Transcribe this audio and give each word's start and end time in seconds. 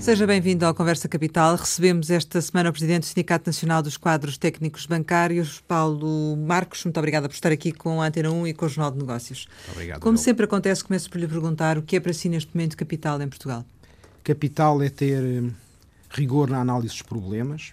Seja 0.00 0.26
bem-vindo 0.26 0.64
ao 0.64 0.74
Conversa 0.74 1.06
Capital. 1.06 1.56
Recebemos 1.56 2.10
esta 2.10 2.40
semana 2.40 2.70
o 2.70 2.72
Presidente 2.72 3.02
do 3.02 3.06
Sindicato 3.06 3.46
Nacional 3.46 3.82
dos 3.82 3.98
Quadros 3.98 4.38
Técnicos 4.38 4.86
Bancários, 4.86 5.60
Paulo 5.60 6.38
Marcos. 6.38 6.82
Muito 6.84 6.96
obrigada 6.96 7.28
por 7.28 7.34
estar 7.34 7.52
aqui 7.52 7.70
com 7.70 8.00
a 8.00 8.06
Antena 8.06 8.30
1 8.30 8.46
e 8.46 8.54
com 8.54 8.64
o 8.64 8.68
Jornal 8.68 8.92
de 8.92 8.98
Negócios. 8.98 9.46
Obrigado. 9.70 10.00
Como 10.00 10.16
sempre 10.16 10.46
acontece, 10.46 10.82
começo 10.82 11.10
por 11.10 11.18
lhe 11.18 11.28
perguntar 11.28 11.76
o 11.76 11.82
que 11.82 11.96
é 11.96 12.00
para 12.00 12.14
si 12.14 12.30
neste 12.30 12.50
momento 12.56 12.78
capital 12.78 13.20
em 13.20 13.28
Portugal? 13.28 13.62
Capital 14.24 14.82
é 14.82 14.88
ter 14.88 15.22
eh, 15.22 15.50
rigor 16.08 16.48
na 16.48 16.60
análise 16.60 16.94
dos 16.94 17.02
problemas, 17.02 17.72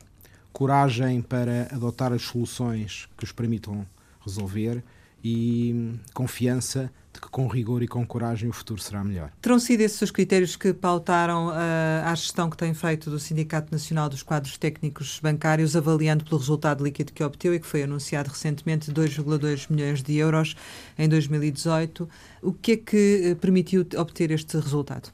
coragem 0.51 1.21
para 1.21 1.69
adotar 1.71 2.11
as 2.11 2.23
soluções 2.23 3.07
que 3.17 3.23
os 3.23 3.31
permitam 3.31 3.87
resolver 4.19 4.83
e 5.23 5.71
hum, 5.73 5.99
confiança 6.13 6.91
de 7.17 7.21
que 7.21 7.29
com 7.29 7.47
rigor 7.47 7.81
e 7.81 7.87
com 7.87 8.05
coragem 8.05 8.47
o 8.49 8.53
futuro 8.53 8.79
será 8.79 9.03
melhor. 9.03 9.31
Terão 9.41 9.59
sido 9.59 9.81
esses 9.81 10.01
os 10.01 10.11
critérios 10.11 10.55
que 10.55 10.73
pautaram 10.73 11.49
uh, 11.49 12.05
a 12.05 12.15
gestão 12.15 12.49
que 12.49 12.55
tem 12.55 12.73
feito 12.73 13.09
do 13.09 13.19
Sindicato 13.19 13.71
Nacional 13.71 14.07
dos 14.07 14.23
Quadros 14.23 14.57
Técnicos 14.57 15.19
Bancários, 15.21 15.75
avaliando 15.75 16.23
pelo 16.23 16.37
resultado 16.37 16.83
líquido 16.83 17.11
que 17.11 17.23
obteve 17.23 17.55
e 17.55 17.59
que 17.59 17.67
foi 17.67 17.83
anunciado 17.83 18.29
recentemente, 18.29 18.91
2,2 18.91 19.67
milhões 19.69 20.03
de 20.03 20.15
euros 20.15 20.55
em 20.97 21.09
2018. 21.09 22.07
O 22.41 22.53
que 22.53 22.71
é 22.73 22.77
que 22.77 23.21
eh, 23.23 23.35
permitiu 23.35 23.85
obter 23.97 24.31
este 24.31 24.57
resultado? 24.57 25.09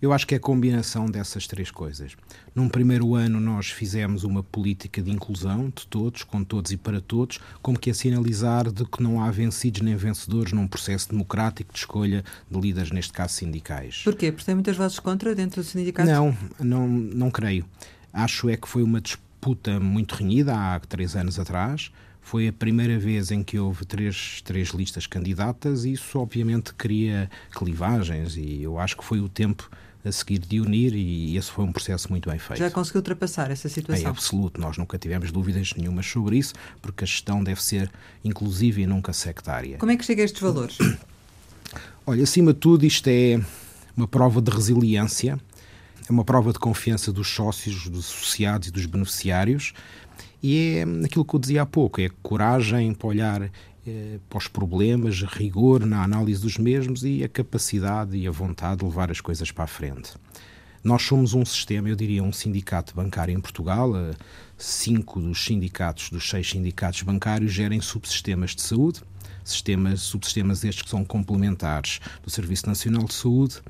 Eu 0.00 0.12
acho 0.12 0.26
que 0.26 0.34
é 0.34 0.36
a 0.36 0.40
combinação 0.40 1.06
dessas 1.06 1.46
três 1.48 1.72
coisas. 1.72 2.16
Num 2.58 2.68
primeiro 2.68 3.14
ano, 3.14 3.38
nós 3.38 3.70
fizemos 3.70 4.24
uma 4.24 4.42
política 4.42 5.00
de 5.00 5.12
inclusão 5.12 5.66
de 5.66 5.86
todos, 5.86 6.24
com 6.24 6.42
todos 6.42 6.72
e 6.72 6.76
para 6.76 7.00
todos, 7.00 7.38
como 7.62 7.78
que 7.78 7.88
a 7.88 7.94
sinalizar 7.94 8.72
de 8.72 8.84
que 8.84 9.00
não 9.00 9.22
há 9.22 9.30
vencidos 9.30 9.80
nem 9.80 9.94
vencedores 9.94 10.52
num 10.52 10.66
processo 10.66 11.08
democrático 11.08 11.72
de 11.72 11.78
escolha 11.78 12.24
de 12.50 12.60
líderes, 12.60 12.90
neste 12.90 13.12
caso 13.12 13.34
sindicais. 13.34 14.00
Porquê? 14.02 14.32
Porque 14.32 14.44
tem 14.44 14.56
muitas 14.56 14.76
vozes 14.76 14.98
contra 14.98 15.36
dentro 15.36 15.62
do 15.62 15.64
sindicato? 15.64 16.10
Não, 16.10 16.36
não, 16.58 16.88
não 16.88 17.30
creio. 17.30 17.64
Acho 18.12 18.48
é 18.48 18.56
que 18.56 18.68
foi 18.68 18.82
uma 18.82 19.00
disputa 19.00 19.78
muito 19.78 20.16
renhida 20.16 20.52
há 20.52 20.80
três 20.80 21.14
anos 21.14 21.38
atrás. 21.38 21.92
Foi 22.20 22.48
a 22.48 22.52
primeira 22.52 22.98
vez 22.98 23.30
em 23.30 23.44
que 23.44 23.56
houve 23.56 23.84
três, 23.84 24.42
três 24.42 24.70
listas 24.70 25.06
candidatas 25.06 25.84
e 25.84 25.92
isso 25.92 26.18
obviamente 26.18 26.74
cria 26.74 27.30
clivagens 27.52 28.36
e 28.36 28.64
eu 28.64 28.80
acho 28.80 28.96
que 28.96 29.04
foi 29.04 29.20
o 29.20 29.28
tempo 29.28 29.70
a 30.04 30.12
seguir 30.12 30.38
de 30.38 30.60
unir 30.60 30.94
e 30.94 31.36
esse 31.36 31.50
foi 31.50 31.64
um 31.64 31.72
processo 31.72 32.08
muito 32.10 32.30
bem 32.30 32.38
feito. 32.38 32.58
Já 32.58 32.70
conseguiu 32.70 33.00
ultrapassar 33.00 33.50
essa 33.50 33.68
situação? 33.68 34.06
É 34.06 34.08
absoluto, 34.08 34.60
nós 34.60 34.76
nunca 34.76 34.98
tivemos 34.98 35.32
dúvidas 35.32 35.72
nenhumas 35.76 36.06
sobre 36.06 36.38
isso, 36.38 36.54
porque 36.80 37.04
a 37.04 37.06
gestão 37.06 37.42
deve 37.42 37.62
ser 37.62 37.90
inclusiva 38.24 38.80
e 38.80 38.86
nunca 38.86 39.12
sectária. 39.12 39.78
Como 39.78 39.90
é 39.90 39.96
que 39.96 40.04
chega 40.04 40.22
a 40.22 40.24
estes 40.24 40.40
valores? 40.40 40.78
Olha, 42.06 42.22
acima 42.22 42.52
de 42.52 42.60
tudo, 42.60 42.86
isto 42.86 43.08
é 43.08 43.40
uma 43.96 44.08
prova 44.08 44.40
de 44.40 44.50
resiliência, 44.50 45.38
é 46.08 46.12
uma 46.12 46.24
prova 46.24 46.52
de 46.52 46.58
confiança 46.58 47.12
dos 47.12 47.28
sócios, 47.28 47.88
dos 47.88 48.06
associados 48.06 48.68
e 48.68 48.70
dos 48.70 48.86
beneficiários, 48.86 49.74
e 50.42 50.78
é 50.78 51.04
aquilo 51.04 51.24
que 51.24 51.34
eu 51.34 51.40
dizia 51.40 51.62
há 51.62 51.66
pouco, 51.66 52.00
é 52.00 52.08
coragem 52.22 52.94
para 52.94 53.08
olhar 53.08 53.50
para 54.28 54.38
os 54.38 54.48
problemas, 54.48 55.22
rigor 55.22 55.84
na 55.84 56.02
análise 56.02 56.40
dos 56.40 56.58
mesmos 56.58 57.04
e 57.04 57.22
a 57.22 57.28
capacidade 57.28 58.16
e 58.16 58.26
a 58.26 58.30
vontade 58.30 58.78
de 58.78 58.84
levar 58.84 59.10
as 59.10 59.20
coisas 59.20 59.50
para 59.50 59.64
a 59.64 59.68
frente. 59.68 60.12
Nós 60.82 61.02
somos 61.02 61.34
um 61.34 61.44
sistema, 61.44 61.88
eu 61.88 61.96
diria, 61.96 62.22
um 62.22 62.32
sindicato 62.32 62.94
bancário 62.94 63.34
em 63.34 63.40
Portugal. 63.40 63.96
Eh, 63.96 64.14
cinco 64.56 65.20
dos 65.20 65.44
sindicatos, 65.44 66.10
dos 66.10 66.28
seis 66.28 66.48
sindicatos 66.48 67.02
bancários, 67.02 67.52
gerem 67.52 67.80
subsistemas 67.80 68.54
de 68.54 68.62
saúde, 68.62 69.02
sistemas, 69.44 70.00
subsistemas 70.02 70.64
estes 70.64 70.82
que 70.82 70.90
são 70.90 71.04
complementares 71.04 72.00
do 72.22 72.30
Serviço 72.30 72.66
Nacional 72.66 73.04
de 73.04 73.14
Saúde 73.14 73.60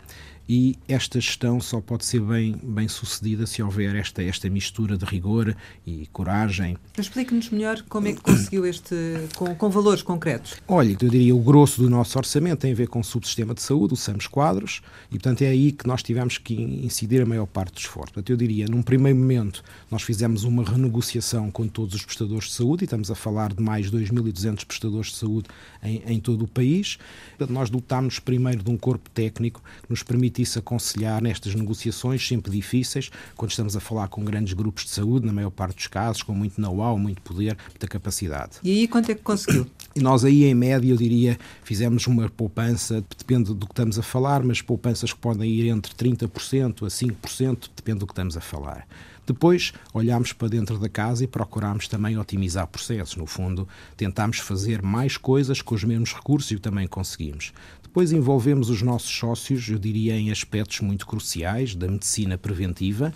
e 0.49 0.77
esta 0.89 1.21
gestão 1.21 1.61
só 1.61 1.81
pode 1.81 2.07
ser 2.07 2.21
bem, 2.21 2.57
bem 2.63 2.89
sucedida 2.89 3.47
se 3.47 3.63
houver 3.63 3.95
esta, 3.95 4.23
esta 4.23 4.49
mistura 4.49 4.97
de 4.97 5.05
rigor 5.05 5.55
e 5.87 6.09
coragem. 6.13 6.77
Explique-nos 6.97 7.51
melhor 7.51 7.83
como 7.89 8.09
é 8.09 8.13
que 8.15 8.23
conseguiu 8.23 8.65
este, 8.65 8.95
com, 9.37 9.55
com 9.55 9.69
valores 9.69 10.03
concretos. 10.03 10.57
Olha, 10.67 10.97
eu 11.01 11.11
diria 11.11 11.37
o 11.37 11.41
grosso 11.41 11.83
do 11.83 11.91
nosso 11.91 12.17
orçamento 12.19 12.61
tem 12.61 12.73
a 12.73 12.75
ver 12.75 12.89
com 12.89 13.01
o 13.01 13.05
subsistema 13.05 13.55
de 13.55 13.61
saúde, 13.63 13.95
o 13.95 13.97
SAMS 13.97 14.27
Quadros, 14.27 14.81
e 15.11 15.15
portanto 15.15 15.43
é 15.43 15.49
aí 15.49 15.71
que 15.71 15.87
nós 15.87 16.03
tivemos 16.03 16.39
que 16.39 16.55
incidir 16.55 17.21
a 17.21 17.27
maior 17.27 17.47
parte 17.47 17.75
do 17.75 17.79
esforço. 17.79 18.13
Portanto, 18.15 18.31
eu 18.31 18.37
diria, 18.37 18.67
num 18.67 18.83
primeiro 18.83 19.19
momento, 19.19 19.63
nós 19.91 20.03
fizemos 20.03 20.45
uma 20.45 20.65
renegociação 20.65 21.51
com 21.51 21.69
todos 21.69 21.95
os 21.95 22.05
prestadores 22.05 22.49
de 22.49 22.55
saúde, 22.55 22.85
e 22.85 22.87
estamos 22.87 23.11
a 23.11 23.15
falar 23.15 23.53
de 23.53 23.63
mais 23.63 23.91
2.200 23.91 24.65
prestadores 24.65 25.11
de 25.11 25.17
saúde 25.17 25.49
em, 25.83 26.03
em 26.07 26.21
todo 26.21 26.45
o 26.45 26.49
país. 26.49 26.99
Portanto, 27.37 27.53
nós 27.53 27.69
dotámos 27.69 28.19
primeiro 28.19 28.63
de 28.63 28.71
um 28.71 28.77
corpo 28.77 29.11
técnico 29.11 29.63
que 29.83 29.91
nos 29.91 30.03
permite 30.03 30.38
permitisse 30.39 30.59
aconselhar 30.59 31.21
nestas 31.21 31.55
negociações 31.55 32.27
sempre 32.27 32.51
difíceis, 32.53 33.11
quando 33.37 33.51
estamos 33.51 33.77
a 33.77 33.81
falar 33.81 34.09
com 34.09 34.25
grandes 34.25 34.53
grupos 34.53 34.85
de 34.85 34.91
saúde, 34.91 35.27
na 35.27 35.33
maior 35.33 35.51
parte 35.51 35.77
dos 35.77 35.87
casos, 35.89 36.23
com 36.23 36.33
muito 36.33 36.61
know-how, 36.61 36.97
muito 36.97 37.21
poder, 37.23 37.57
muita 37.69 37.89
capacidade. 37.89 38.59
E 38.63 38.71
aí 38.71 38.89
quanto 38.89 39.11
é 39.11 39.15
que 39.15 39.23
conseguiu? 39.23 39.67
E 39.97 40.01
nós 40.01 40.25
aí, 40.25 40.45
em 40.45 40.55
média, 40.55 40.89
eu 40.89 40.97
diria, 40.97 41.37
fizemos 41.65 42.07
uma 42.07 42.29
poupança, 42.29 43.03
depende 43.19 43.53
do 43.53 43.67
que 43.67 43.73
estamos 43.73 43.99
a 43.99 44.03
falar, 44.03 44.45
mas 44.45 44.63
poupanças 44.63 45.13
que 45.13 45.19
podem 45.19 45.51
ir 45.51 45.67
entre 45.69 45.93
30% 45.93 46.87
a 46.87 46.89
5%, 46.89 47.71
depende 47.75 47.99
do 47.99 48.07
que 48.07 48.13
estamos 48.13 48.37
a 48.37 48.41
falar. 48.41 48.87
Depois 49.29 49.75
olhámos 49.93 50.33
para 50.33 50.49
dentro 50.49 50.79
da 50.79 50.89
casa 50.89 51.23
e 51.23 51.27
procurámos 51.27 51.87
também 51.87 52.17
otimizar 52.17 52.67
processos. 52.67 53.15
No 53.15 53.27
fundo, 53.27 53.69
tentámos 53.95 54.39
fazer 54.39 54.81
mais 54.81 55.19
coisas 55.19 55.61
com 55.61 55.75
os 55.75 55.85
mesmos 55.85 56.15
recursos 56.15 56.51
e 56.51 56.59
também 56.59 56.87
conseguimos. 56.87 57.53
Depois 57.89 58.13
envolvemos 58.13 58.69
os 58.69 58.83
nossos 58.83 59.11
sócios, 59.11 59.67
eu 59.71 59.79
diria, 59.79 60.15
em 60.15 60.31
aspectos 60.31 60.83
muito 60.83 61.07
cruciais 61.07 61.75
da 61.75 61.89
medicina 61.89 62.37
preventiva. 62.37 63.15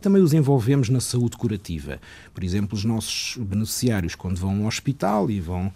Também 0.00 0.22
os 0.22 0.32
envolvemos 0.32 0.88
na 0.88 1.00
saúde 1.00 1.36
curativa. 1.36 2.00
Por 2.32 2.44
exemplo, 2.44 2.78
os 2.78 2.84
nossos 2.84 3.36
beneficiários, 3.36 4.14
quando 4.14 4.36
vão 4.36 4.60
ao 4.60 4.68
hospital 4.68 5.28
e 5.28 5.40
vão 5.40 5.72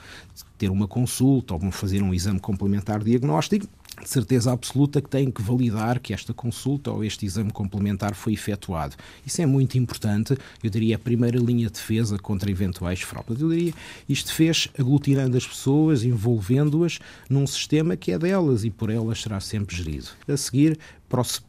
ter 0.56 0.70
uma 0.70 0.86
consulta 0.86 1.54
ou 1.54 1.60
vão 1.60 1.72
fazer 1.72 2.00
um 2.02 2.14
exame 2.14 2.38
complementar 2.38 3.02
diagnóstico, 3.02 3.66
de 4.02 4.08
certeza 4.08 4.52
absoluta 4.52 5.00
que 5.00 5.08
têm 5.08 5.30
que 5.30 5.42
validar 5.42 5.98
que 6.00 6.12
esta 6.12 6.34
consulta 6.34 6.90
ou 6.90 7.04
este 7.04 7.24
exame 7.24 7.50
complementar 7.50 8.14
foi 8.14 8.34
efetuado. 8.34 8.96
Isso 9.24 9.40
é 9.40 9.46
muito 9.46 9.78
importante, 9.78 10.36
eu 10.62 10.70
diria, 10.70 10.96
a 10.96 10.98
primeira 10.98 11.38
linha 11.38 11.66
de 11.66 11.74
defesa 11.74 12.18
contra 12.18 12.50
eventuais 12.50 13.00
fraudes. 13.00 13.40
Eu 13.40 13.48
diria, 13.48 13.74
isto 14.08 14.32
fez 14.32 14.68
aglutinando 14.78 15.36
as 15.36 15.46
pessoas, 15.46 16.04
envolvendo-as 16.04 16.98
num 17.28 17.46
sistema 17.46 17.96
que 17.96 18.12
é 18.12 18.18
delas 18.18 18.64
e 18.64 18.70
por 18.70 18.90
elas 18.90 19.20
será 19.20 19.40
sempre 19.40 19.74
gerido. 19.74 20.08
A 20.28 20.36
seguir, 20.36 20.78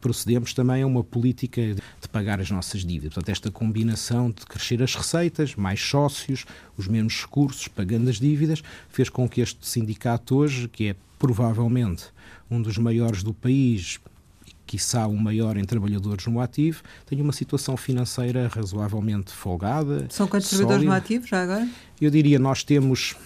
procedemos 0.00 0.54
também 0.54 0.82
a 0.82 0.86
uma 0.86 1.04
política 1.04 1.74
de 1.74 2.08
pagar 2.10 2.40
as 2.40 2.50
nossas 2.50 2.84
dívidas. 2.84 3.14
Portanto, 3.14 3.30
esta 3.30 3.50
combinação 3.50 4.30
de 4.30 4.46
crescer 4.46 4.82
as 4.82 4.94
receitas, 4.94 5.54
mais 5.54 5.80
sócios, 5.80 6.44
os 6.76 6.86
mesmos 6.86 7.22
recursos, 7.22 7.68
pagando 7.68 8.08
as 8.08 8.18
dívidas, 8.18 8.62
fez 8.88 9.08
com 9.08 9.28
que 9.28 9.40
este 9.40 9.66
sindicato 9.66 10.36
hoje, 10.36 10.68
que 10.68 10.88
é 10.88 10.96
provavelmente 11.18 12.06
um 12.50 12.60
dos 12.60 12.78
maiores 12.78 13.22
do 13.22 13.34
país, 13.34 14.00
quiçá 14.66 15.06
o 15.06 15.16
maior 15.16 15.56
em 15.56 15.64
trabalhadores 15.64 16.26
no 16.26 16.40
ativo, 16.40 16.82
tenha 17.06 17.22
uma 17.22 17.32
situação 17.32 17.76
financeira 17.76 18.48
razoavelmente 18.48 19.32
folgada. 19.32 20.06
São 20.10 20.28
quantos 20.28 20.50
trabalhadores 20.50 20.84
no 20.84 20.92
ativo 20.92 21.26
já 21.26 21.42
agora? 21.42 21.68
Eu 22.00 22.10
diria, 22.10 22.38
nós 22.38 22.62
temos 22.62 23.16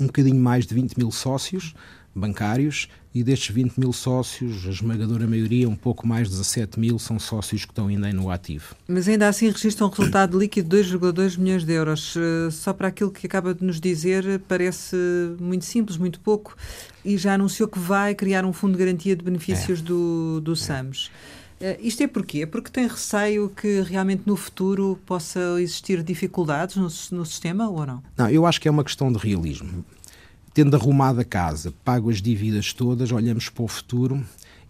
um 0.00 0.06
bocadinho 0.06 0.40
mais 0.40 0.66
de 0.66 0.74
20 0.74 0.96
mil 0.96 1.10
sócios 1.10 1.74
bancários 2.16 2.88
e 3.14 3.22
destes 3.22 3.54
20 3.54 3.78
mil 3.78 3.92
sócios, 3.92 4.66
a 4.66 4.70
esmagadora 4.70 5.26
maioria, 5.26 5.68
um 5.68 5.74
pouco 5.74 6.06
mais 6.06 6.28
de 6.28 6.36
17 6.36 6.78
mil, 6.78 6.98
são 6.98 7.18
sócios 7.18 7.64
que 7.64 7.72
estão 7.72 7.86
ainda 7.86 8.12
no 8.12 8.30
ativo. 8.30 8.74
Mas 8.86 9.08
ainda 9.08 9.28
assim 9.28 9.50
registra 9.50 9.86
um 9.86 9.88
resultado 9.88 10.38
líquido 10.38 10.68
de 10.68 10.90
2,2 10.90 11.38
milhões 11.38 11.64
de 11.64 11.72
euros. 11.72 12.14
Eh, 12.16 12.50
só 12.50 12.72
para 12.72 12.88
aquilo 12.88 13.10
que 13.10 13.26
acaba 13.26 13.54
de 13.54 13.64
nos 13.64 13.80
dizer, 13.80 14.40
parece 14.46 14.96
muito 15.40 15.64
simples, 15.64 15.96
muito 15.96 16.20
pouco, 16.20 16.56
e 17.04 17.16
já 17.16 17.34
anunciou 17.34 17.68
que 17.68 17.78
vai 17.78 18.14
criar 18.14 18.44
um 18.44 18.52
fundo 18.52 18.76
de 18.76 18.84
garantia 18.84 19.16
de 19.16 19.24
benefícios 19.24 19.80
é. 19.80 19.82
do, 19.82 20.40
do 20.42 20.54
SAMS. 20.54 21.10
Uh, 21.58 21.74
isto 21.80 22.02
é 22.02 22.06
porquê? 22.06 22.42
É 22.42 22.46
porque 22.46 22.70
tem 22.70 22.86
receio 22.86 23.48
que 23.48 23.80
realmente 23.80 24.24
no 24.26 24.36
futuro 24.36 25.00
possa 25.06 25.40
existir 25.58 26.02
dificuldades 26.02 26.76
no, 26.76 27.18
no 27.18 27.24
sistema 27.24 27.70
ou 27.70 27.86
não? 27.86 28.02
Não, 28.14 28.28
eu 28.28 28.44
acho 28.44 28.60
que 28.60 28.68
é 28.68 28.70
uma 28.70 28.84
questão 28.84 29.10
de 29.10 29.18
realismo 29.18 29.82
tendo 30.56 30.74
arrumado 30.74 31.20
a 31.20 31.24
casa, 31.24 31.70
pago 31.84 32.08
as 32.08 32.22
dívidas 32.22 32.72
todas, 32.72 33.12
olhamos 33.12 33.50
para 33.50 33.62
o 33.62 33.68
futuro 33.68 34.24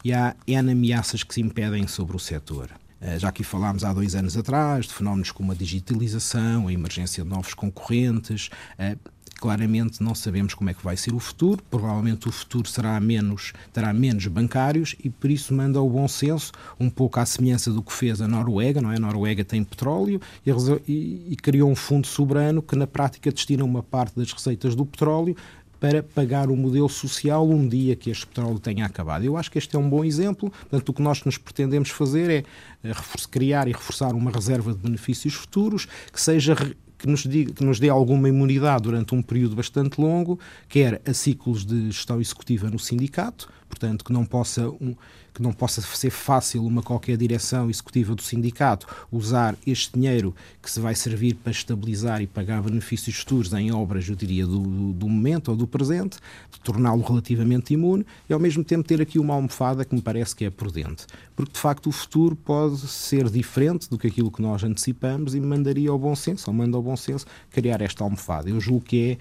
e 0.04 0.12
há 0.12 0.34
N 0.44 0.72
ameaças 0.72 1.22
que 1.22 1.32
se 1.32 1.40
impedem 1.40 1.86
sobre 1.86 2.16
o 2.16 2.18
setor. 2.18 2.70
Eh, 3.00 3.20
já 3.20 3.28
aqui 3.28 3.44
falámos 3.44 3.84
há 3.84 3.92
dois 3.92 4.16
anos 4.16 4.36
atrás 4.36 4.86
de 4.86 4.94
fenómenos 4.94 5.30
como 5.30 5.52
a 5.52 5.54
digitalização, 5.54 6.66
a 6.66 6.72
emergência 6.72 7.22
de 7.22 7.30
novos 7.30 7.54
concorrentes. 7.54 8.50
Eh, 8.76 8.96
claramente 9.36 10.02
não 10.02 10.12
sabemos 10.12 10.54
como 10.54 10.70
é 10.70 10.74
que 10.74 10.82
vai 10.82 10.96
ser 10.96 11.14
o 11.14 11.20
futuro. 11.20 11.62
Provavelmente 11.70 12.28
o 12.28 12.32
futuro 12.32 12.68
será 12.68 12.98
menos, 12.98 13.52
terá 13.72 13.92
menos 13.92 14.26
bancários 14.26 14.96
e 15.04 15.08
por 15.08 15.30
isso 15.30 15.54
manda 15.54 15.80
o 15.80 15.88
bom 15.88 16.08
senso, 16.08 16.50
um 16.80 16.90
pouco 16.90 17.20
à 17.20 17.26
semelhança 17.26 17.70
do 17.70 17.80
que 17.80 17.92
fez 17.92 18.20
a 18.20 18.26
Noruega, 18.26 18.80
não 18.80 18.90
é? 18.90 18.96
A 18.96 19.00
Noruega 19.00 19.44
tem 19.44 19.62
petróleo 19.62 20.20
e, 20.44 20.50
e, 20.90 21.26
e 21.30 21.36
criou 21.36 21.70
um 21.70 21.76
fundo 21.76 22.08
soberano 22.08 22.60
que 22.60 22.74
na 22.74 22.88
prática 22.88 23.30
destina 23.30 23.64
uma 23.64 23.84
parte 23.84 24.16
das 24.18 24.32
receitas 24.32 24.74
do 24.74 24.84
petróleo 24.84 25.36
para 25.80 26.02
pagar 26.02 26.50
o 26.50 26.56
modelo 26.56 26.88
social 26.88 27.48
um 27.48 27.68
dia 27.68 27.94
que 27.94 28.10
este 28.10 28.26
petróleo 28.26 28.58
tenha 28.58 28.84
acabado. 28.84 29.24
Eu 29.24 29.36
acho 29.36 29.50
que 29.50 29.58
este 29.58 29.74
é 29.76 29.78
um 29.78 29.88
bom 29.88 30.04
exemplo. 30.04 30.50
Portanto, 30.50 30.88
o 30.88 30.92
que 30.92 31.02
nós 31.02 31.22
nos 31.24 31.38
pretendemos 31.38 31.90
fazer 31.90 32.30
é 32.30 32.44
eh, 32.84 32.94
criar 33.30 33.68
e 33.68 33.72
reforçar 33.72 34.14
uma 34.14 34.30
reserva 34.30 34.72
de 34.72 34.78
benefícios 34.78 35.34
futuros 35.34 35.86
que 36.12 36.20
seja 36.20 36.56
que 36.98 37.06
nos, 37.06 37.24
diga, 37.24 37.52
que 37.52 37.64
nos 37.64 37.78
dê 37.78 37.88
alguma 37.88 38.28
imunidade 38.28 38.84
durante 38.84 39.14
um 39.14 39.22
período 39.22 39.54
bastante 39.54 40.00
longo, 40.00 40.38
quer 40.68 41.00
a 41.06 41.12
ciclos 41.12 41.64
de 41.64 41.90
gestão 41.90 42.20
executiva 42.20 42.70
no 42.70 42.78
sindicato, 42.78 43.48
portanto, 43.68 44.04
que 44.04 44.12
não 44.12 44.24
possa 44.24 44.68
um, 44.68 44.94
que 45.36 45.42
não 45.42 45.52
possa 45.52 45.82
ser 45.82 46.08
fácil 46.08 46.64
uma 46.64 46.82
qualquer 46.82 47.18
direção 47.18 47.68
executiva 47.68 48.14
do 48.14 48.22
sindicato 48.22 48.86
usar 49.12 49.54
este 49.66 49.92
dinheiro 49.92 50.34
que 50.62 50.70
se 50.70 50.80
vai 50.80 50.94
servir 50.94 51.34
para 51.34 51.52
estabilizar 51.52 52.22
e 52.22 52.26
pagar 52.26 52.62
benefícios 52.62 53.18
futuros 53.18 53.52
em 53.52 53.70
obras, 53.70 54.08
eu 54.08 54.16
diria, 54.16 54.46
do, 54.46 54.94
do 54.94 55.06
momento 55.06 55.50
ou 55.50 55.56
do 55.56 55.66
presente, 55.66 56.16
torná-lo 56.64 57.02
relativamente 57.02 57.74
imune 57.74 58.06
e 58.28 58.32
ao 58.32 58.40
mesmo 58.40 58.64
tempo 58.64 58.88
ter 58.88 59.00
aqui 59.02 59.18
uma 59.18 59.34
almofada 59.34 59.84
que 59.84 59.94
me 59.94 60.00
parece 60.00 60.34
que 60.34 60.46
é 60.46 60.50
prudente. 60.50 61.06
Porque 61.36 61.52
de 61.52 61.60
facto 61.60 61.88
o 61.88 61.92
futuro 61.92 62.34
pode 62.34 62.78
ser 62.88 63.28
diferente 63.28 63.90
do 63.90 63.98
que 63.98 64.06
aquilo 64.06 64.30
que 64.30 64.40
nós 64.40 64.64
antecipamos 64.64 65.34
e 65.34 65.40
mandaria 65.40 65.90
ao 65.90 65.98
bom 65.98 66.16
senso, 66.16 66.50
ou 66.50 66.54
manda 66.54 66.78
ao 66.78 66.82
bom 66.82 66.96
senso, 66.96 67.26
criar 67.50 67.82
esta 67.82 68.02
almofada. 68.02 68.48
Eu 68.48 68.58
julgo 68.58 68.86
que 68.86 69.10
é 69.12 69.18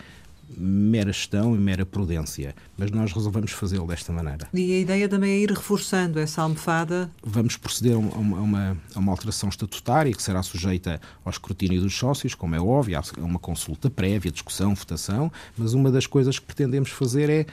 mera 0.50 1.12
gestão 1.12 1.56
e 1.56 1.60
mera 1.60 1.86
prudência, 1.86 2.56
mas 2.78 2.92
nós 2.92 3.12
resolvemos 3.12 3.52
fazê-lo 3.52 3.88
desta 3.88 4.12
maneira. 4.14 4.48
E 4.54 4.76
a 4.76 4.80
ideia 4.80 5.10
também 5.10 5.32
é 5.32 5.40
ir 5.40 5.52
reforçando 5.52 6.20
essa 6.20 6.42
almofada? 6.42 7.10
Vamos 7.24 7.58
proceder 7.58 7.96
a 7.96 7.98
uma, 7.98 8.78
a 8.94 9.00
uma 9.00 9.12
alteração 9.12 9.50
estatutária 9.50 10.14
que 10.14 10.22
será 10.22 10.42
sujeita 10.44 11.02
ao 11.24 11.30
escrutínio 11.30 11.82
dos 11.82 11.96
sócios, 11.96 12.36
como 12.36 12.56
é 12.56 12.60
óbvio, 12.60 13.00
a 13.00 13.24
uma 13.24 13.40
consulta 13.40 13.90
prévia, 13.90 14.32
discussão, 14.32 14.76
votação, 14.76 15.32
mas 15.58 15.74
uma 15.74 15.92
das 15.92 16.08
coisas 16.08 16.40
que 16.40 16.46
pretendemos 16.46 16.90
fazer 16.90 17.30
é 17.30 17.46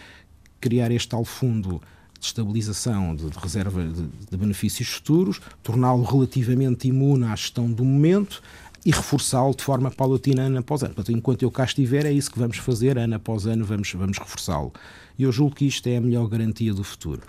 criar 0.61 0.91
este 0.91 1.09
tal 1.09 1.25
fundo 1.25 1.83
de 2.23 2.27
estabilização, 2.27 3.17
de, 3.17 3.29
de 3.29 3.37
reserva 3.37 3.83
de, 3.83 4.07
de 4.31 4.37
benefícios 4.37 4.89
futuros, 4.89 5.41
torná-lo 5.61 6.05
relativamente 6.05 6.87
imune 6.87 7.25
à 7.25 7.35
gestão 7.35 7.71
do 7.71 7.85
momento, 7.85 8.41
e 8.85 8.91
reforçá-lo 8.91 9.55
de 9.55 9.63
forma 9.63 9.91
paulatina 9.91 10.43
ano 10.43 10.59
após 10.59 10.83
ano. 10.83 10.95
Portanto, 10.95 11.17
enquanto 11.17 11.43
eu 11.43 11.51
cá 11.51 11.65
estiver, 11.65 12.05
é 12.05 12.13
isso 12.13 12.31
que 12.31 12.39
vamos 12.39 12.59
fazer, 12.59 12.99
ano 12.99 13.15
após 13.15 13.47
ano 13.47 13.65
vamos, 13.65 13.93
vamos 13.93 14.19
reforçá-lo. 14.19 14.73
E 15.19 15.23
eu 15.23 15.33
julgo 15.33 15.55
que 15.55 15.67
isto 15.67 15.87
é 15.89 15.97
a 15.97 16.01
melhor 16.01 16.27
garantia 16.27 16.75
do 16.75 16.83
futuro. 16.83 17.23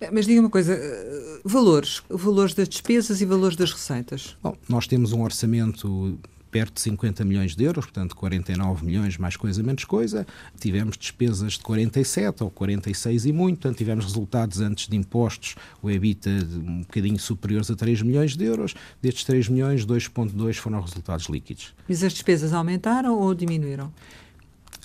Eh, 0.00 0.10
mas 0.12 0.26
diga 0.26 0.40
uma 0.40 0.50
coisa, 0.50 0.74
eh, 0.74 1.40
valores, 1.44 2.02
valores 2.10 2.54
das 2.54 2.68
despesas 2.68 3.20
e 3.20 3.24
valores 3.24 3.56
das 3.56 3.72
receitas? 3.72 4.36
Bom, 4.42 4.56
nós 4.68 4.86
temos 4.86 5.12
um 5.12 5.22
orçamento 5.22 6.18
perto 6.52 6.74
de 6.74 6.82
50 6.82 7.24
milhões 7.24 7.56
de 7.56 7.64
euros, 7.64 7.86
portanto 7.86 8.14
49 8.14 8.84
milhões 8.84 9.16
mais 9.16 9.36
coisa 9.36 9.62
menos 9.62 9.84
coisa. 9.84 10.26
Tivemos 10.60 10.98
despesas 10.98 11.54
de 11.54 11.60
47 11.60 12.44
ou 12.44 12.50
46 12.50 13.24
e 13.24 13.32
muito, 13.32 13.58
portanto 13.58 13.78
tivemos 13.78 14.04
resultados 14.04 14.60
antes 14.60 14.86
de 14.86 14.94
impostos, 14.94 15.56
o 15.82 15.90
EBITDA 15.90 16.30
um 16.64 16.80
bocadinho 16.82 17.18
superiores 17.18 17.70
a 17.70 17.74
3 17.74 18.02
milhões 18.02 18.36
de 18.36 18.44
euros. 18.44 18.74
Destes 19.00 19.24
3 19.24 19.48
milhões, 19.48 19.86
2.2 19.86 20.54
foram 20.56 20.80
resultados 20.80 21.26
líquidos. 21.26 21.74
Mas 21.88 22.04
as 22.04 22.12
despesas 22.12 22.52
aumentaram 22.52 23.18
ou 23.18 23.34
diminuíram? 23.34 23.92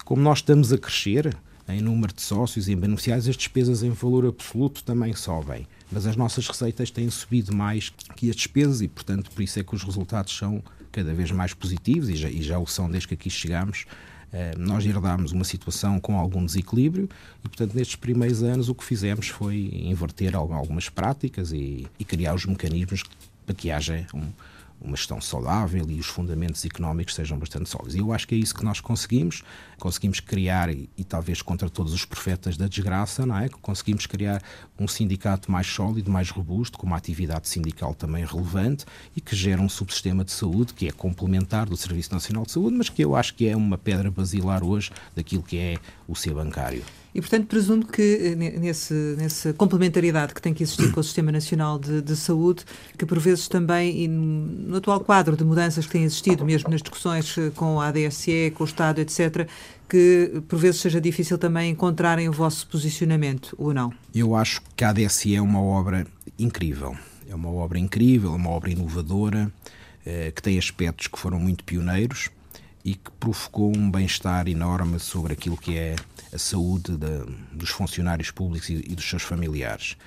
Como 0.06 0.22
nós 0.22 0.40
estamos 0.40 0.72
a 0.72 0.78
crescer 0.78 1.36
em 1.68 1.82
número 1.82 2.14
de 2.14 2.22
sócios 2.22 2.70
e 2.70 2.72
em 2.72 2.78
beneficiários, 2.78 3.28
as 3.28 3.36
despesas 3.36 3.84
em 3.84 3.90
valor 3.90 4.26
absoluto 4.26 4.82
também 4.86 5.14
sobem 5.14 5.68
mas 5.92 6.06
as 6.06 6.16
nossas 6.16 6.48
receitas 6.48 6.92
têm 6.92 7.10
subido 7.10 7.56
mais 7.56 7.90
que 8.16 8.30
as 8.30 8.36
despesas 8.36 8.82
e, 8.82 8.88
portanto, 8.88 9.32
por 9.32 9.42
isso 9.42 9.60
é 9.60 9.64
que 9.64 9.74
os 9.74 9.84
resultados 9.84 10.36
são 10.36 10.62
cada 10.98 11.14
vez 11.14 11.30
mais 11.32 11.54
positivos 11.54 12.10
e 12.10 12.16
já, 12.16 12.28
e 12.28 12.42
já 12.42 12.58
o 12.58 12.66
são 12.66 12.90
desde 12.90 13.08
que 13.08 13.14
aqui 13.14 13.30
chegamos. 13.30 13.86
Uh, 14.34 14.60
nós 14.60 14.84
herdámos 14.84 15.32
uma 15.32 15.44
situação 15.44 16.00
com 16.00 16.18
algum 16.18 16.44
desequilíbrio 16.44 17.08
e, 17.46 17.48
portanto, 17.48 17.76
nestes 17.76 17.96
primeiros 17.96 18.42
anos 18.42 18.68
o 18.68 18.76
que 18.76 18.84
fizemos 18.84 19.28
foi 19.28 19.70
inverter 19.74 20.36
algumas 20.36 20.90
práticas 20.90 21.52
e, 21.52 21.88
e 22.00 22.04
criar 22.04 22.34
os 22.34 22.46
mecanismos 22.46 23.04
para 23.46 23.56
que 23.56 23.70
haja 23.70 24.06
um, 24.14 24.28
uma 24.80 24.96
gestão 24.96 25.20
saudável 25.20 25.86
e 25.90 26.00
os 26.00 26.06
fundamentos 26.06 26.64
económicos 26.64 27.16
sejam 27.16 27.38
bastante 27.38 27.70
sólidos. 27.70 27.96
E 27.96 28.00
eu 28.00 28.14
acho 28.14 28.28
que 28.28 28.36
é 28.36 28.38
isso 28.38 28.54
que 28.54 28.64
nós 28.64 28.80
conseguimos. 28.80 29.44
Conseguimos 29.80 30.20
criar, 30.20 30.70
e, 30.70 30.90
e, 30.98 31.04
talvez 31.04 31.42
contra 31.42 31.70
todos 31.70 31.94
os 31.94 32.06
profetas 32.06 32.58
da 32.58 32.68
desgraça, 32.68 33.26
não 33.26 33.38
é? 33.38 33.50
Conseguimos 33.50 34.06
criar 34.06 34.42
um 34.80 34.88
sindicato 34.88 35.52
mais 35.52 35.68
sólido, 35.68 36.12
mais 36.12 36.30
robusto, 36.30 36.78
com 36.78 36.88
uma 36.88 36.98
atividade 36.98 37.48
sindical 37.48 37.94
também 37.94 38.26
relevante 38.26 38.86
e 39.16 39.22
que 39.22 39.36
gera 39.36 39.62
um 39.62 39.70
subsistema 39.70 40.24
de 40.24 40.32
saúde 40.32 40.74
que 40.74 40.88
é 40.88 40.92
complementar 40.92 41.68
do 41.68 41.78
Serviço 41.78 42.14
Nacional 42.14 42.46
de 42.46 42.52
Saúde, 42.52 42.78
mas 42.78 42.90
que 42.90 43.04
eu 43.04 43.16
acho 43.16 43.34
que 43.34 43.48
é 43.48 43.56
uma 43.56 43.78
pedra 43.78 44.10
basilar 44.10 44.64
hoje 44.64 44.92
daquilo 45.16 45.44
que 45.44 45.58
é 45.58 45.78
o 46.08 46.16
ser 46.16 46.34
bancário. 46.34 46.84
E, 47.14 47.22
portanto, 47.22 47.48
presumo 47.48 47.86
que 47.86 48.02
eh, 48.02 48.36
nesse, 48.36 48.94
nessa 49.18 49.54
complementariedade 49.54 50.34
que 50.34 50.42
tem 50.42 50.54
que 50.54 50.64
existir 50.64 50.92
com 50.92 51.00
o 51.00 51.04
Sistema 51.04 51.32
Nacional 51.32 51.80
de, 51.80 52.02
de, 52.02 52.16
Saúde, 52.16 52.64
que 52.98 53.06
por 53.06 53.18
vezes 53.20 53.48
também, 53.48 54.04
e 54.04 54.08
no 54.08 54.78
atual 54.78 55.00
quadro 55.00 55.36
de 55.36 55.44
mudanças 55.44 55.86
que 55.86 55.92
têm 55.94 56.04
existido, 56.04 56.46
mesmo 56.46 56.70
nas 56.70 56.82
discussões 56.82 57.38
eh, 57.38 57.52
com 57.56 57.82
a 57.82 57.88
ADSE, 57.88 58.52
com 58.56 58.64
o 58.64 58.68
Estado, 58.68 59.00
etc., 59.00 59.48
que 59.90 60.44
por 60.48 60.60
vezes 60.60 60.82
seja 60.82 61.00
difícil 61.00 61.38
também 61.38 61.72
encontrarem 61.72 62.28
o 62.28 62.34
vosso 62.34 62.68
posicionamento, 62.68 63.56
ou 63.58 63.74
não? 63.74 63.92
Eu 64.14 64.36
acho 64.36 64.62
que 64.76 64.84
a 64.84 64.90
ADSE 64.90 65.36
é 65.36 65.42
uma 65.42 65.62
obra 65.62 66.06
incrível. 66.38 66.96
É 67.30 67.36
uma 67.36 67.50
obra 67.50 67.80
incrível, 67.80 68.34
uma 68.34 68.50
obra 68.50 68.70
inovadora, 68.70 69.52
eh, 70.06 70.32
que 70.32 70.42
tem 70.42 70.58
aspectos 70.58 71.08
que 71.08 71.20
foram 71.20 71.40
muito 71.40 71.64
pioneiros 71.64 72.30
e 72.86 72.96
que 72.96 73.12
provocou 73.20 73.76
um 73.76 73.92
bem-estar 73.92 74.48
enorme 74.48 75.00
sobre 75.00 75.34
aquilo 75.34 75.58
que 75.58 75.78
é 75.78 75.96
a 76.34 76.38
saúde 76.38 76.98
de, 76.98 77.26
dos 77.54 77.70
funcionários 77.70 78.32
públicos 78.32 78.70
e, 78.70 78.74
e 78.74 78.96
dos 78.96 79.08
seus 79.08 79.24
familiares. 79.24 79.98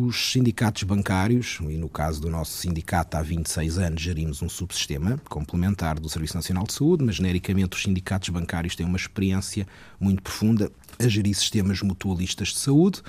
Os 0.00 0.30
sindicatos 0.30 0.84
bancários, 0.84 1.58
e 1.60 1.76
no 1.76 1.88
caso 1.88 2.20
do 2.20 2.30
nosso 2.30 2.52
sindicato 2.52 3.16
há 3.16 3.20
26 3.20 3.78
anos 3.78 4.00
gerimos 4.00 4.40
um 4.40 4.48
subsistema 4.48 5.20
complementar 5.28 5.98
do 5.98 6.08
Serviço 6.08 6.36
Nacional 6.36 6.62
de 6.68 6.72
Saúde, 6.72 7.04
mas 7.04 7.16
genericamente 7.16 7.76
os 7.76 7.82
sindicatos 7.82 8.28
bancários 8.28 8.76
têm 8.76 8.86
uma 8.86 8.96
experiência 8.96 9.66
muito 9.98 10.22
profunda 10.22 10.70
a 11.00 11.08
gerir 11.08 11.34
sistemas 11.34 11.82
mutualistas 11.82 12.50
de 12.50 12.58
saúde. 12.60 13.02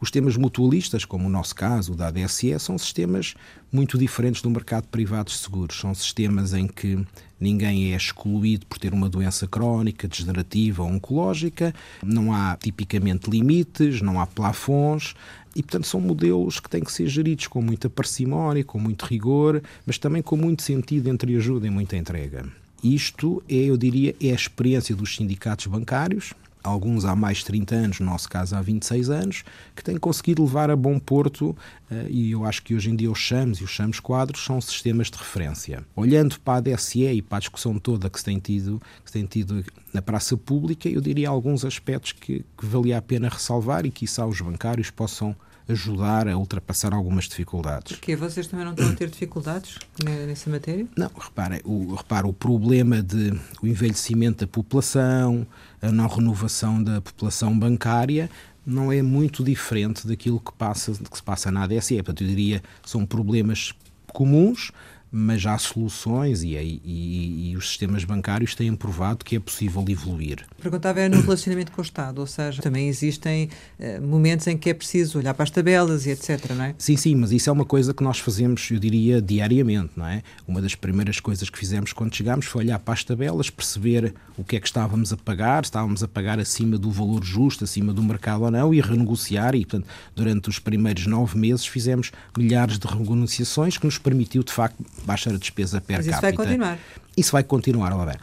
Os 0.00 0.08
sistemas 0.08 0.36
mutualistas, 0.36 1.04
como 1.04 1.28
o 1.28 1.30
nosso 1.30 1.54
caso, 1.54 1.92
o 1.92 1.94
da 1.94 2.08
ADSE, 2.08 2.58
são 2.58 2.76
sistemas 2.76 3.36
muito 3.70 3.96
diferentes 3.96 4.42
do 4.42 4.50
mercado 4.50 4.88
privado 4.88 5.30
de 5.30 5.36
seguros. 5.36 5.78
São 5.78 5.94
sistemas 5.94 6.52
em 6.54 6.66
que 6.66 7.06
ninguém 7.38 7.92
é 7.92 7.96
excluído 7.96 8.66
por 8.66 8.78
ter 8.78 8.92
uma 8.92 9.08
doença 9.08 9.46
crónica, 9.46 10.08
degenerativa 10.08 10.82
ou 10.82 10.88
oncológica, 10.88 11.72
não 12.02 12.32
há 12.32 12.56
tipicamente 12.56 13.30
limites, 13.30 14.00
não 14.00 14.20
há 14.20 14.26
plafons, 14.26 15.14
e, 15.54 15.62
portanto, 15.62 15.86
são 15.86 16.00
modelos 16.00 16.60
que 16.60 16.68
têm 16.68 16.82
que 16.82 16.92
ser 16.92 17.06
geridos 17.08 17.46
com 17.46 17.60
muita 17.60 17.88
parcimónia, 17.90 18.64
com 18.64 18.78
muito 18.78 19.04
rigor, 19.04 19.62
mas 19.86 19.98
também 19.98 20.22
com 20.22 20.36
muito 20.36 20.62
sentido 20.62 21.08
entre 21.08 21.36
ajuda 21.36 21.66
e 21.66 21.70
muita 21.70 21.96
entrega. 21.96 22.44
Isto 22.82 23.42
é, 23.48 23.54
eu 23.54 23.76
diria, 23.76 24.14
é 24.20 24.30
a 24.30 24.34
experiência 24.34 24.94
dos 24.94 25.14
sindicatos 25.14 25.66
bancários, 25.66 26.34
alguns 26.62 27.04
há 27.04 27.14
mais 27.16 27.38
de 27.38 27.46
30 27.46 27.74
anos, 27.74 28.00
no 28.00 28.06
nosso 28.06 28.28
caso 28.28 28.54
há 28.54 28.62
26 28.62 29.10
anos, 29.10 29.44
que 29.74 29.82
têm 29.82 29.96
conseguido 29.96 30.42
levar 30.42 30.70
a 30.70 30.76
bom 30.76 30.98
porto, 30.98 31.56
eh, 31.90 32.06
e 32.08 32.30
eu 32.30 32.44
acho 32.44 32.62
que 32.62 32.74
hoje 32.74 32.90
em 32.90 32.96
dia 32.96 33.10
os 33.10 33.18
chamos 33.18 33.58
e 33.58 33.64
os 33.64 33.70
chamos 33.70 34.00
quadros 34.00 34.44
são 34.44 34.60
sistemas 34.60 35.10
de 35.10 35.18
referência. 35.18 35.84
Olhando 35.96 36.38
para 36.40 36.58
a 36.58 36.60
DSE 36.60 37.04
e 37.04 37.22
para 37.22 37.38
a 37.38 37.40
discussão 37.40 37.78
toda 37.78 38.08
que 38.08 38.18
se 38.18 38.24
tem 38.24 38.38
tido, 38.38 38.80
que 39.04 39.10
se 39.10 39.12
tem 39.12 39.26
tido 39.26 39.64
na 39.92 40.00
praça 40.00 40.36
pública, 40.36 40.88
eu 40.88 41.00
diria 41.00 41.28
alguns 41.28 41.64
aspectos 41.64 42.12
que, 42.12 42.44
que 42.56 42.66
valia 42.66 42.98
a 42.98 43.02
pena 43.02 43.28
ressalvar 43.28 43.84
e 43.84 43.90
que, 43.90 44.00
quiçá, 44.00 44.26
os 44.26 44.40
bancários 44.40 44.90
possam 44.90 45.36
ajudar 45.72 46.28
a 46.28 46.36
ultrapassar 46.36 46.94
algumas 46.94 47.24
dificuldades. 47.24 47.96
Porque 47.96 48.14
vocês 48.14 48.46
também 48.46 48.64
não 48.64 48.72
estão 48.72 48.88
a 48.88 48.94
ter 48.94 49.08
dificuldades 49.10 49.78
nessa 50.26 50.48
matéria? 50.48 50.86
Não, 50.96 51.10
repare, 51.18 51.60
o, 51.64 51.94
repare, 51.94 52.26
o 52.26 52.32
problema 52.32 53.02
de 53.02 53.32
o 53.62 53.66
envelhecimento 53.66 54.44
da 54.44 54.46
população, 54.46 55.46
a 55.80 55.90
não 55.90 56.06
renovação 56.06 56.82
da 56.82 57.00
população 57.00 57.58
bancária, 57.58 58.30
não 58.64 58.92
é 58.92 59.02
muito 59.02 59.42
diferente 59.42 60.06
daquilo 60.06 60.38
que, 60.38 60.52
passa, 60.52 60.92
que 60.92 61.16
se 61.16 61.22
passa 61.22 61.50
na 61.50 61.64
ADSE. 61.64 61.96
Portanto, 61.96 62.22
eu 62.22 62.28
diria 62.28 62.62
são 62.84 63.04
problemas 63.04 63.72
comuns, 64.12 64.70
mas 65.14 65.44
há 65.44 65.58
soluções 65.58 66.42
e, 66.42 66.54
e, 66.54 67.50
e, 67.50 67.56
os 67.56 67.68
sistemas 67.68 68.02
bancários 68.02 68.54
têm 68.54 68.74
provado 68.74 69.22
que 69.22 69.36
é 69.36 69.40
possível 69.40 69.84
evoluir. 69.86 70.46
Perguntava 70.60 71.00
é 71.00 71.08
no 71.08 71.20
relacionamento 71.20 71.70
com 71.70 71.82
o 71.82 71.84
Estado, 71.84 72.18
ou 72.18 72.26
seja, 72.26 72.62
também 72.62 72.88
existem 72.88 73.50
uh, 73.78 74.00
momentos 74.00 74.46
em 74.46 74.56
que 74.56 74.70
é 74.70 74.74
preciso 74.74 75.18
olhar 75.18 75.34
para 75.34 75.42
as 75.42 75.50
tabelas 75.50 76.06
e 76.06 76.10
etc, 76.10 76.52
não 76.56 76.64
é? 76.64 76.74
Sim, 76.78 76.96
sim, 76.96 77.14
mas 77.14 77.30
isso 77.30 77.50
é 77.50 77.52
uma 77.52 77.66
coisa 77.66 77.92
que 77.92 78.02
nós 78.02 78.18
fazemos, 78.18 78.70
eu 78.70 78.78
diria, 78.78 79.20
diariamente, 79.20 79.92
não 79.96 80.06
é? 80.06 80.22
Uma 80.48 80.62
das 80.62 80.74
primeiras 80.74 81.20
coisas 81.20 81.50
que 81.50 81.58
fizemos 81.58 81.92
quando 81.92 82.14
chegámos 82.14 82.46
foi 82.46 82.64
olhar 82.64 82.78
para 82.78 82.94
as 82.94 83.04
tabelas, 83.04 83.50
perceber 83.50 84.14
o 84.38 84.42
que 84.42 84.56
é 84.56 84.60
que 84.60 84.66
estávamos 84.66 85.12
a 85.12 85.16
pagar, 85.18 85.62
estávamos 85.62 86.02
a 86.02 86.08
pagar 86.08 86.38
acima 86.38 86.78
do 86.78 86.90
valor 86.90 87.22
justo, 87.22 87.64
acima 87.64 87.92
do 87.92 88.02
mercado 88.02 88.44
ou 88.44 88.50
não, 88.50 88.72
e 88.72 88.80
renegociar, 88.80 89.54
e 89.54 89.66
portanto, 89.66 89.86
durante 90.16 90.48
os 90.48 90.58
primeiros 90.58 91.06
nove 91.06 91.38
meses 91.38 91.66
fizemos 91.66 92.10
milhares 92.36 92.78
de 92.78 92.86
renegociações 92.86 93.76
que 93.76 93.84
nos 93.84 93.98
permitiu, 93.98 94.42
de 94.42 94.52
facto, 94.52 94.82
baixar 95.04 95.34
a 95.34 95.38
despesa 95.38 95.80
per 95.80 95.98
Mas 95.98 96.06
capita. 96.06 96.28
isso 96.28 96.36
vai 96.36 96.46
continuar. 96.46 96.78
Isso 97.16 97.32
vai 97.32 97.44
continuar, 97.44 97.94
lá 97.94 98.06
bem. 98.06 98.16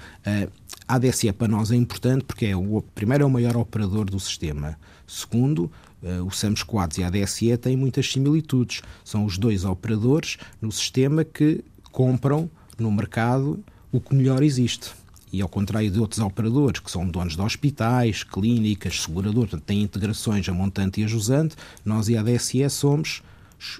Uh, 0.45 0.51
A 0.87 0.95
ADSE 0.95 1.31
para 1.33 1.47
nós 1.47 1.71
é 1.71 1.75
importante 1.75 2.23
porque 2.23 2.47
é 2.47 2.55
o, 2.55 2.83
primeiro 2.95 3.23
é 3.23 3.27
o 3.27 3.29
maior 3.29 3.55
operador 3.57 4.05
do 4.09 4.19
sistema. 4.19 4.77
Segundo, 5.07 5.71
uh, 6.01 6.25
o 6.25 6.31
SAMS 6.31 6.63
Quads 6.63 6.97
e 6.97 7.03
a 7.03 7.07
ADSE 7.07 7.55
têm 7.57 7.77
muitas 7.77 8.11
similitudes. 8.11 8.81
São 9.03 9.25
os 9.25 9.37
dois 9.37 9.65
operadores 9.65 10.37
no 10.61 10.71
sistema 10.71 11.23
que 11.23 11.63
compram 11.91 12.49
no 12.77 12.91
mercado 12.91 13.63
o 13.91 13.99
que 13.99 14.15
melhor 14.15 14.41
existe. 14.41 14.91
E 15.31 15.41
ao 15.43 15.49
contrário 15.49 15.91
de 15.91 15.99
outros 15.99 16.19
operadores 16.19 16.79
que 16.79 16.89
são 16.89 17.07
donos 17.07 17.35
de 17.35 17.41
hospitais, 17.41 18.23
clínicas, 18.23 19.03
seguradoras, 19.03 19.61
têm 19.63 19.83
integrações 19.83 20.49
a 20.49 20.53
montante 20.53 21.01
e 21.01 21.03
a 21.03 21.07
jusante, 21.07 21.55
nós 21.85 22.09
e 22.09 22.17
a 22.17 22.21
ADSE 22.21 22.67
somos, 22.71 23.21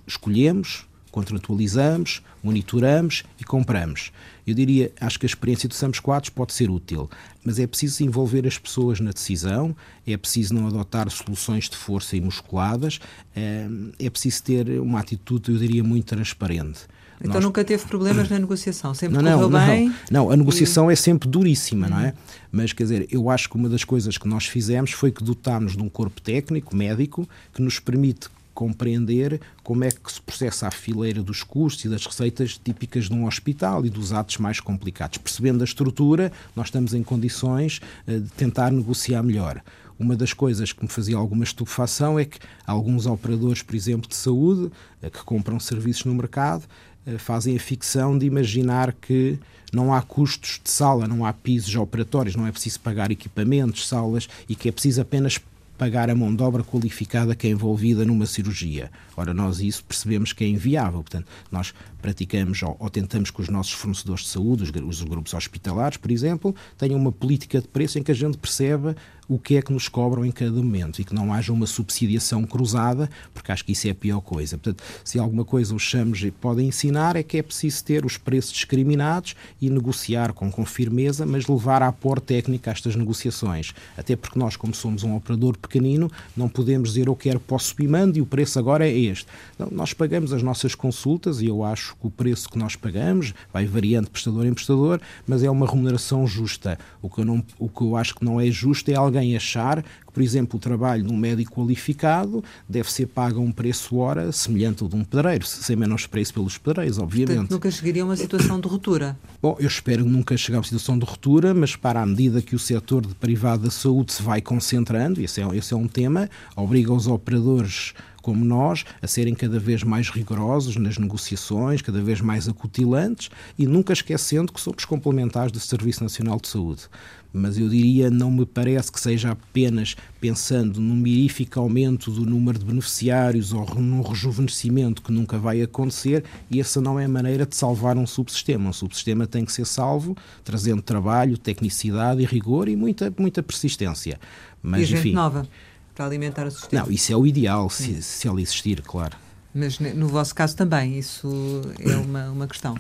escolhemos, 0.06 0.86
contratualizamos, 1.12 2.22
monitoramos 2.44 3.24
e 3.40 3.44
compramos. 3.44 4.12
Eu 4.46 4.54
diria, 4.54 4.92
acho 5.00 5.20
que 5.20 5.26
a 5.26 5.28
experiência 5.28 5.70
do 5.70 5.76
SAMS 5.76 6.00
4 6.00 6.32
pode 6.32 6.54
ser 6.54 6.70
útil, 6.70 7.10
mas 7.44 7.60
é 7.60 7.68
preciso 7.68 8.04
envolver 8.04 8.48
as 8.48 8.58
pessoas 8.58 9.00
na 9.00 9.12
decisão, 9.12 9.76
é 10.08 10.18
preciso 10.18 10.54
não 10.54 10.68
adotar 10.68 11.10
soluções 11.10 11.70
de 11.70 11.76
força 11.76 12.16
e 12.16 12.22
musculadas, 12.22 13.00
eh, 13.36 13.68
é 14.00 14.10
preciso 14.10 14.44
ter 14.44 14.80
uma 14.80 15.00
atitude, 15.00 15.52
eu 15.52 15.58
diria, 15.58 15.84
muito 15.84 16.06
transparente. 16.06 16.88
Então 17.20 17.34
Nós... 17.34 17.44
nunca 17.44 17.64
teve 17.66 17.86
problemas 17.86 18.30
na 18.30 18.40
negociação, 18.40 18.94
sempre 18.94 19.22
não, 19.22 19.34
correu 19.34 19.50
não, 19.50 19.68
bem? 19.68 19.88
Não, 20.10 20.26
não 20.26 20.32
a 20.32 20.38
negociação 20.38 20.90
e... 20.90 20.94
é 20.94 20.96
sempre 20.96 21.28
duríssima, 21.28 21.90
não 21.90 22.00
é? 22.00 22.08
Uhum. 22.08 22.14
Mas, 22.52 22.74
quer 22.74 22.84
dizer, 22.84 23.08
eu 23.12 23.30
acho 23.30 23.50
que 23.50 23.56
uma 23.56 23.68
das 23.68 23.84
coisas 23.84 24.18
que 24.18 24.28
nós 24.28 24.46
fizemos 24.46 24.92
foi 24.92 25.12
que 25.12 25.24
dotámos 25.24 25.76
de 25.76 25.84
um 25.84 25.90
corpo 25.90 26.22
técnico, 26.22 26.76
médico, 26.76 27.28
que 27.54 27.62
nos 27.62 27.80
permite 27.80 28.30
compreender 28.54 29.40
como 29.64 29.84
é 29.84 29.92
que 29.92 29.99
se 30.40 30.46
processa 30.46 30.68
a 30.68 30.72
fileira 30.72 31.22
dos 31.22 31.44
custos 31.44 31.84
e 31.84 31.90
das 31.90 32.06
receitas 32.06 32.58
típicas 32.58 33.10
de 33.10 33.14
um 33.14 33.26
hospital 33.26 33.86
e 33.86 33.90
dos 33.90 34.14
atos 34.14 34.38
mais 34.38 34.60
complicados. 34.62 35.18
Percebendo 35.18 35.62
a 35.62 35.66
estrutura, 35.66 36.32
nós 36.56 36.68
estamos 36.68 36.94
em 36.94 37.04
condições 37.04 37.82
eh, 38.08 38.20
de 38.20 38.30
tentar 38.30 38.72
negociar 38.72 39.22
melhor. 39.22 39.62
Uma 40.00 40.16
das 40.16 40.32
coisas 40.32 40.72
que 40.72 40.82
me 40.82 40.90
fazia 40.90 41.18
alguma 41.18 41.44
estupefação 41.44 42.18
é 42.18 42.24
que 42.24 42.40
alguns 42.66 43.06
operadores, 43.06 43.62
por 43.62 43.76
exemplo, 43.76 44.08
de 44.08 44.16
saúde, 44.16 44.72
eh, 45.02 45.10
que 45.10 45.24
compram 45.26 45.60
serviços 45.60 46.06
no 46.06 46.16
mercado, 46.16 46.64
eh, 47.06 47.18
fazem 47.18 47.58
a 47.58 47.60
ficção 47.60 48.18
de 48.18 48.26
imaginar 48.26 48.94
que 48.94 49.38
não 49.74 49.94
há 49.94 50.02
custos 50.02 50.62
de 50.64 50.70
sala, 50.70 51.06
não 51.06 51.26
há 51.26 51.34
pisos 51.34 51.76
operatórios, 51.76 52.36
não 52.36 52.48
é 52.48 52.52
preciso 52.52 52.80
pagar 52.80 53.12
equipamentos, 53.12 53.88
salas 53.88 54.30
e 54.48 54.56
que 54.56 54.70
é 54.70 54.72
preciso 54.72 55.02
apenas 55.02 55.38
pagar 55.80 56.10
a 56.10 56.16
mão 56.16 56.36
de 56.36 56.44
obra 56.44 56.62
qualificada 56.62 57.34
que 57.34 57.48
é 57.48 57.52
envolvida 57.52 58.04
numa 58.04 58.26
cirurgia. 58.26 58.92
Ora, 59.16 59.34
nós 59.34 59.62
isso 59.62 59.82
percebemos 59.86 60.34
que 60.34 60.44
é 60.44 60.48
inviável. 60.48 61.02
Portanto, 61.02 61.26
nós 61.50 61.74
praticamos 62.02 62.62
ou, 62.62 62.76
ou 62.78 62.90
tentamos 62.90 63.32
que 63.32 63.42
os 63.42 63.48
nossos 63.48 63.72
fornecedores 63.72 64.26
de 64.26 64.30
saúde, 64.30 64.64
os, 64.64 65.00
os, 65.00 65.02
grupos 65.04 65.34
hospitalares, 65.34 65.96
por 65.96 66.12
exemplo, 66.12 66.54
tenham 66.78 67.00
uma 67.00 67.14
política 67.14 67.62
de 67.62 67.68
preço 67.70 67.98
em 67.98 68.04
que 68.04 68.12
a 68.12 68.16
gente 68.16 68.38
perceba 68.38 68.94
o 69.30 69.38
que 69.38 69.56
é 69.56 69.62
que 69.62 69.72
nos 69.72 69.88
cobram 69.88 70.26
em 70.26 70.32
cada 70.32 70.52
momento 70.52 71.00
e 71.00 71.06
que 71.06 71.14
não 71.14 71.32
haja 71.32 71.54
uma 71.54 71.68
subsidiação 71.68 72.44
cruzada, 72.46 73.08
porque 73.32 73.52
acho 73.52 73.64
que 73.64 73.74
isso 73.74 73.88
é 73.88 73.92
a 73.92 73.96
pior 73.96 74.20
coisa. 74.22 74.58
Portanto, 74.58 74.84
se 75.06 75.20
alguma 75.20 75.46
coisa 75.46 75.76
os 75.76 75.84
chamos 75.84 76.26
podem 76.42 76.68
ensinar 76.68 77.16
é 77.16 77.22
que 77.22 77.38
é 77.38 77.44
preciso 77.44 77.84
ter 77.84 78.04
os 78.06 78.18
preços 78.18 78.52
discriminados 78.52 79.36
e 79.62 79.70
negociar 79.70 80.34
com, 80.34 80.52
com 80.52 80.66
firmeza, 80.66 81.26
mas 81.28 81.48
levar 81.48 81.84
a 81.84 81.92
pôr 81.92 82.20
técnica 82.20 82.72
estas 82.72 82.96
negociações. 82.96 83.74
Até 83.96 84.16
porque 84.16 84.40
nós, 84.40 84.56
como 84.56 84.74
somos 84.74 85.04
um 85.04 85.16
operador 85.16 85.56
pequenino, 85.58 86.12
não 86.36 86.50
podemos 86.50 86.90
dizer 86.90 87.08
eu 87.08 87.16
quero 87.16 87.40
para 87.40 87.56
o 87.56 87.60
subimando 87.60 88.18
e 88.18 88.22
o 88.22 88.26
preço 88.26 88.58
agora 88.58 88.88
é 88.88 88.98
este. 88.98 89.28
Nós 89.72 89.94
pagamos 89.94 90.34
as 90.34 90.42
nossas 90.42 90.74
consultas 90.74 91.40
e 91.40 91.46
eu 91.46 91.64
acho 91.64 91.96
que 91.98 92.08
o 92.08 92.10
preço 92.10 92.50
que 92.50 92.58
nós 92.58 92.76
pagamos 92.76 93.34
vai 93.54 93.68
variando 93.68 94.06
de 94.06 94.12
prestador 94.12 94.46
em 94.48 94.54
prestador, 94.54 95.00
mas 95.28 95.44
é 95.44 95.50
uma 95.52 95.68
remuneração 95.68 96.26
justa. 96.26 96.80
O 97.00 97.10
que 97.10 97.20
eu, 97.20 97.26
não, 97.26 97.44
o 97.60 97.70
que 97.70 97.82
eu 97.82 97.96
acho 97.96 98.16
que 98.16 98.26
não 98.26 98.42
é 98.42 98.50
justo 98.50 98.90
é 98.90 98.96
alguém 98.96 99.19
alguém 99.20 99.36
achar 99.36 99.84
que, 99.84 100.14
por 100.14 100.24
exemplo, 100.24 100.58
o 100.58 100.60
trabalho 100.60 101.04
de 101.04 101.14
um 101.14 101.18
médico 101.18 101.54
qualificado 101.54 102.44
deve 102.68 102.92
ser 102.92 103.08
pago 103.08 103.40
a 103.40 103.44
um 103.44 103.52
preço 103.52 103.98
hora 103.98 104.32
semelhante 104.32 104.84
ao 104.84 104.90
de 104.90 104.96
um 104.96 105.04
pedreiro, 105.04 105.46
sem 105.46 105.76
menos 105.76 106.08
preço 106.08 106.34
pelos 106.34 106.58
pedreiros, 106.58 106.98
obviamente. 106.98 107.38
Portanto, 107.38 107.52
nunca 107.52 107.72
chegaria 107.72 108.02
a 108.02 108.06
uma 108.06 108.16
situação 108.16 108.60
de 108.60 108.68
ruptura? 108.68 109.18
Bom, 109.42 109.56
eu 109.60 109.68
espero 109.68 110.06
nunca 110.06 110.36
chegar 110.36 110.58
a 110.58 110.60
uma 110.60 110.64
situação 110.64 110.98
de 110.98 111.06
ruptura, 111.06 111.54
mas 111.54 111.76
para 111.76 112.02
a 112.02 112.06
medida 112.06 112.42
que 112.42 112.56
o 112.56 112.60
setor 112.60 113.06
de 113.06 113.14
privado 113.16 113.64
da 113.64 113.72
saúde 113.72 114.14
se 114.14 114.24
vai 114.24 114.42
concentrando, 114.42 115.22
esse 115.22 115.42
é, 115.42 115.48
esse 115.56 115.74
é 115.74 115.78
um 115.78 115.88
tema, 115.88 116.30
obriga 116.56 116.94
os 116.94 117.08
operadores 117.08 117.94
como 118.22 118.44
nós 118.44 118.86
a 119.02 119.08
serem 119.08 119.34
cada 119.34 119.60
vez 119.60 119.82
mais 119.84 120.10
rigorosos 120.10 120.76
nas 120.76 120.98
negociações, 120.98 121.82
cada 121.82 122.02
vez 122.02 122.22
mais 122.22 122.48
acutilantes 122.48 123.30
e 123.58 123.66
nunca 123.66 123.94
esquecendo 123.94 124.52
que 124.52 124.62
somos 124.62 124.86
complementares 124.86 125.52
do 125.52 125.60
Serviço 125.60 126.04
Nacional 126.04 126.38
de 126.40 126.48
Saúde 126.48 126.84
mas 127.32 127.58
eu 127.58 127.70
diria, 127.70 128.10
não 128.10 128.32
me 128.32 128.46
parece 128.46 128.92
que 128.92 129.00
seja 129.00 129.32
apenas 129.32 129.96
pensando 130.20 130.80
num 130.82 130.96
mirífico 130.96 131.60
aumento 131.60 132.12
do 132.12 132.26
número 132.26 132.58
de 132.58 132.66
beneficiários 132.66 133.54
ou 133.54 133.66
num 133.76 134.02
rejuvenescimento 134.02 135.02
que 135.02 135.12
nunca 135.12 135.38
vai 135.38 135.62
acontecer, 135.62 136.24
e 136.50 136.60
essa 136.60 136.82
não 136.82 137.00
é 137.00 137.06
a 137.06 137.10
maneira 137.10 137.46
de 137.46 137.56
salvar 137.56 137.98
um 137.98 138.08
subsistema. 138.08 138.70
Um 138.70 138.74
subsistema 138.74 139.28
tem 139.28 139.46
que 139.46 139.52
ser 139.52 139.66
salvo 139.66 140.18
trazendo 140.44 140.82
trabalho, 140.82 141.38
tecnicidade 141.38 142.22
e 142.22 142.26
rigor 142.26 142.68
e 142.68 142.76
muita, 142.76 143.14
muita 143.18 143.44
persistência. 143.44 144.20
Mas, 144.62 144.82
e 144.82 144.86
gente 144.86 145.00
enfim, 145.00 145.14
nova 145.14 145.48
para 145.94 146.06
alimentar 146.06 146.48
o 146.48 146.52
sistema. 146.52 146.86
Não, 146.86 146.92
isso 146.92 147.12
é 147.12 147.16
o 147.16 147.28
ideal, 147.28 147.70
se, 147.70 148.02
se 148.02 148.28
ela 148.28 148.42
existir, 148.42 148.82
claro. 148.82 149.18
Mas 149.54 149.80
no 149.80 150.08
vosso 150.08 150.34
caso 150.34 150.56
também, 150.56 150.98
isso 150.98 151.62
é 151.80 151.96
uma, 151.98 152.30
uma 152.30 152.48
questão? 152.48 152.78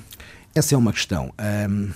Essa 0.55 0.75
é 0.75 0.77
uma 0.77 0.93
questão. 0.93 1.33
Um, 1.69 1.89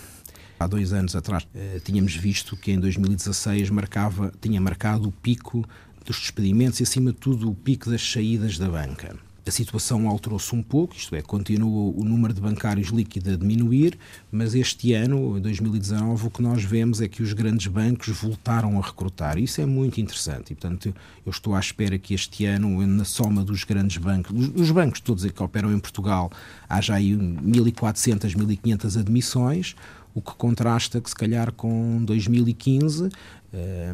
há 0.64 0.68
dois 0.68 0.94
anos 0.94 1.16
atrás, 1.16 1.48
eh, 1.54 1.80
tínhamos 1.84 2.16
visto 2.16 2.56
que 2.56 2.72
em 2.72 2.80
2016 2.80 3.70
marcava, 3.70 4.32
tinha 4.42 4.60
marcado 4.60 5.10
o 5.10 5.12
pico 5.12 5.68
dos 6.06 6.20
despedimentos 6.20 6.80
e, 6.80 6.84
acima 6.84 7.12
de 7.12 7.18
tudo, 7.18 7.50
o 7.50 7.56
pico 7.56 7.90
das 7.90 8.02
saídas 8.02 8.58
da 8.58 8.70
banca. 8.70 9.16
A 9.46 9.52
situação 9.52 10.08
alterou-se 10.08 10.56
um 10.56 10.64
pouco, 10.64 10.96
isto 10.96 11.14
é, 11.16 11.22
continua 11.22 11.92
o 11.94 12.06
número 12.06 12.34
de 12.34 12.40
bancários 12.40 12.88
líquidos 12.88 13.34
a 13.34 13.36
diminuir, 13.36 14.00
mas 14.32 14.56
este 14.56 14.94
ano, 14.94 15.38
2019, 15.38 16.28
o 16.28 16.30
que 16.30 16.42
nós 16.42 16.64
vemos 16.64 17.02
é 17.02 17.10
que 17.10 17.22
os 17.22 17.34
grandes 17.34 17.68
bancos 17.68 18.08
voltaram 18.08 18.80
a 18.80 18.82
recrutar. 18.82 19.38
Isso 19.38 19.60
é 19.60 19.66
muito 19.66 20.00
interessante 20.00 20.54
e, 20.54 20.56
portanto, 20.56 20.96
eu 21.26 21.30
estou 21.30 21.56
à 21.56 21.60
espera 21.60 22.00
que 22.00 22.14
este 22.14 22.46
ano, 22.46 22.88
na 22.88 23.04
soma 23.04 23.44
dos 23.44 23.66
grandes 23.66 23.98
bancos, 23.98 24.32
os 24.56 24.72
bancos 24.72 25.02
todos 25.02 25.30
que 25.30 25.44
operam 25.44 25.74
em 25.74 25.80
Portugal, 25.80 26.32
haja 26.70 26.94
aí 26.94 27.12
1.400, 27.12 28.38
1.500 28.38 28.98
admissões, 28.98 29.76
o 30.14 30.22
que 30.22 30.34
contrasta 30.34 31.02
que 31.02 31.10
se 31.10 31.16
calhar 31.16 31.52
com 31.52 32.04
2015, 32.06 33.10
eh, 33.54 33.94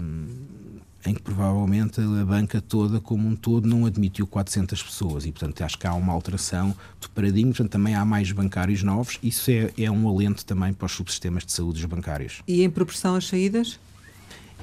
em 1.06 1.14
que 1.14 1.22
provavelmente 1.22 2.02
a 2.02 2.26
banca 2.26 2.62
toda 2.62 3.00
como 3.00 3.28
um 3.28 3.36
todo 3.36 3.68
não 3.68 3.86
admitiu 3.86 4.28
400 4.28 4.84
pessoas 4.84 5.26
e 5.26 5.32
portanto 5.32 5.62
acho 5.62 5.78
que 5.78 5.88
há 5.88 5.94
uma 5.94 6.12
alteração 6.12 6.76
do 7.00 7.10
paradigma, 7.12 7.52
portanto 7.52 7.72
também 7.72 7.96
há 7.96 8.04
mais 8.04 8.32
bancários 8.32 8.84
novos, 8.84 9.18
isso 9.24 9.50
é, 9.50 9.72
é 9.78 9.90
um 9.90 10.08
alento 10.10 10.46
também 10.46 10.74
para 10.74 10.86
os 10.86 10.92
subsistemas 10.92 11.46
de 11.46 11.54
saúde 11.54 11.80
dos 11.80 11.86
bancários. 11.86 12.42
E 12.48 12.64
em 12.64 12.70
proporção 12.70 13.16
às 13.16 13.28
saídas? 13.28 13.80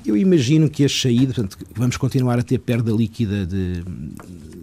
Eu 0.04 0.16
imagino 0.16 0.68
que 0.68 0.84
as 0.84 1.00
saídas, 1.00 1.34
portanto, 1.34 1.66
vamos 1.74 1.96
continuar 1.96 2.38
a 2.38 2.42
ter 2.42 2.58
perda 2.58 2.92
líquida 2.92 3.46
de, 3.46 3.82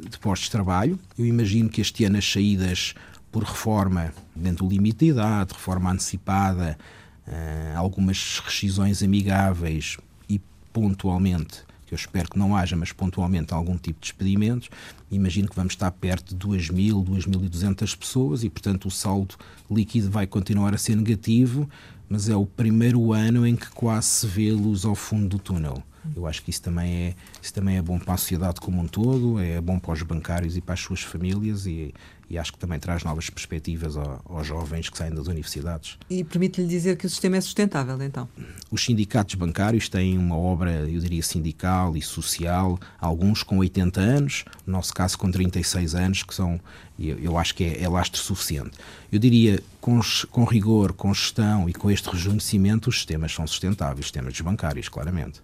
de 0.10 0.20
postos 0.20 0.46
de 0.46 0.52
trabalho. 0.52 0.98
Eu 1.18 1.26
imagino 1.26 1.70
que 1.70 1.82
este 1.82 2.06
ano 2.06 2.18
as 2.18 2.32
saídas 2.32 2.94
por 3.34 3.44
reforma 3.44 4.14
dentro 4.36 4.66
do 4.66 4.72
limite 4.72 5.00
de 5.00 5.12
idade, 5.12 5.54
reforma 5.54 5.92
antecipada, 5.92 6.78
uh, 7.28 7.78
algumas 7.78 8.40
rescisões 8.46 9.02
amigáveis 9.02 9.98
e 10.30 10.40
pontualmente, 10.72 11.64
que 11.88 11.96
eu 11.96 11.96
espero 11.96 12.30
que 12.30 12.38
não 12.38 12.56
haja, 12.56 12.76
mas 12.76 12.92
pontualmente 12.92 13.52
algum 13.52 13.76
tipo 13.76 14.00
de 14.00 14.06
despedimentos, 14.06 14.70
imagino 15.10 15.50
que 15.50 15.56
vamos 15.56 15.74
estar 15.74 15.90
perto 15.90 16.36
de 16.36 16.48
2.000, 16.48 17.04
2.200 17.04 17.98
pessoas 17.98 18.44
e, 18.44 18.50
portanto, 18.52 18.88
o 18.88 18.92
saldo 18.92 19.36
líquido 19.70 20.12
vai 20.12 20.28
continuar 20.28 20.76
a 20.76 20.78
ser 20.78 20.96
negativo, 20.96 21.68
mas 22.08 22.30
é 22.30 22.36
o 22.36 22.46
primeiro 22.46 23.14
ano 23.14 23.48
em 23.48 23.56
que 23.56 23.70
quase 23.72 24.08
se 24.10 24.28
vê 24.28 24.52
luz 24.52 24.86
ao 24.86 24.94
fundo 24.94 25.28
do 25.28 25.40
túnel. 25.40 25.82
Eu 26.16 26.28
acho 26.28 26.44
que 26.44 26.50
isso 26.50 26.62
também 26.62 27.08
é, 27.08 27.16
isso 27.42 27.54
também 27.54 27.78
é 27.78 27.82
bom 27.82 27.98
para 28.00 28.14
a 28.14 28.18
sociedade 28.18 28.60
como 28.60 28.82
um 28.82 28.88
todo, 28.88 29.40
é 29.40 29.60
bom 29.62 29.80
para 29.80 29.94
os 29.94 30.02
bancários 30.02 30.58
e 30.58 30.62
para 30.62 30.74
as 30.74 30.80
suas 30.80 31.02
famílias 31.02 31.66
e, 31.66 31.94
e 32.30 32.38
acho 32.38 32.52
que 32.52 32.58
também 32.58 32.80
traz 32.80 33.04
novas 33.04 33.30
perspectivas 33.30 33.96
aos, 33.96 34.20
aos 34.26 34.48
jovens 34.48 34.90
que 34.90 34.98
saem 34.98 35.14
das 35.14 35.28
universidades. 35.28 35.98
E 36.10 36.24
permite-lhe 36.24 36.68
dizer 36.68 36.98
que 36.98 37.06
o 37.06 37.10
sistema 37.10 37.38
é 37.38 37.42
sustentável, 37.42 38.02
então? 38.02 38.28
Os 38.72 38.84
sindicatos 38.84 39.36
bancários 39.36 39.88
têm 39.88 40.18
uma 40.18 40.38
obra, 40.38 40.72
eu 40.90 41.00
diria, 41.00 41.22
sindical 41.22 41.96
e 41.96 42.02
social, 42.02 42.80
alguns 43.00 43.44
com 43.44 43.60
80 43.60 44.00
anos, 44.00 44.46
no 44.66 44.74
nosso 44.74 44.94
caso 44.94 45.18
com 45.18 45.30
36 45.30 45.96
anos, 45.96 46.24
que 46.24 46.34
são, 46.34 46.60
eu, 46.98 47.20
eu 47.20 47.38
acho 47.38 47.54
que 47.54 47.64
é, 47.64 47.84
é 47.84 47.90
lastro 47.90 48.20
suficiente. 48.20 48.72
Eu 49.12 49.20
diria, 49.20 49.62
com, 49.80 50.00
com 50.32 50.44
rigor, 50.44 50.94
com 50.94 51.14
gestão 51.14 51.70
e 51.70 51.74
com 51.74 51.92
este 51.92 52.10
rejuvenescimento, 52.10 52.90
os 52.90 52.96
sistemas 52.96 53.32
são 53.32 53.46
sustentáveis, 53.46 54.00
os 54.00 54.06
sistemas 54.06 54.40
bancários, 54.42 54.90
claramente. 54.90 55.42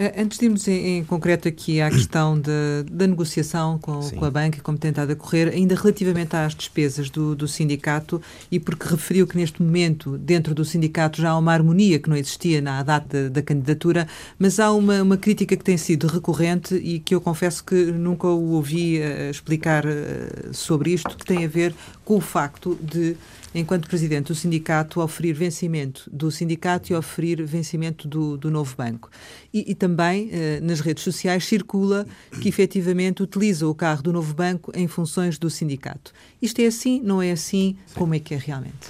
Eh, 0.00 0.22
antes 0.22 0.38
de 0.38 0.46
irmos 0.46 0.66
em, 0.66 0.96
em, 0.96 1.04
concreto 1.04 1.46
aqui 1.46 1.78
à 1.78 1.90
questão 1.90 2.40
de, 2.40 2.50
da 2.90 3.06
negociação 3.06 3.78
com, 3.78 4.00
com, 4.00 4.24
a 4.24 4.30
banca, 4.30 4.58
como 4.62 4.78
tem 4.78 4.88
estado 4.88 5.12
a 5.12 5.14
correr, 5.14 5.48
ainda 5.48 5.74
relativamente 5.74 6.34
às 6.34 6.54
despesas 6.54 7.10
do, 7.10 7.36
do, 7.36 7.46
sindicato, 7.46 8.18
e 8.50 8.58
porque 8.58 8.88
referiu 8.88 9.26
que 9.26 9.36
neste 9.36 9.62
momento, 9.62 10.16
dentro 10.16 10.54
do 10.54 10.64
sindicato, 10.64 11.20
já 11.20 11.32
há 11.32 11.36
uma 11.36 11.52
harmonia 11.52 11.98
que 11.98 12.08
não 12.08 12.16
existia 12.16 12.62
na 12.62 12.82
data 12.82 13.24
da, 13.24 13.28
da 13.28 13.42
candidatura, 13.42 14.08
mas 14.38 14.58
há 14.58 14.72
uma, 14.72 15.02
uma, 15.02 15.18
crítica 15.18 15.54
que 15.54 15.62
tem 15.62 15.76
sido 15.76 16.06
recorrente 16.06 16.76
e 16.76 16.98
que 16.98 17.14
eu 17.14 17.20
confesso 17.20 17.62
que 17.62 17.92
nunca 17.92 18.26
o 18.26 18.52
ouvi 18.52 19.00
uh, 19.00 19.30
explicar 19.30 19.84
uh, 19.84 20.54
sobre 20.54 20.92
isto, 20.94 21.14
que 21.14 21.26
tem 21.26 21.44
a 21.44 21.48
ver 21.48 21.74
com 22.06 22.16
o 22.16 22.20
facto 22.22 22.78
de 22.80 23.18
enquanto 23.54 23.88
presidente 23.88 24.28
do 24.28 24.34
sindicato, 24.34 25.00
oferir 25.00 25.34
vencimento 25.34 26.08
do 26.12 26.30
sindicato 26.30 26.92
e 26.92 26.96
oferir 26.96 27.44
vencimento 27.44 28.06
do, 28.06 28.36
do 28.36 28.50
novo 28.50 28.74
banco. 28.76 29.10
E, 29.52 29.72
e 29.72 29.74
também 29.74 29.89
eh, 29.98 30.60
nas 30.62 30.80
redes 30.80 31.04
sociais 31.04 31.44
circula 31.44 32.06
que 32.40 32.48
efetivamente 32.48 33.22
utiliza 33.22 33.66
o 33.66 33.74
carro 33.74 34.02
do 34.02 34.12
novo 34.12 34.34
banco 34.34 34.72
em 34.74 34.86
funções 34.86 35.38
do 35.38 35.48
sindicato. 35.50 36.12
Isto 36.40 36.60
é 36.60 36.66
assim? 36.66 37.00
Não 37.00 37.22
é 37.22 37.32
assim? 37.32 37.76
Sim. 37.86 37.94
Como 37.94 38.14
é 38.14 38.18
que 38.18 38.34
é 38.34 38.36
realmente? 38.36 38.88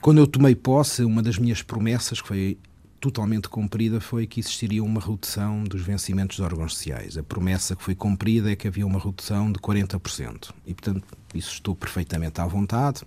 Quando 0.00 0.18
eu 0.18 0.26
tomei 0.26 0.54
posse, 0.54 1.02
uma 1.02 1.22
das 1.22 1.38
minhas 1.38 1.62
promessas, 1.62 2.20
que 2.20 2.28
foi 2.28 2.58
totalmente 3.00 3.48
cumprida 3.48 4.00
foi 4.00 4.26
que 4.26 4.40
existiria 4.40 4.82
uma 4.82 5.00
redução 5.00 5.64
dos 5.64 5.82
vencimentos 5.82 6.36
de 6.36 6.42
órgãos 6.42 6.74
sociais. 6.74 7.16
A 7.16 7.22
promessa 7.22 7.76
que 7.76 7.82
foi 7.82 7.94
cumprida 7.94 8.50
é 8.50 8.56
que 8.56 8.66
havia 8.66 8.86
uma 8.86 8.98
redução 8.98 9.50
de 9.50 9.58
40%. 9.58 10.50
E, 10.66 10.74
portanto, 10.74 11.04
isso 11.34 11.52
estou 11.52 11.74
perfeitamente 11.74 12.40
à 12.40 12.46
vontade. 12.46 13.02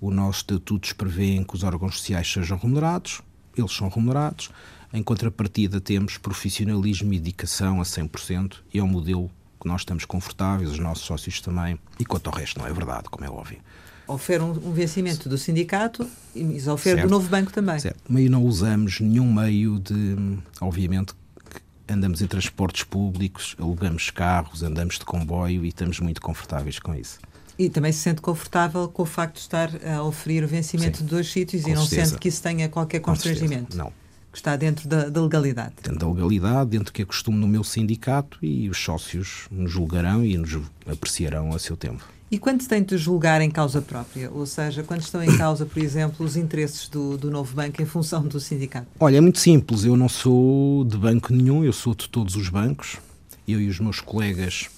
O 0.00 0.10
nosso 0.10 0.40
estatutos 0.40 0.92
prevê 0.92 1.42
que 1.44 1.54
os 1.54 1.62
órgãos 1.62 1.98
sociais 1.98 2.30
sejam 2.30 2.58
remunerados, 2.58 3.22
eles 3.56 3.72
são 3.72 3.88
remunerados. 3.88 4.50
Em 4.92 5.02
contrapartida, 5.02 5.80
temos 5.80 6.16
profissionalismo 6.16 7.12
e 7.12 7.18
dedicação 7.18 7.80
a 7.80 7.84
100% 7.84 8.56
e 8.72 8.78
é 8.78 8.82
um 8.82 8.88
modelo 8.88 9.30
que 9.60 9.68
nós 9.68 9.82
estamos 9.82 10.04
confortáveis, 10.04 10.70
os 10.70 10.78
nossos 10.78 11.04
sócios 11.04 11.40
também. 11.40 11.78
E 11.98 12.04
quanto 12.04 12.28
ao 12.30 12.36
resto, 12.36 12.58
não 12.58 12.66
é 12.66 12.72
verdade, 12.72 13.04
como 13.10 13.24
é 13.24 13.30
óbvio. 13.30 13.58
Ofere 14.06 14.42
um, 14.42 14.50
um 14.50 14.72
vencimento 14.72 15.28
do 15.28 15.36
sindicato 15.36 16.08
e 16.34 16.58
certo, 16.60 17.02
do 17.02 17.10
novo 17.10 17.28
banco 17.28 17.52
também. 17.52 17.78
Certo, 17.78 18.00
mas 18.08 18.30
não 18.30 18.42
usamos 18.42 19.00
nenhum 19.00 19.30
meio 19.30 19.78
de. 19.78 20.16
Obviamente, 20.60 21.12
andamos 21.86 22.22
em 22.22 22.26
transportes 22.26 22.84
públicos, 22.84 23.54
alugamos 23.58 24.10
carros, 24.10 24.62
andamos 24.62 24.98
de 24.98 25.04
comboio 25.04 25.64
e 25.64 25.68
estamos 25.68 26.00
muito 26.00 26.22
confortáveis 26.22 26.78
com 26.78 26.94
isso. 26.94 27.18
E 27.58 27.68
também 27.68 27.92
se 27.92 27.98
sente 27.98 28.22
confortável 28.22 28.88
com 28.88 29.02
o 29.02 29.06
facto 29.06 29.34
de 29.34 29.40
estar 29.40 29.70
a 29.84 30.02
oferir 30.02 30.44
o 30.44 30.48
vencimento 30.48 30.98
Sim, 30.98 31.04
de 31.04 31.10
dois 31.10 31.30
sítios 31.30 31.66
e 31.66 31.74
não 31.74 31.84
certeza. 31.84 32.10
sente 32.12 32.20
que 32.20 32.28
isso 32.28 32.42
tenha 32.42 32.68
qualquer 32.68 33.00
constrangimento? 33.00 33.76
Não. 33.76 33.92
Que 34.38 34.40
está 34.40 34.54
dentro 34.54 34.88
da, 34.88 35.08
da, 35.08 35.20
legalidade? 35.20 35.74
Dentro 35.82 35.98
da 35.98 36.06
legalidade, 36.06 36.70
dentro 36.70 36.86
do 36.86 36.92
que 36.92 37.02
é 37.02 37.04
costume 37.04 37.38
no 37.38 37.48
meu 37.48 37.64
sindicato 37.64 38.38
e 38.40 38.70
os 38.70 38.78
sócios 38.78 39.48
nos 39.50 39.68
julgarão 39.68 40.24
e 40.24 40.38
nos 40.38 40.62
apreciarão 40.86 41.52
a 41.52 41.58
seu 41.58 41.76
tempo. 41.76 42.04
E 42.30 42.38
quando 42.38 42.62
se 42.62 42.68
tem 42.68 42.84
de 42.84 42.96
julgar 42.96 43.40
em 43.40 43.50
causa 43.50 43.82
própria? 43.82 44.30
Ou 44.30 44.46
seja, 44.46 44.84
quando 44.84 45.00
estão 45.00 45.24
em 45.24 45.36
causa, 45.36 45.66
por 45.66 45.82
exemplo, 45.82 46.24
os 46.24 46.36
interesses 46.36 46.88
do, 46.88 47.18
do 47.18 47.32
novo 47.32 47.52
banco 47.52 47.82
em 47.82 47.84
função 47.84 48.22
do 48.22 48.38
sindicato? 48.38 48.86
Olha, 49.00 49.16
é 49.16 49.20
muito 49.20 49.40
simples. 49.40 49.82
Eu 49.82 49.96
não 49.96 50.08
sou 50.08 50.84
de 50.84 50.96
banco 50.96 51.32
nenhum, 51.32 51.64
eu 51.64 51.72
sou 51.72 51.92
de 51.92 52.08
todos 52.08 52.36
os 52.36 52.48
bancos. 52.48 52.98
Eu 53.48 53.60
e 53.60 53.68
os 53.68 53.80
meus 53.80 54.00
colegas 54.00 54.68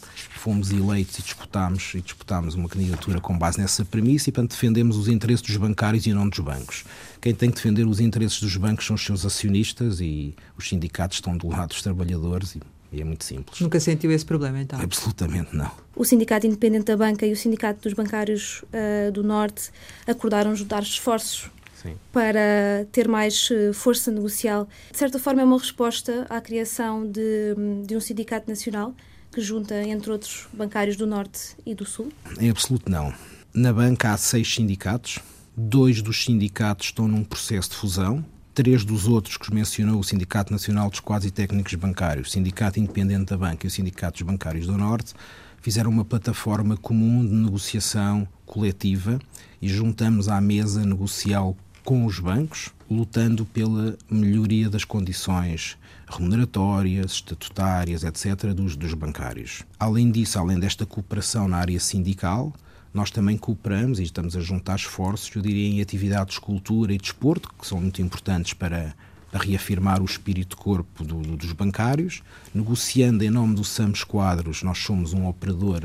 fomos 0.40 0.70
eleitos 0.70 1.18
e 1.18 1.22
disputámos, 1.22 1.92
e 1.94 2.00
disputámos 2.00 2.54
uma 2.54 2.66
candidatura 2.66 3.20
com 3.20 3.36
base 3.36 3.60
nessa 3.60 3.84
premissa 3.84 4.30
e, 4.30 4.32
portanto, 4.32 4.52
defendemos 4.52 4.96
os 4.96 5.06
interesses 5.06 5.42
dos 5.42 5.56
bancários 5.58 6.06
e 6.06 6.14
não 6.14 6.26
dos 6.26 6.38
bancos. 6.38 6.84
Quem 7.20 7.34
tem 7.34 7.50
que 7.50 7.56
defender 7.56 7.86
os 7.86 8.00
interesses 8.00 8.40
dos 8.40 8.56
bancos 8.56 8.86
são 8.86 8.96
os 8.96 9.04
seus 9.04 9.26
acionistas 9.26 10.00
e 10.00 10.34
os 10.56 10.68
sindicatos 10.68 11.18
estão 11.18 11.36
do 11.36 11.48
lado 11.48 11.68
dos 11.68 11.82
trabalhadores 11.82 12.54
e, 12.54 12.60
e 12.90 13.00
é 13.00 13.04
muito 13.04 13.24
simples. 13.24 13.60
Nunca 13.60 13.78
sentiu 13.78 14.10
esse 14.10 14.24
problema, 14.24 14.60
então? 14.60 14.80
Absolutamente 14.80 15.54
não. 15.54 15.70
O 15.94 16.04
Sindicato 16.04 16.46
Independente 16.46 16.84
da 16.84 16.96
Banca 16.96 17.26
e 17.26 17.32
o 17.32 17.36
Sindicato 17.36 17.82
dos 17.82 17.92
Bancários 17.92 18.62
uh, 18.62 19.12
do 19.12 19.22
Norte 19.22 19.70
acordaram 20.06 20.56
juntar 20.56 20.82
esforços 20.82 21.50
Sim. 21.82 21.94
para 22.10 22.86
ter 22.90 23.06
mais 23.06 23.50
uh, 23.50 23.74
força 23.74 24.10
negocial. 24.10 24.66
De 24.90 24.98
certa 24.98 25.18
forma, 25.18 25.42
é 25.42 25.44
uma 25.44 25.58
resposta 25.58 26.26
à 26.30 26.40
criação 26.40 27.06
de, 27.06 27.54
de 27.86 27.96
um 27.96 28.00
sindicato 28.00 28.48
nacional 28.48 28.94
que 29.30 29.40
junta, 29.40 29.80
entre 29.82 30.10
outros, 30.10 30.48
bancários 30.52 30.96
do 30.96 31.06
Norte 31.06 31.54
e 31.64 31.74
do 31.74 31.84
Sul? 31.84 32.10
Em 32.40 32.50
absoluto 32.50 32.90
não. 32.90 33.12
Na 33.52 33.72
banca 33.72 34.12
há 34.12 34.16
seis 34.16 34.52
sindicatos, 34.52 35.18
dois 35.60 36.00
dos 36.00 36.24
sindicatos 36.24 36.86
estão 36.86 37.06
num 37.06 37.22
processo 37.22 37.70
de 37.70 37.76
fusão, 37.76 38.24
três 38.54 38.84
dos 38.84 39.06
outros 39.06 39.36
que 39.36 39.52
mencionou, 39.54 40.00
o 40.00 40.04
Sindicato 40.04 40.52
Nacional 40.52 40.88
dos 40.88 41.00
Quase 41.00 41.30
Técnicos 41.30 41.74
Bancários, 41.74 42.28
o 42.28 42.30
Sindicato 42.30 42.80
Independente 42.80 43.26
da 43.26 43.36
Banca 43.36 43.66
e 43.66 43.68
o 43.68 43.70
Sindicato 43.70 44.18
dos 44.18 44.26
Bancários 44.26 44.66
do 44.66 44.76
Norte, 44.76 45.12
fizeram 45.60 45.90
uma 45.90 46.04
plataforma 46.04 46.76
comum 46.76 47.24
de 47.24 47.34
negociação 47.34 48.26
coletiva 48.46 49.20
e 49.60 49.68
juntamos 49.68 50.28
à 50.28 50.40
mesa 50.40 50.84
negocial 50.84 51.54
com 51.84 52.06
os 52.06 52.18
bancos, 52.18 52.70
lutando 52.90 53.44
pela 53.44 53.96
melhoria 54.10 54.70
das 54.70 54.84
condições 54.84 55.76
remuneratórias, 56.08 57.12
estatutárias, 57.12 58.02
etc., 58.02 58.52
dos, 58.54 58.76
dos 58.76 58.94
bancários. 58.94 59.62
Além 59.78 60.10
disso, 60.10 60.38
além 60.38 60.58
desta 60.58 60.86
cooperação 60.86 61.46
na 61.46 61.58
área 61.58 61.78
sindical, 61.78 62.52
nós 62.92 63.10
também 63.10 63.36
cooperamos 63.36 64.00
e 64.00 64.02
estamos 64.02 64.36
a 64.36 64.40
juntar 64.40 64.76
esforços, 64.76 65.34
eu 65.34 65.42
diria, 65.42 65.68
em 65.68 65.80
atividades 65.80 66.34
de 66.34 66.40
cultura 66.40 66.92
e 66.92 66.98
desporto, 66.98 67.48
que 67.58 67.66
são 67.66 67.80
muito 67.80 68.02
importantes 68.02 68.52
para 68.52 68.94
reafirmar 69.32 70.02
o 70.02 70.04
espírito 70.04 70.56
corpo 70.56 71.04
do, 71.04 71.20
do, 71.20 71.36
dos 71.36 71.52
bancários, 71.52 72.22
negociando 72.52 73.22
em 73.22 73.30
nome 73.30 73.54
do 73.54 73.62
SAMS 73.62 74.02
Quadros, 74.02 74.62
nós 74.62 74.78
somos 74.78 75.12
um 75.12 75.28
operador 75.28 75.82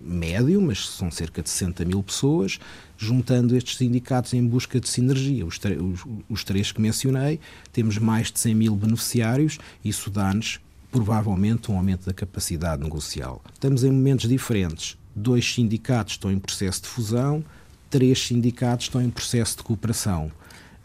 médio, 0.00 0.60
mas 0.60 0.88
são 0.88 1.10
cerca 1.10 1.42
de 1.42 1.48
60 1.48 1.84
mil 1.84 2.02
pessoas, 2.02 2.58
juntando 2.98 3.56
estes 3.56 3.76
sindicatos 3.76 4.34
em 4.34 4.44
busca 4.44 4.80
de 4.80 4.88
sinergia. 4.88 5.46
Os, 5.46 5.58
os, 5.58 6.04
os 6.28 6.44
três 6.44 6.72
que 6.72 6.80
mencionei, 6.80 7.38
temos 7.72 7.98
mais 7.98 8.32
de 8.32 8.40
100 8.40 8.54
mil 8.54 8.74
beneficiários, 8.74 9.58
isso 9.84 10.10
dá-nos 10.10 10.58
provavelmente 10.90 11.70
um 11.70 11.76
aumento 11.76 12.06
da 12.06 12.12
capacidade 12.12 12.82
negocial. 12.82 13.42
Estamos 13.52 13.84
em 13.84 13.90
momentos 13.90 14.28
diferentes. 14.28 14.96
Dois 15.16 15.54
sindicatos 15.54 16.12
estão 16.12 16.30
em 16.30 16.38
processo 16.38 16.82
de 16.82 16.88
fusão, 16.88 17.42
três 17.88 18.26
sindicatos 18.26 18.84
estão 18.84 19.00
em 19.00 19.08
processo 19.08 19.56
de 19.56 19.62
cooperação. 19.62 20.30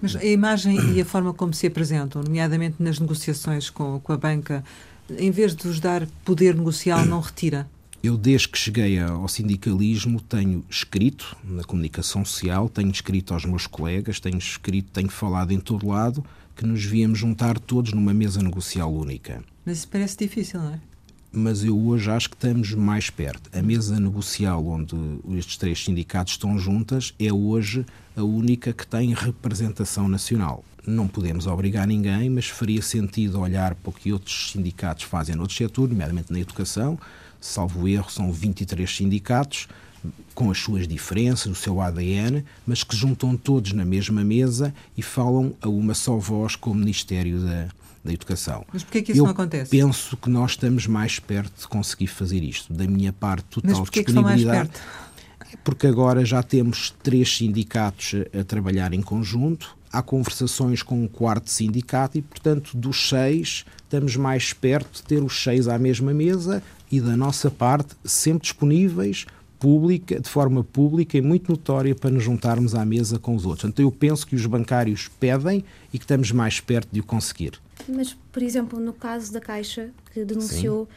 Mas 0.01 0.15
a 0.15 0.23
imagem 0.23 0.93
e 0.93 1.01
a 1.01 1.05
forma 1.05 1.33
como 1.33 1.53
se 1.53 1.67
apresentam, 1.67 2.23
nomeadamente 2.23 2.77
nas 2.79 2.97
negociações 2.97 3.69
com, 3.69 3.99
com 3.99 4.13
a 4.13 4.17
banca, 4.17 4.63
em 5.19 5.29
vez 5.29 5.53
de 5.53 5.67
vos 5.67 5.81
dar 5.81 6.07
poder 6.23 6.55
negocial, 6.55 7.05
não 7.05 7.19
retira? 7.19 7.69
Eu, 8.01 8.17
desde 8.17 8.47
que 8.47 8.57
cheguei 8.57 8.97
ao 8.97 9.27
sindicalismo, 9.27 10.19
tenho 10.21 10.65
escrito 10.67 11.35
na 11.43 11.63
comunicação 11.63 12.25
social, 12.25 12.67
tenho 12.67 12.89
escrito 12.89 13.33
aos 13.33 13.45
meus 13.45 13.67
colegas, 13.67 14.19
tenho 14.19 14.39
escrito, 14.39 14.89
tenho 14.91 15.09
falado 15.09 15.51
em 15.51 15.59
todo 15.59 15.87
lado 15.87 16.25
que 16.55 16.65
nos 16.65 16.83
víamos 16.83 17.19
juntar 17.19 17.59
todos 17.59 17.93
numa 17.93 18.13
mesa 18.13 18.41
negocial 18.41 18.91
única. 18.91 19.43
Mas 19.65 19.79
isso 19.79 19.87
parece 19.87 20.17
difícil, 20.17 20.61
não 20.61 20.73
é? 20.73 20.79
Mas 21.31 21.63
eu 21.63 21.79
hoje 21.87 22.11
acho 22.11 22.29
que 22.29 22.35
estamos 22.35 22.73
mais 22.73 23.09
perto. 23.09 23.49
A 23.57 23.61
mesa 23.61 23.99
negocial 23.99 24.65
onde 24.67 24.95
estes 25.37 25.57
três 25.57 25.83
sindicatos 25.83 26.33
estão 26.33 26.59
juntas 26.59 27.13
é 27.17 27.31
hoje 27.31 27.85
a 28.15 28.23
única 28.23 28.73
que 28.73 28.85
tem 28.85 29.13
representação 29.13 30.07
nacional. 30.09 30.63
Não 30.85 31.07
podemos 31.07 31.47
obrigar 31.47 31.87
ninguém, 31.87 32.29
mas 32.29 32.47
faria 32.47 32.81
sentido 32.81 33.39
olhar 33.39 33.75
para 33.75 33.89
o 33.89 33.93
que 33.93 34.11
outros 34.11 34.51
sindicatos 34.51 35.03
fazem 35.03 35.35
noutros 35.35 35.57
setores, 35.57 35.91
nomeadamente 35.91 36.33
na 36.33 36.39
educação. 36.39 36.99
Salvo 37.39 37.87
erro, 37.87 38.09
são 38.09 38.31
23 38.31 38.89
sindicatos, 38.89 39.67
com 40.33 40.49
as 40.49 40.57
suas 40.57 40.87
diferenças, 40.87 41.51
o 41.51 41.55
seu 41.55 41.79
ADN, 41.79 42.43
mas 42.65 42.83
que 42.83 42.95
juntam 42.95 43.37
todos 43.37 43.73
na 43.73 43.85
mesma 43.85 44.23
mesa 44.23 44.73
e 44.97 45.01
falam 45.01 45.53
a 45.61 45.69
uma 45.69 45.93
só 45.93 46.17
voz 46.17 46.55
como 46.55 46.79
Ministério 46.79 47.39
da, 47.39 47.67
da 48.03 48.11
educação. 48.11 48.65
Mas 48.71 48.83
porquê 48.83 49.01
que 49.01 49.11
isso 49.11 49.21
Eu 49.21 49.25
não 49.25 49.31
acontece? 49.31 49.69
penso 49.69 50.17
que 50.17 50.29
nós 50.29 50.51
estamos 50.51 50.87
mais 50.87 51.19
perto 51.19 51.61
de 51.61 51.67
conseguir 51.67 52.07
fazer 52.07 52.43
isto. 52.43 52.73
Da 52.73 52.85
minha 52.87 53.13
parte, 53.13 53.45
total 53.45 53.79
Mas 53.79 53.89
disponibilidade. 53.89 54.39
Que 54.41 54.45
mais 54.45 54.69
perto? 54.69 54.81
Porque 55.63 55.87
agora 55.87 56.23
já 56.23 56.41
temos 56.41 56.93
três 57.03 57.37
sindicatos 57.37 58.13
a, 58.33 58.39
a 58.39 58.43
trabalhar 58.43 58.93
em 58.93 59.01
conjunto, 59.01 59.75
há 59.91 60.01
conversações 60.01 60.81
com 60.81 61.03
um 61.03 61.07
quarto 61.07 61.49
sindicato 61.49 62.17
e, 62.17 62.21
portanto, 62.21 62.75
dos 62.75 63.09
seis, 63.09 63.65
estamos 63.83 64.15
mais 64.15 64.53
perto 64.53 64.97
de 64.97 65.03
ter 65.03 65.21
os 65.21 65.43
seis 65.43 65.67
à 65.67 65.77
mesma 65.77 66.13
mesa 66.13 66.63
e, 66.91 66.99
da 67.01 67.17
nossa 67.17 67.51
parte, 67.51 67.95
sempre 68.03 68.43
disponíveis 68.43 69.25
pública, 69.61 70.19
de 70.19 70.27
forma 70.27 70.63
pública 70.63 71.15
e 71.17 71.21
muito 71.21 71.51
notória 71.51 71.93
para 71.93 72.09
nos 72.09 72.23
juntarmos 72.23 72.73
à 72.73 72.83
mesa 72.83 73.19
com 73.19 73.35
os 73.35 73.45
outros. 73.45 73.69
Então 73.69 73.85
eu 73.85 73.91
penso 73.91 74.25
que 74.25 74.35
os 74.35 74.43
bancários 74.47 75.07
pedem 75.19 75.63
e 75.93 75.99
que 75.99 76.03
estamos 76.03 76.31
mais 76.31 76.59
perto 76.59 76.89
de 76.91 76.99
o 76.99 77.03
conseguir. 77.03 77.53
Mas, 77.87 78.15
por 78.31 78.41
exemplo, 78.41 78.79
no 78.79 78.93
caso 78.93 79.31
da 79.31 79.39
Caixa, 79.39 79.89
que 80.13 80.23
denunciou 80.23 80.87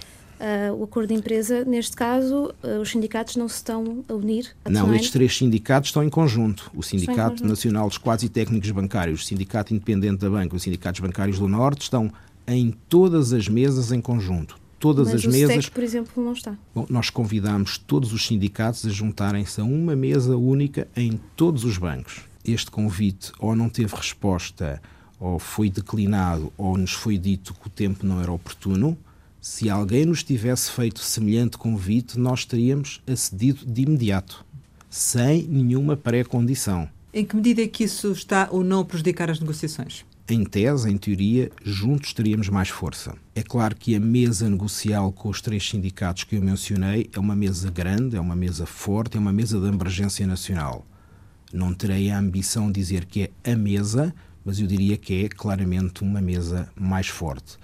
uh, 0.40 0.74
o 0.74 0.84
acordo 0.84 1.08
de 1.08 1.14
empresa, 1.14 1.64
neste 1.64 1.96
caso, 1.96 2.54
uh, 2.62 2.80
os 2.80 2.90
sindicatos 2.90 3.36
não 3.36 3.48
se 3.48 3.56
estão 3.56 4.04
a 4.08 4.14
unir? 4.14 4.54
A 4.64 4.70
não, 4.70 4.94
estes 4.94 5.10
três 5.10 5.36
sindicatos 5.36 5.90
estão 5.90 6.02
em 6.02 6.10
conjunto. 6.10 6.70
O 6.74 6.82
Sindicato 6.82 7.32
conjunto. 7.32 7.48
Nacional 7.48 7.88
dos 7.88 7.98
Quase 7.98 8.28
Técnicos 8.28 8.70
Bancários, 8.70 9.22
o 9.22 9.24
Sindicato 9.24 9.74
Independente 9.74 10.18
da 10.18 10.30
Banca 10.30 10.54
e 10.54 10.56
o 10.56 10.60
Sindicatos 10.60 11.00
Bancários 11.00 11.38
do 11.38 11.48
Norte 11.48 11.82
estão 11.82 12.10
em 12.46 12.74
todas 12.88 13.32
as 13.32 13.48
mesas 13.48 13.92
em 13.92 14.00
conjunto. 14.00 14.58
Todas 14.78 15.06
Mas 15.06 15.16
as 15.16 15.24
o 15.24 15.30
mesas. 15.30 15.64
SEC, 15.64 15.72
por 15.72 15.82
exemplo, 15.82 16.22
não 16.22 16.32
está. 16.32 16.58
Bom, 16.74 16.84
nós 16.90 17.08
convidamos 17.08 17.78
todos 17.78 18.12
os 18.12 18.26
sindicatos 18.26 18.84
a 18.84 18.90
juntarem-se 18.90 19.58
a 19.60 19.64
uma 19.64 19.96
mesa 19.96 20.36
única 20.36 20.86
em 20.94 21.18
todos 21.34 21.64
os 21.64 21.78
bancos. 21.78 22.24
Este 22.44 22.70
convite 22.70 23.32
ou 23.38 23.56
não 23.56 23.70
teve 23.70 23.94
resposta, 23.96 24.82
ou 25.18 25.38
foi 25.38 25.70
declinado, 25.70 26.52
ou 26.56 26.76
nos 26.76 26.92
foi 26.92 27.18
dito 27.18 27.54
que 27.54 27.66
o 27.66 27.70
tempo 27.70 28.06
não 28.06 28.20
era 28.20 28.32
oportuno. 28.32 28.96
Se 29.40 29.68
alguém 29.68 30.06
nos 30.06 30.22
tivesse 30.22 30.70
feito 30.70 31.00
semelhante 31.00 31.58
convite, 31.58 32.18
nós 32.18 32.44
teríamos 32.44 33.00
acedido 33.06 33.66
de 33.66 33.82
imediato, 33.82 34.44
sem 34.88 35.42
nenhuma 35.42 35.96
pré-condição. 35.96 36.88
Em 37.12 37.24
que 37.24 37.36
medida 37.36 37.62
é 37.62 37.68
que 37.68 37.84
isso 37.84 38.10
está 38.10 38.48
ou 38.50 38.64
não 38.64 38.80
a 38.80 38.84
prejudicar 38.84 39.30
as 39.30 39.38
negociações? 39.38 40.04
Em 40.26 40.42
tese, 40.42 40.90
em 40.90 40.96
teoria, 40.96 41.52
juntos 41.62 42.14
teríamos 42.14 42.48
mais 42.48 42.70
força. 42.70 43.14
É 43.34 43.42
claro 43.42 43.76
que 43.76 43.94
a 43.94 44.00
mesa 44.00 44.48
negocial 44.48 45.12
com 45.12 45.28
os 45.28 45.42
três 45.42 45.68
sindicatos 45.68 46.24
que 46.24 46.36
eu 46.36 46.40
mencionei 46.40 47.10
é 47.12 47.20
uma 47.20 47.36
mesa 47.36 47.70
grande, 47.70 48.16
é 48.16 48.20
uma 48.20 48.34
mesa 48.34 48.64
forte, 48.64 49.18
é 49.18 49.20
uma 49.20 49.34
mesa 49.34 49.60
de 49.60 49.66
emergência 49.66 50.26
nacional. 50.26 50.86
Não 51.52 51.74
terei 51.74 52.10
a 52.10 52.18
ambição 52.18 52.68
de 52.68 52.80
dizer 52.80 53.04
que 53.04 53.30
é 53.44 53.52
a 53.52 53.54
mesa, 53.54 54.14
mas 54.44 54.60
eu 54.60 54.66
diria 54.66 54.96
que 54.96 55.24
é 55.24 55.28
claramente 55.28 56.02
uma 56.02 56.20
mesa 56.20 56.68
mais 56.76 57.08
forte. 57.08 57.58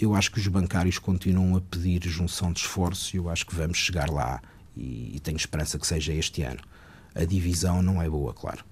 eu 0.00 0.14
acho 0.14 0.30
que 0.32 0.38
os 0.38 0.48
bancários 0.48 0.98
continuam 0.98 1.56
a 1.56 1.60
pedir 1.60 2.02
junção 2.08 2.52
de 2.52 2.60
esforços 2.60 3.14
e 3.14 3.16
eu 3.16 3.28
acho 3.28 3.46
que 3.46 3.54
vamos 3.54 3.78
chegar 3.78 4.10
lá 4.10 4.42
e 4.76 5.20
tenho 5.22 5.36
esperança 5.36 5.78
que 5.78 5.86
seja 5.86 6.12
este 6.12 6.42
ano. 6.42 6.60
A 7.14 7.24
divisão 7.24 7.80
não 7.80 8.02
é 8.02 8.10
boa, 8.10 8.34
claro 8.34 8.64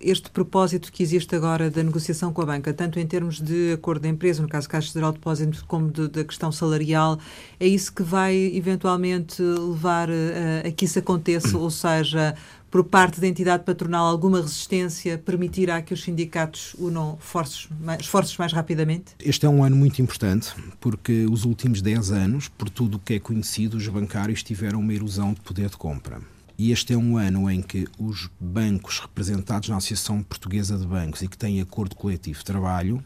este 0.00 0.30
propósito 0.30 0.92
que 0.92 1.02
existe 1.02 1.34
agora 1.34 1.70
da 1.70 1.82
negociação 1.82 2.32
com 2.32 2.42
a 2.42 2.46
banca, 2.46 2.72
tanto 2.72 3.00
em 3.00 3.06
termos 3.06 3.40
de 3.40 3.72
acordo 3.72 4.02
da 4.02 4.08
empresa, 4.08 4.42
no 4.42 4.48
caso 4.48 4.68
Caixa 4.68 4.92
Geral 4.92 5.10
de 5.10 5.18
Depósito, 5.18 5.64
como 5.66 5.90
de, 5.90 6.08
da 6.08 6.22
questão 6.22 6.52
salarial, 6.52 7.18
é 7.58 7.66
isso 7.66 7.92
que 7.92 8.02
vai 8.02 8.36
eventualmente 8.36 9.42
levar 9.42 10.08
a, 10.10 10.68
a 10.68 10.70
que 10.70 10.84
isso 10.84 10.98
aconteça, 10.98 11.56
ou 11.58 11.70
seja, 11.70 12.34
por 12.70 12.84
parte 12.84 13.20
da 13.20 13.26
entidade 13.26 13.64
patronal 13.64 14.06
alguma 14.06 14.40
resistência 14.40 15.18
permitirá 15.18 15.82
que 15.82 15.92
os 15.92 16.02
sindicatos 16.02 16.74
unam 16.78 17.18
forços 17.18 17.68
mais, 17.80 18.02
esforços 18.02 18.36
mais 18.36 18.52
rapidamente? 18.52 19.12
Este 19.18 19.44
é 19.44 19.48
um 19.48 19.64
ano 19.64 19.76
muito 19.76 20.00
importante 20.00 20.54
porque 20.78 21.26
os 21.26 21.44
últimos 21.44 21.82
10 21.82 22.12
anos, 22.12 22.48
por 22.48 22.70
tudo 22.70 22.96
o 22.96 23.00
que 23.00 23.14
é 23.14 23.18
conhecido, 23.18 23.76
os 23.76 23.88
bancários 23.88 24.42
tiveram 24.42 24.80
uma 24.80 24.94
erosão 24.94 25.34
de 25.34 25.40
poder 25.40 25.68
de 25.68 25.76
compra. 25.76 26.20
E 26.56 26.70
este 26.72 26.92
é 26.92 26.96
um 26.96 27.16
ano 27.16 27.50
em 27.50 27.62
que 27.62 27.88
os 27.98 28.28
bancos 28.38 29.00
representados 29.00 29.68
na 29.70 29.78
Associação 29.78 30.22
Portuguesa 30.22 30.76
de 30.76 30.86
Bancos 30.86 31.22
e 31.22 31.28
que 31.28 31.36
têm 31.36 31.60
acordo 31.60 31.96
coletivo 31.96 32.38
de 32.38 32.44
trabalho 32.44 33.02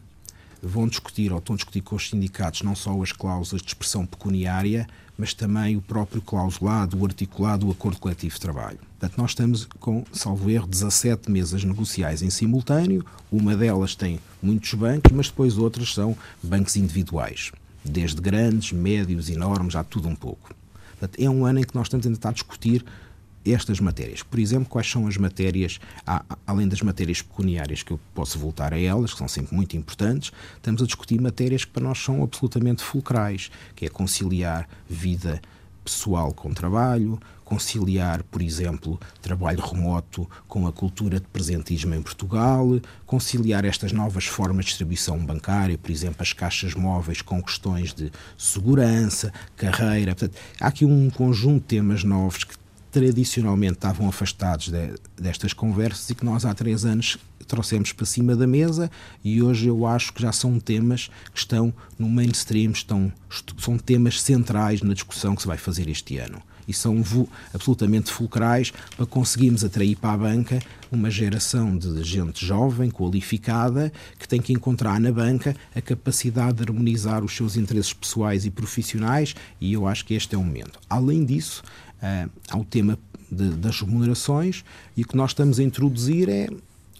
vão 0.61 0.87
discutir 0.87 1.31
ou 1.31 1.37
estão 1.37 1.53
a 1.53 1.57
discutir 1.57 1.81
com 1.81 1.95
os 1.95 2.09
sindicatos 2.09 2.63
não 2.63 2.75
só 2.75 3.01
as 3.01 3.11
cláusulas 3.11 3.61
de 3.61 3.69
expressão 3.69 4.05
pecuniária, 4.05 4.87
mas 5.17 5.33
também 5.33 5.75
o 5.77 5.81
próprio 5.81 6.21
clausulado, 6.21 6.97
o 6.97 7.05
articulado 7.05 7.65
do 7.65 7.71
acordo 7.71 7.99
coletivo 7.99 8.35
de 8.35 8.41
trabalho. 8.41 8.79
Portanto, 8.99 9.17
nós 9.17 9.31
estamos 9.31 9.67
com, 9.79 10.03
salvo 10.11 10.49
erro, 10.49 10.67
17 10.67 11.31
mesas 11.31 11.63
negociais 11.63 12.21
em 12.21 12.29
simultâneo. 12.29 13.05
Uma 13.31 13.55
delas 13.55 13.95
tem 13.95 14.19
muitos 14.41 14.73
bancos, 14.73 15.11
mas 15.11 15.27
depois 15.27 15.57
outras 15.57 15.93
são 15.93 16.17
bancos 16.41 16.75
individuais. 16.75 17.51
Desde 17.83 18.19
grandes, 18.21 18.71
médios, 18.71 19.29
enormes, 19.29 19.75
há 19.75 19.83
tudo 19.83 20.07
um 20.07 20.15
pouco. 20.15 20.53
Portanto, 20.99 21.21
é 21.21 21.29
um 21.29 21.45
ano 21.45 21.59
em 21.59 21.63
que 21.63 21.75
nós 21.75 21.87
estamos 21.87 22.05
a 22.07 22.09
tentar 22.09 22.31
discutir 22.31 22.83
estas 23.45 23.79
matérias. 23.79 24.23
Por 24.23 24.39
exemplo, 24.39 24.69
quais 24.69 24.89
são 24.89 25.07
as 25.07 25.17
matérias, 25.17 25.79
além 26.45 26.67
das 26.67 26.81
matérias 26.81 27.21
pecuniárias, 27.21 27.83
que 27.83 27.91
eu 27.91 27.99
posso 28.13 28.39
voltar 28.39 28.73
a 28.73 28.79
elas, 28.79 29.11
que 29.11 29.17
são 29.17 29.27
sempre 29.27 29.55
muito 29.55 29.77
importantes, 29.77 30.31
estamos 30.55 30.81
a 30.81 30.85
discutir 30.85 31.21
matérias 31.21 31.63
que 31.63 31.71
para 31.71 31.83
nós 31.83 31.99
são 31.99 32.23
absolutamente 32.23 32.83
fulcrais, 32.83 33.51
que 33.75 33.85
é 33.85 33.89
conciliar 33.89 34.67
vida 34.89 35.41
pessoal 35.83 36.33
com 36.33 36.51
trabalho, 36.51 37.19
conciliar, 37.43 38.23
por 38.23 38.41
exemplo, 38.41 38.99
trabalho 39.21 39.61
remoto 39.61 40.27
com 40.47 40.65
a 40.65 40.71
cultura 40.71 41.19
de 41.19 41.27
presentismo 41.27 41.93
em 41.93 42.01
Portugal, 42.01 42.67
conciliar 43.05 43.63
estas 43.63 43.91
novas 43.91 44.25
formas 44.25 44.65
de 44.65 44.69
distribuição 44.69 45.23
bancária, 45.23 45.77
por 45.77 45.91
exemplo, 45.91 46.17
as 46.19 46.33
caixas 46.33 46.73
móveis 46.73 47.21
com 47.21 47.41
questões 47.41 47.93
de 47.93 48.11
segurança, 48.35 49.31
carreira. 49.55 50.15
Portanto, 50.15 50.35
há 50.59 50.67
aqui 50.67 50.83
um 50.83 51.09
conjunto 51.11 51.61
de 51.61 51.67
temas 51.67 52.03
novos 52.03 52.43
que 52.43 52.57
tradicionalmente 52.95 53.73
estavam 53.73 54.07
afastados 54.07 54.69
de, 54.69 54.93
destas 55.17 55.51
conversas 55.51 56.09
e 56.09 56.15
que 56.15 56.23
nós 56.23 56.45
há 56.45 56.53
três 56.53 56.85
anos 56.85 57.17
trouxemos 57.45 57.91
para 57.91 58.05
cima 58.05 58.37
da 58.37 58.47
mesa 58.47 58.89
e 59.21 59.43
hoje 59.43 59.67
eu 59.67 59.85
acho 59.85 60.13
que 60.13 60.21
já 60.21 60.31
são 60.31 60.57
temas 60.61 61.09
que 61.33 61.39
estão 61.39 61.73
no 61.99 62.07
mainstream, 62.07 62.71
estão, 62.71 63.11
são 63.57 63.77
temas 63.77 64.21
centrais 64.21 64.81
na 64.81 64.93
discussão 64.93 65.35
que 65.35 65.41
se 65.41 65.47
vai 65.47 65.57
fazer 65.57 65.89
este 65.89 66.17
ano. 66.17 66.41
E 66.65 66.73
são 66.73 67.03
absolutamente 67.53 68.11
fulcrais 68.11 68.71
para 68.95 69.05
conseguirmos 69.05 69.63
atrair 69.63 69.97
para 69.97 70.13
a 70.13 70.17
banca 70.17 70.59
uma 70.91 71.11
geração 71.11 71.77
de 71.77 72.01
gente 72.01 72.43
jovem, 72.43 72.89
qualificada, 72.89 73.91
que 74.17 74.27
tem 74.27 74.41
que 74.41 74.53
encontrar 74.53 74.99
na 74.99 75.11
banca 75.11 75.55
a 75.75 75.81
capacidade 75.81 76.57
de 76.57 76.63
harmonizar 76.63 77.23
os 77.23 77.35
seus 77.35 77.55
interesses 77.55 77.93
pessoais 77.93 78.45
e 78.45 78.49
profissionais, 78.49 79.35
e 79.61 79.73
eu 79.73 79.85
acho 79.85 80.05
que 80.05 80.15
este 80.15 80.33
é 80.33 80.37
o 80.37 80.43
momento. 80.43 80.79
Além 80.89 81.23
disso, 81.23 81.61
uh, 82.01 82.29
ao 82.49 82.63
tema 82.63 82.97
de, 83.31 83.49
das 83.51 83.81
remunerações 83.81 84.63
e 84.95 85.03
o 85.03 85.07
que 85.07 85.15
nós 85.15 85.31
estamos 85.31 85.59
a 85.59 85.63
introduzir 85.63 86.29
é 86.29 86.47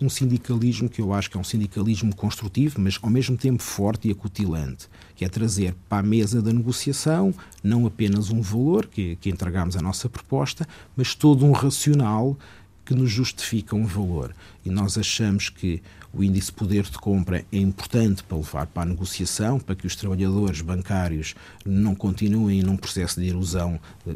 um 0.01 0.09
sindicalismo 0.09 0.89
que 0.89 1.01
eu 1.01 1.13
acho 1.13 1.29
que 1.29 1.37
é 1.37 1.39
um 1.39 1.43
sindicalismo 1.43 2.13
construtivo, 2.15 2.81
mas 2.81 2.99
ao 3.01 3.09
mesmo 3.09 3.37
tempo 3.37 3.63
forte 3.63 4.09
e 4.09 4.11
acutilante, 4.11 4.89
que 5.15 5.23
é 5.23 5.29
trazer 5.29 5.73
para 5.87 5.99
a 5.99 6.03
mesa 6.03 6.41
da 6.41 6.51
negociação 6.51 7.33
não 7.63 7.85
apenas 7.85 8.29
um 8.29 8.41
valor 8.41 8.87
que, 8.87 9.15
que 9.17 9.29
entregamos 9.29 9.75
à 9.77 9.81
nossa 9.81 10.09
proposta, 10.09 10.67
mas 10.95 11.15
todo 11.15 11.45
um 11.45 11.53
racional 11.53 12.37
que 12.83 12.93
nos 12.93 13.09
justifica 13.09 13.75
um 13.75 13.85
valor. 13.85 14.35
E 14.63 14.69
nós 14.69 14.97
achamos 14.97 15.49
que 15.49 15.81
o 16.13 16.23
índice 16.23 16.47
de 16.47 16.53
poder 16.53 16.83
de 16.83 16.97
compra 16.97 17.43
é 17.51 17.57
importante 17.57 18.23
para 18.23 18.37
levar 18.37 18.67
para 18.67 18.83
a 18.83 18.85
negociação, 18.85 19.59
para 19.59 19.75
que 19.75 19.87
os 19.87 19.95
trabalhadores 19.95 20.61
bancários 20.61 21.35
não 21.65 21.95
continuem 21.95 22.61
num 22.61 22.77
processo 22.77 23.19
de 23.19 23.27
erosão 23.27 23.79
eh, 24.07 24.13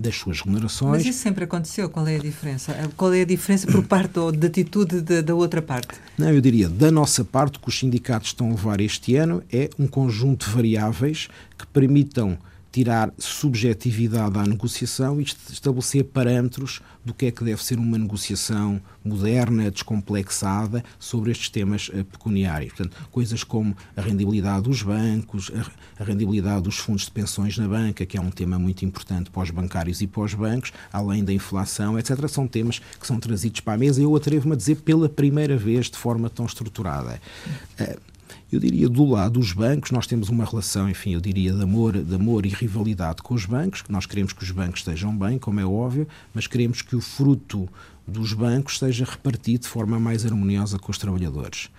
das 0.00 0.16
suas 0.16 0.40
remunerações. 0.40 0.90
Mas 0.90 1.06
isso 1.06 1.18
sempre 1.18 1.44
aconteceu. 1.44 1.88
Qual 1.88 2.06
é 2.06 2.16
a 2.16 2.18
diferença? 2.18 2.74
Qual 2.96 3.12
é 3.12 3.22
a 3.22 3.24
diferença 3.24 3.66
por 3.66 3.84
parte 3.86 4.18
ou 4.18 4.32
de 4.32 4.46
atitude 4.46 5.00
de, 5.00 5.22
da 5.22 5.34
outra 5.34 5.60
parte? 5.60 5.88
Não, 6.16 6.30
eu 6.30 6.40
diria, 6.40 6.68
da 6.68 6.90
nossa 6.90 7.24
parte, 7.24 7.58
o 7.58 7.60
que 7.60 7.68
os 7.68 7.78
sindicatos 7.78 8.28
estão 8.28 8.48
a 8.48 8.50
levar 8.50 8.80
este 8.80 9.16
ano 9.16 9.42
é 9.52 9.70
um 9.78 9.86
conjunto 9.86 10.46
de 10.46 10.52
variáveis 10.52 11.28
que 11.58 11.66
permitam 11.66 12.38
tirar 12.72 13.12
subjetividade 13.18 14.38
à 14.38 14.44
negociação 14.44 15.20
e 15.20 15.24
estabelecer 15.24 16.04
parâmetros 16.04 16.80
do 17.04 17.12
que 17.12 17.26
é 17.26 17.30
que 17.30 17.42
deve 17.42 17.62
ser 17.64 17.78
uma 17.78 17.98
negociação 17.98 18.80
moderna, 19.04 19.70
descomplexada 19.70 20.84
sobre 20.98 21.30
estes 21.30 21.48
temas 21.48 21.90
eh, 21.92 22.04
pecuniários. 22.04 22.72
Portanto, 22.74 22.96
coisas 23.10 23.42
como 23.42 23.76
a 23.96 24.00
rendibilidade 24.00 24.62
dos 24.62 24.82
bancos, 24.82 25.50
a 25.98 26.04
rendibilidade 26.04 26.62
dos 26.62 26.76
fundos 26.76 27.06
de 27.06 27.10
pensões 27.10 27.56
na 27.56 27.66
banca, 27.66 28.04
que 28.04 28.16
é 28.16 28.20
um 28.20 28.30
tema 28.30 28.58
muito 28.58 28.84
importante 28.84 29.30
para 29.30 29.42
os 29.42 29.50
bancários 29.50 30.00
e 30.00 30.06
para 30.06 30.22
os 30.22 30.34
bancos, 30.34 30.72
além 30.92 31.24
da 31.24 31.32
inflação, 31.32 31.98
etc. 31.98 32.28
São 32.28 32.46
temas 32.46 32.78
que 32.78 33.06
são 33.06 33.18
trazidos 33.18 33.60
para 33.60 33.74
a 33.74 33.78
mesa 33.78 34.00
e 34.00 34.04
eu 34.04 34.14
atrevo-me 34.14 34.54
a 34.54 34.56
dizer 34.56 34.76
pela 34.76 35.08
primeira 35.08 35.56
vez 35.56 35.90
de 35.90 35.96
forma 35.96 36.28
tão 36.28 36.44
estruturada. 36.44 37.20
Eu 38.52 38.58
diria, 38.58 38.88
do 38.88 39.04
lado 39.04 39.38
dos 39.38 39.52
bancos, 39.52 39.92
nós 39.92 40.08
temos 40.08 40.28
uma 40.28 40.44
relação, 40.44 40.90
enfim, 40.90 41.14
eu 41.14 41.20
diria, 41.20 41.52
de 41.52 41.62
amor, 41.62 42.02
de 42.02 42.14
amor 42.14 42.44
e 42.44 42.48
rivalidade 42.48 43.22
com 43.22 43.32
os 43.32 43.46
bancos, 43.46 43.80
que 43.80 43.92
nós 43.92 44.06
queremos 44.06 44.32
que 44.32 44.42
os 44.42 44.50
bancos 44.50 44.80
estejam 44.80 45.16
bem, 45.16 45.38
como 45.38 45.60
é 45.60 45.64
óbvio, 45.64 46.08
mas 46.34 46.48
queremos 46.48 46.82
que 46.82 46.96
o 46.96 47.00
fruto 47.00 47.68
dos 48.04 48.32
bancos 48.32 48.80
seja 48.80 49.04
repartido 49.04 49.62
de 49.62 49.68
forma 49.68 50.00
mais 50.00 50.26
harmoniosa 50.26 50.80
com 50.80 50.90
os 50.90 50.98
trabalhadores. 50.98 51.70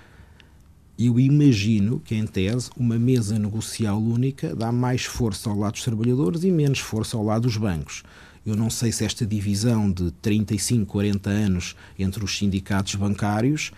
Eu 0.98 1.20
imagino 1.20 2.00
que, 2.00 2.16
em 2.16 2.26
tese, 2.26 2.70
uma 2.78 2.98
mesa 2.98 3.38
negocial 3.38 4.02
única 4.02 4.56
dá 4.56 4.72
mais 4.72 5.04
força 5.04 5.50
ao 5.50 5.58
lado 5.58 5.74
dos 5.74 5.84
trabalhadores 5.84 6.44
e 6.44 6.52
menos 6.52 6.80
força 6.80 7.18
ao 7.18 7.24
lado 7.24 7.44
dos 7.44 7.58
bancos. 7.58 8.04
Eu 8.46 8.56
não 8.56 8.70
sei 8.70 8.92
se 8.92 9.04
esta 9.04 9.26
divisão 9.26 9.92
de 9.92 10.12
35, 10.22 10.86
40 10.86 11.30
anos 11.30 11.76
entre 12.00 12.24
os 12.24 12.38
sindicatos 12.38 12.96
bancários 12.96 13.72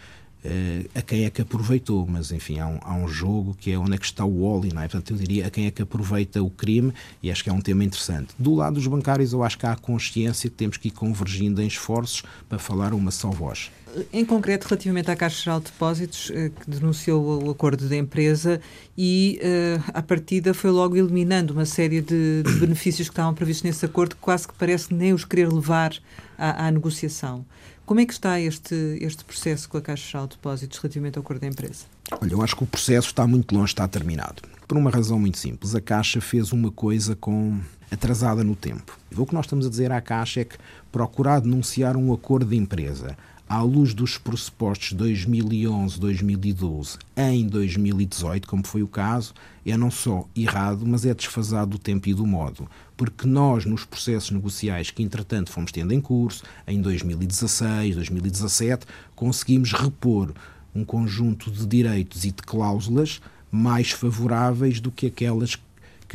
Uh, 0.46 0.90
a 0.94 1.02
quem 1.02 1.24
é 1.24 1.30
que 1.30 1.42
aproveitou, 1.42 2.06
mas 2.06 2.32
enfim, 2.32 2.60
há 2.60 2.68
um, 2.68 2.80
há 2.82 2.94
um, 2.96 3.08
jogo 3.08 3.56
que 3.58 3.72
é 3.72 3.78
onde 3.78 3.94
é 3.94 3.98
que 3.98 4.06
está 4.06 4.26
o 4.26 4.44
Wally, 4.44 4.74
não 4.74 4.82
é? 4.82 4.90
Portanto, 4.90 5.12
eu 5.12 5.18
diria 5.18 5.48
a 5.48 5.50
quem 5.50 5.68
é 5.68 5.72
que 5.72 5.82
aproveita 5.82 6.44
o 6.44 6.50
crime 6.50 6.94
e 7.22 7.32
acho 7.32 7.42
que 7.42 7.50
é 7.50 7.54
um 7.54 7.62
tema 7.62 7.84
interessante. 7.86 8.34
Do 8.38 8.54
lado 8.54 8.74
dos 8.74 8.86
bancários, 8.86 9.32
eu 9.32 9.42
acho 9.42 9.58
que 9.58 9.66
há 9.66 9.72
a 9.72 9.78
consciência 9.78 10.50
que 10.50 10.56
temos 10.56 10.76
que 10.76 10.90
ir 10.90 10.92
convergindo 10.92 11.62
em 11.62 11.68
esforços 11.68 12.24
para 12.50 12.60
falar 12.60 12.94
uma 12.94 13.10
só 13.10 13.30
voz. 13.30 13.72
Em 14.12 14.26
concreto, 14.26 14.68
relativamente 14.68 15.12
à 15.12 15.16
Caixa 15.16 15.44
Geral 15.44 15.60
de 15.60 15.68
Depósitos, 15.68 16.32
eh, 16.34 16.50
que 16.50 16.70
denunciou 16.70 17.46
o 17.46 17.52
acordo 17.52 17.88
da 17.88 17.96
empresa 17.96 18.60
e, 18.98 19.40
uh, 19.44 19.84
à 19.94 20.02
partida, 20.02 20.52
foi 20.54 20.72
logo 20.72 20.98
eliminando 20.98 21.54
uma 21.54 21.66
série 21.66 22.02
de, 22.02 22.42
de 22.42 22.54
benefícios 22.60 23.08
que 23.08 23.14
estavam 23.14 23.36
previstos 23.36 23.64
nesse 23.64 23.86
acordo, 23.86 24.16
que 24.16 24.22
quase 24.22 24.48
que 24.48 24.54
parece 24.56 24.92
nem 24.94 25.14
os 25.14 25.26
querer 25.26 25.48
levar 25.48 25.94
à, 26.38 26.68
à 26.68 26.72
negociação. 26.72 27.46
Como 27.86 28.00
é 28.00 28.06
que 28.06 28.14
está 28.14 28.40
este, 28.40 28.98
este 29.02 29.26
processo 29.26 29.68
com 29.68 29.78
a 29.78 29.82
Caixa 29.82 30.10
Geral 30.10 30.28
de 30.28 30.36
Depósitos 30.38 30.80
relativamente 30.80 31.18
ao 31.18 31.22
acordo 31.22 31.42
da 31.42 31.48
empresa? 31.48 31.84
Olha, 32.22 32.32
eu 32.32 32.42
acho 32.42 32.56
que 32.56 32.64
o 32.64 32.68
processo 32.68 33.08
está 33.08 33.28
muito 33.28 33.54
longe 33.54 33.74
estar 33.74 33.90
terminado. 33.90 34.42
Por 34.66 34.78
uma 34.78 34.90
razão 34.90 35.20
muito 35.20 35.38
simples. 35.38 35.76
A 35.76 35.82
Caixa 35.82 36.22
fez 36.22 36.54
uma 36.54 36.72
coisa 36.72 37.14
com 37.14 37.60
atrasada 37.92 38.42
no 38.42 38.56
tempo. 38.56 38.98
O 39.18 39.26
que 39.26 39.34
nós 39.34 39.46
estamos 39.46 39.66
a 39.66 39.70
dizer 39.70 39.92
à 39.92 40.00
Caixa 40.00 40.40
é 40.40 40.46
que 40.46 40.56
procurar 40.94 41.42
denunciar 41.42 41.98
um 41.98 42.14
acordo 42.14 42.46
de 42.46 42.56
empresa 42.56 43.18
à 43.54 43.62
luz 43.62 43.94
dos 43.94 44.18
pressupostos 44.18 44.98
2011-2012 44.98 46.98
em 47.16 47.48
2018, 47.48 48.48
como 48.48 48.66
foi 48.66 48.82
o 48.82 48.88
caso, 48.88 49.32
é 49.64 49.78
não 49.78 49.92
só 49.92 50.28
errado, 50.36 50.84
mas 50.88 51.06
é 51.06 51.14
desfasado 51.14 51.72
do 51.72 51.78
tempo 51.78 52.10
e 52.10 52.16
do 52.16 52.26
modo. 52.26 52.68
Porque 52.98 53.28
nós, 53.28 53.64
nos 53.64 53.86
processos 53.86 54.32
negociais 54.32 54.90
que, 54.90 55.04
entretanto, 55.04 55.52
fomos 55.52 55.72
tendo 55.72 55.94
em 55.94 56.02
curso, 56.02 56.44
em 56.66 56.82
2016, 56.82 57.96
2017, 57.96 58.88
conseguimos 59.16 59.72
repor 59.72 60.34
um 60.74 60.84
conjunto 60.84 61.52
de 61.52 61.68
direitos 61.68 62.26
e 62.26 62.32
de 62.32 62.42
cláusulas 62.42 63.22
mais 63.52 63.92
favoráveis 63.92 64.80
do 64.80 64.90
que 64.90 65.06
aquelas 65.06 65.56
que 65.56 65.62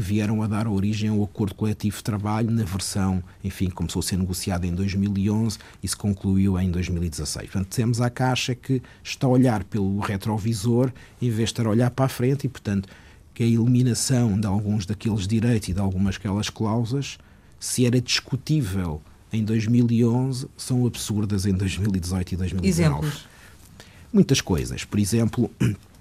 vieram 0.02 0.42
a 0.42 0.46
dar 0.46 0.68
origem 0.68 1.10
ao 1.10 1.22
acordo 1.22 1.54
coletivo 1.54 1.96
de 1.96 2.04
trabalho 2.04 2.50
na 2.50 2.64
versão, 2.64 3.22
enfim, 3.42 3.68
começou 3.68 4.00
a 4.00 4.02
ser 4.02 4.16
negociada 4.16 4.66
em 4.66 4.74
2011 4.74 5.58
e 5.82 5.88
se 5.88 5.96
concluiu 5.96 6.58
em 6.58 6.70
2016. 6.70 7.50
Portanto, 7.50 7.74
temos 7.74 8.00
a 8.00 8.08
Caixa 8.08 8.54
que 8.54 8.82
está 9.02 9.26
a 9.26 9.30
olhar 9.30 9.64
pelo 9.64 9.98
retrovisor 10.00 10.92
em 11.20 11.30
vez 11.30 11.36
de 11.36 11.44
estar 11.44 11.66
a 11.66 11.70
olhar 11.70 11.90
para 11.90 12.06
a 12.06 12.08
frente 12.08 12.46
e, 12.46 12.48
portanto, 12.48 12.88
que 13.34 13.42
a 13.42 13.46
eliminação 13.46 14.38
de 14.38 14.46
alguns 14.46 14.84
daqueles 14.84 15.26
direitos 15.26 15.68
e 15.68 15.72
de 15.72 15.80
algumas 15.80 16.16
daquelas 16.16 16.50
cláusulas, 16.50 17.18
se 17.60 17.86
era 17.86 18.00
discutível 18.00 19.00
em 19.32 19.44
2011, 19.44 20.48
são 20.56 20.86
absurdas 20.86 21.46
em 21.46 21.52
2018 21.52 22.32
e 22.32 22.36
2019. 22.36 22.68
Exemplos? 22.68 23.28
Muitas 24.12 24.40
coisas. 24.40 24.84
Por 24.84 24.98
exemplo, 24.98 25.50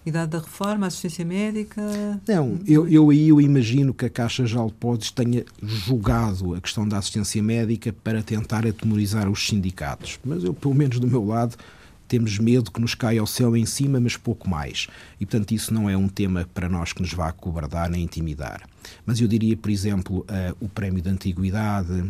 Idade 0.08 0.32
da 0.32 0.40
reforma, 0.40 0.88
assistência 0.88 1.26
médica? 1.26 1.82
Não, 2.26 2.58
eu, 2.66 2.88
eu 2.88 3.10
aí 3.10 3.28
eu 3.28 3.42
imagino 3.42 3.94
que 3.94 4.06
a 4.06 4.10
Caixa 4.10 4.46
de 4.46 4.56
Depósitos 4.56 5.12
tenha 5.12 5.44
julgado 5.62 6.56
a 6.56 6.62
questão 6.62 6.88
da 6.88 6.98
assistência 6.98 7.44
médica 7.44 7.92
para 7.92 8.24
tentar 8.24 8.66
atemorizar 8.66 9.30
os 9.30 9.46
sindicatos. 9.46 10.18
Mas 10.24 10.46
eu, 10.46 10.54
pelo 10.54 10.74
menos 10.74 10.98
do 10.98 11.08
meu 11.08 11.26
lado, 11.26 11.58
temos 12.08 12.40
medo 12.40 12.72
que 12.72 12.80
nos 12.80 12.96
caia 12.96 13.20
ao 13.20 13.28
céu 13.28 13.58
em 13.58 13.66
cima, 13.66 14.00
mas 14.00 14.16
pouco 14.16 14.50
mais. 14.50 14.88
E, 15.20 15.26
portanto, 15.26 15.52
isso 15.52 15.74
não 15.74 15.90
é 15.90 15.98
um 15.98 16.08
tema 16.08 16.48
para 16.54 16.70
nós 16.70 16.94
que 16.94 17.02
nos 17.02 17.12
vá 17.12 17.30
cobardar 17.34 17.90
nem 17.90 18.04
intimidar. 18.04 18.62
Mas 19.06 19.20
eu 19.20 19.28
diria, 19.28 19.58
por 19.58 19.70
exemplo, 19.70 20.20
uh, 20.20 20.56
o 20.62 20.70
prémio 20.70 21.02
de 21.02 21.10
antiguidade, 21.10 22.10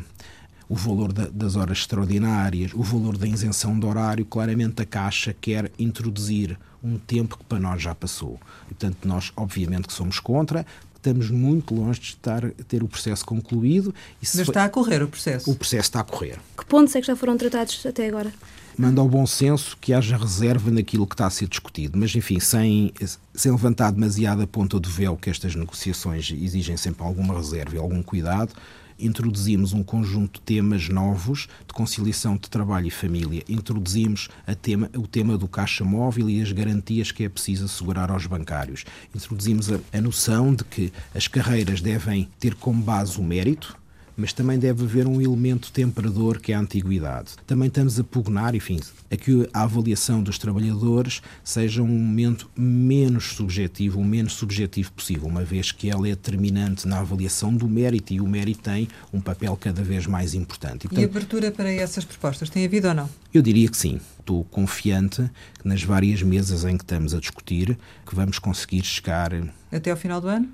o 0.69 0.75
valor 0.75 1.13
da, 1.13 1.27
das 1.27 1.55
horas 1.55 1.79
extraordinárias, 1.79 2.71
o 2.73 2.83
valor 2.83 3.17
da 3.17 3.27
isenção 3.27 3.79
de 3.79 3.85
horário, 3.85 4.25
claramente 4.25 4.81
a 4.81 4.85
Caixa 4.85 5.35
quer 5.39 5.71
introduzir 5.79 6.57
um 6.83 6.97
tempo 6.97 7.37
que 7.37 7.43
para 7.45 7.59
nós 7.59 7.81
já 7.81 7.95
passou. 7.95 8.39
E, 8.65 8.73
portanto, 8.73 9.07
nós, 9.07 9.31
obviamente, 9.35 9.87
que 9.87 9.93
somos 9.93 10.19
contra, 10.19 10.65
estamos 10.95 11.29
muito 11.29 11.73
longe 11.73 11.99
de 11.99 12.07
estar, 12.07 12.51
ter 12.67 12.83
o 12.83 12.87
processo 12.87 13.25
concluído. 13.25 13.93
Mas 14.21 14.35
está 14.35 14.53
foi... 14.53 14.61
a 14.61 14.69
correr 14.69 15.03
o 15.03 15.07
processo? 15.07 15.49
O 15.49 15.55
processo 15.55 15.89
está 15.89 16.01
a 16.01 16.03
correr. 16.03 16.39
Que 16.57 16.65
pontos 16.65 16.95
é 16.95 17.01
que 17.01 17.07
já 17.07 17.15
foram 17.15 17.37
tratados 17.37 17.85
até 17.85 18.07
agora? 18.07 18.33
Manda 18.77 19.01
ao 19.01 19.09
bom 19.09 19.25
senso 19.25 19.75
que 19.81 19.91
haja 19.91 20.15
reserva 20.15 20.69
naquilo 20.69 21.07
que 21.07 21.15
está 21.15 21.25
a 21.25 21.31
ser 21.31 21.47
discutido, 21.47 21.97
mas 21.97 22.15
enfim, 22.15 22.39
sem, 22.39 22.93
sem 23.33 23.51
levantar 23.51 23.91
demasiada 23.91 24.45
ponta 24.45 24.79
do 24.79 24.87
véu 24.87 25.17
que 25.17 25.31
estas 25.31 25.55
negociações 25.55 26.31
exigem 26.31 26.77
sempre 26.77 27.03
alguma 27.03 27.35
reserva 27.35 27.75
e 27.75 27.79
algum 27.79 28.03
cuidado, 28.03 28.53
introduzimos 28.99 29.73
um 29.73 29.83
conjunto 29.83 30.39
de 30.39 30.45
temas 30.45 30.89
novos 30.89 31.47
de 31.67 31.73
conciliação 31.73 32.35
de 32.35 32.49
trabalho 32.49 32.87
e 32.87 32.91
família. 32.91 33.43
Introduzimos 33.47 34.29
tema, 34.61 34.89
o 34.95 35.07
tema 35.07 35.37
do 35.37 35.47
caixa 35.47 35.83
móvel 35.83 36.29
e 36.29 36.41
as 36.41 36.51
garantias 36.51 37.11
que 37.11 37.23
é 37.23 37.29
preciso 37.29 37.65
assegurar 37.65 38.11
aos 38.11 38.25
bancários. 38.25 38.85
Introduzimos 39.15 39.71
a, 39.71 39.79
a 39.93 40.01
noção 40.01 40.53
de 40.53 40.63
que 40.63 40.91
as 41.13 41.27
carreiras 41.27 41.81
devem 41.81 42.27
ter 42.39 42.55
como 42.55 42.81
base 42.81 43.19
o 43.19 43.23
mérito, 43.23 43.77
mas 44.17 44.33
também 44.33 44.57
deve 44.57 44.83
haver 44.83 45.05
um 45.05 45.21
elemento 45.21 45.71
temperador 45.71 46.39
que 46.39 46.51
é 46.51 46.55
a 46.55 46.59
antiguidade. 46.59 47.33
Também 47.45 47.67
estamos 47.67 47.99
a 47.99 48.03
pugnar, 48.03 48.55
enfim, 48.55 48.79
a 49.11 49.15
que 49.15 49.47
a 49.53 49.61
avaliação 49.61 50.23
dos 50.23 50.39
trabalhadores 50.39 51.21
seja 51.43 51.83
um 51.83 51.87
momento 51.87 52.49
menos 52.57 53.35
subjetivo, 53.35 53.99
o 53.99 54.03
menos 54.03 54.33
subjetivo 54.33 54.91
possível, 54.91 55.27
uma 55.27 55.43
vez 55.43 55.71
que 55.71 55.89
ela 55.89 56.07
é 56.07 56.11
determinante 56.11 56.87
na 56.87 56.99
avaliação 56.99 57.55
do 57.55 57.69
mérito 57.69 58.11
e 58.11 58.19
o 58.19 58.27
mérito 58.27 58.63
tem 58.63 58.87
um 59.13 59.21
papel 59.21 59.55
cada 59.55 59.83
vez 59.83 60.07
mais 60.07 60.33
importante. 60.33 60.85
E, 60.85 60.89
portanto, 60.89 61.01
e 61.01 61.05
abertura 61.05 61.51
para 61.51 61.71
essas 61.71 62.03
propostas 62.03 62.49
tem 62.49 62.65
havido 62.65 62.87
ou 62.87 62.95
não? 62.95 63.09
Eu 63.31 63.43
diria 63.43 63.69
que 63.69 63.77
sim. 63.77 64.01
Estou 64.19 64.43
confiante 64.45 65.29
que 65.59 65.67
nas 65.67 65.83
várias 65.83 66.23
mesas 66.23 66.65
em 66.65 66.75
que 66.75 66.83
estamos 66.83 67.13
a 67.13 67.19
discutir 67.19 67.77
que 68.05 68.15
vamos 68.15 68.39
conseguir 68.39 68.83
chegar 68.83 69.31
até 69.71 69.91
ao 69.91 69.97
final 69.97 70.19
do 70.19 70.27
ano? 70.27 70.49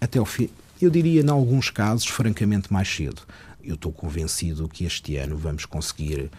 Até 0.00 0.18
ao 0.18 0.24
fim 0.24 0.48
eu 0.84 0.90
diria, 0.90 1.22
em 1.22 1.30
alguns 1.30 1.70
casos, 1.70 2.06
francamente 2.06 2.72
mais 2.72 2.88
cedo. 2.88 3.22
Eu 3.62 3.74
estou 3.74 3.92
convencido 3.92 4.68
que 4.68 4.84
este 4.84 5.16
ano 5.16 5.36
vamos 5.36 5.66
conseguir, 5.66 6.30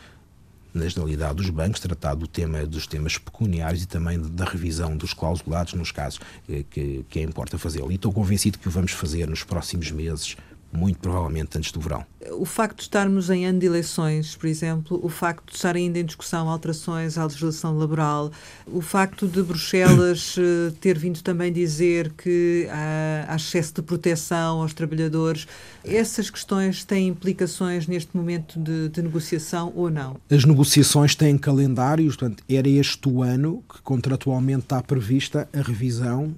na 0.73 0.88
generalidade 0.88 1.36
dos 1.36 1.49
bancos, 1.49 1.80
tratar 1.80 2.15
do 2.15 2.28
tema 2.28 2.65
dos 2.65 2.88
temas 2.88 3.17
pecuniários 3.17 3.84
e 3.84 3.88
também 3.88 4.19
da 4.19 4.45
revisão 4.45 4.95
dos 4.95 5.13
clausulados 5.13 5.73
nos 5.73 5.91
casos 5.91 6.19
eh, 6.49 6.63
que, 6.69 7.06
que 7.10 7.19
é 7.19 7.23
importa 7.23 7.58
fazê-lo. 7.58 7.91
E 7.91 7.95
estou 7.95 8.12
convencido 8.12 8.58
que 8.58 8.67
o 8.67 8.71
vamos 8.71 8.91
fazer 8.91 9.28
nos 9.28 9.43
próximos 9.43 9.91
meses 9.91 10.38
muito 10.71 10.99
provavelmente 10.99 11.58
antes 11.58 11.71
do 11.71 11.79
verão. 11.79 12.05
O 12.32 12.45
facto 12.45 12.77
de 12.77 12.84
estarmos 12.84 13.29
em 13.29 13.45
ano 13.45 13.60
de 13.60 13.65
eleições, 13.65 14.36
por 14.36 14.47
exemplo, 14.47 14.99
o 15.01 15.10
facto 15.10 15.49
de 15.49 15.55
estar 15.55 15.75
ainda 15.75 15.99
em 15.99 16.05
discussão 16.05 16.49
alterações 16.49 17.17
à 17.17 17.23
legislação 17.23 17.77
laboral, 17.77 18.32
o 18.67 18.82
facto 18.82 19.27
de 19.27 19.41
Bruxelas 19.41 20.36
eh, 20.38 20.71
ter 20.79 20.97
vindo 20.97 21.21
também 21.21 21.51
dizer 21.51 22.12
que 22.13 22.67
há, 22.69 23.34
há 23.34 23.36
excesso 23.36 23.75
de 23.75 23.82
proteção 23.82 24.62
aos 24.62 24.73
trabalhadores, 24.73 25.47
essas 25.84 26.29
questões 26.29 26.84
têm 26.84 27.08
implicações 27.08 27.88
neste 27.88 28.15
momento 28.15 28.60
de, 28.60 28.89
de 28.89 29.01
negociação 29.01 29.71
ou 29.75 29.89
não? 29.89 30.17
As 30.29 30.45
negociações 30.45 31.15
têm 31.15 31.38
calendários, 31.38 32.15
portanto, 32.15 32.43
era 32.49 32.67
este 32.67 33.08
o 33.10 33.23
ano 33.23 33.63
que 33.71 33.82
contratualmente 33.82 34.63
está 34.63 34.82
prevista 34.84 35.47
a 35.53 35.62
revisão 35.62 36.36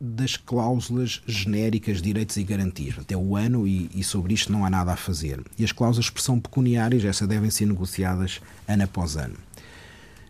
das 0.00 0.34
cláusulas 0.34 1.20
genéricas 1.26 2.00
direitos 2.00 2.38
e 2.38 2.42
garantias. 2.42 2.98
Até 2.98 3.14
o 3.14 3.36
ano 3.36 3.66
e, 3.68 3.90
e, 3.94 4.02
sobre 4.02 4.32
isto 4.32 4.50
não 4.50 4.64
há 4.64 4.70
nada 4.70 4.92
a 4.92 4.96
fazer. 4.96 5.42
E 5.58 5.64
as 5.64 5.72
cláusulas 5.72 6.06
de 6.06 6.10
expressão 6.10 6.40
pecuniárias, 6.40 7.04
essas 7.04 7.28
devem 7.28 7.50
ser 7.50 7.66
negociadas 7.66 8.40
ano 8.66 8.84
após 8.84 9.16
ano. 9.16 9.36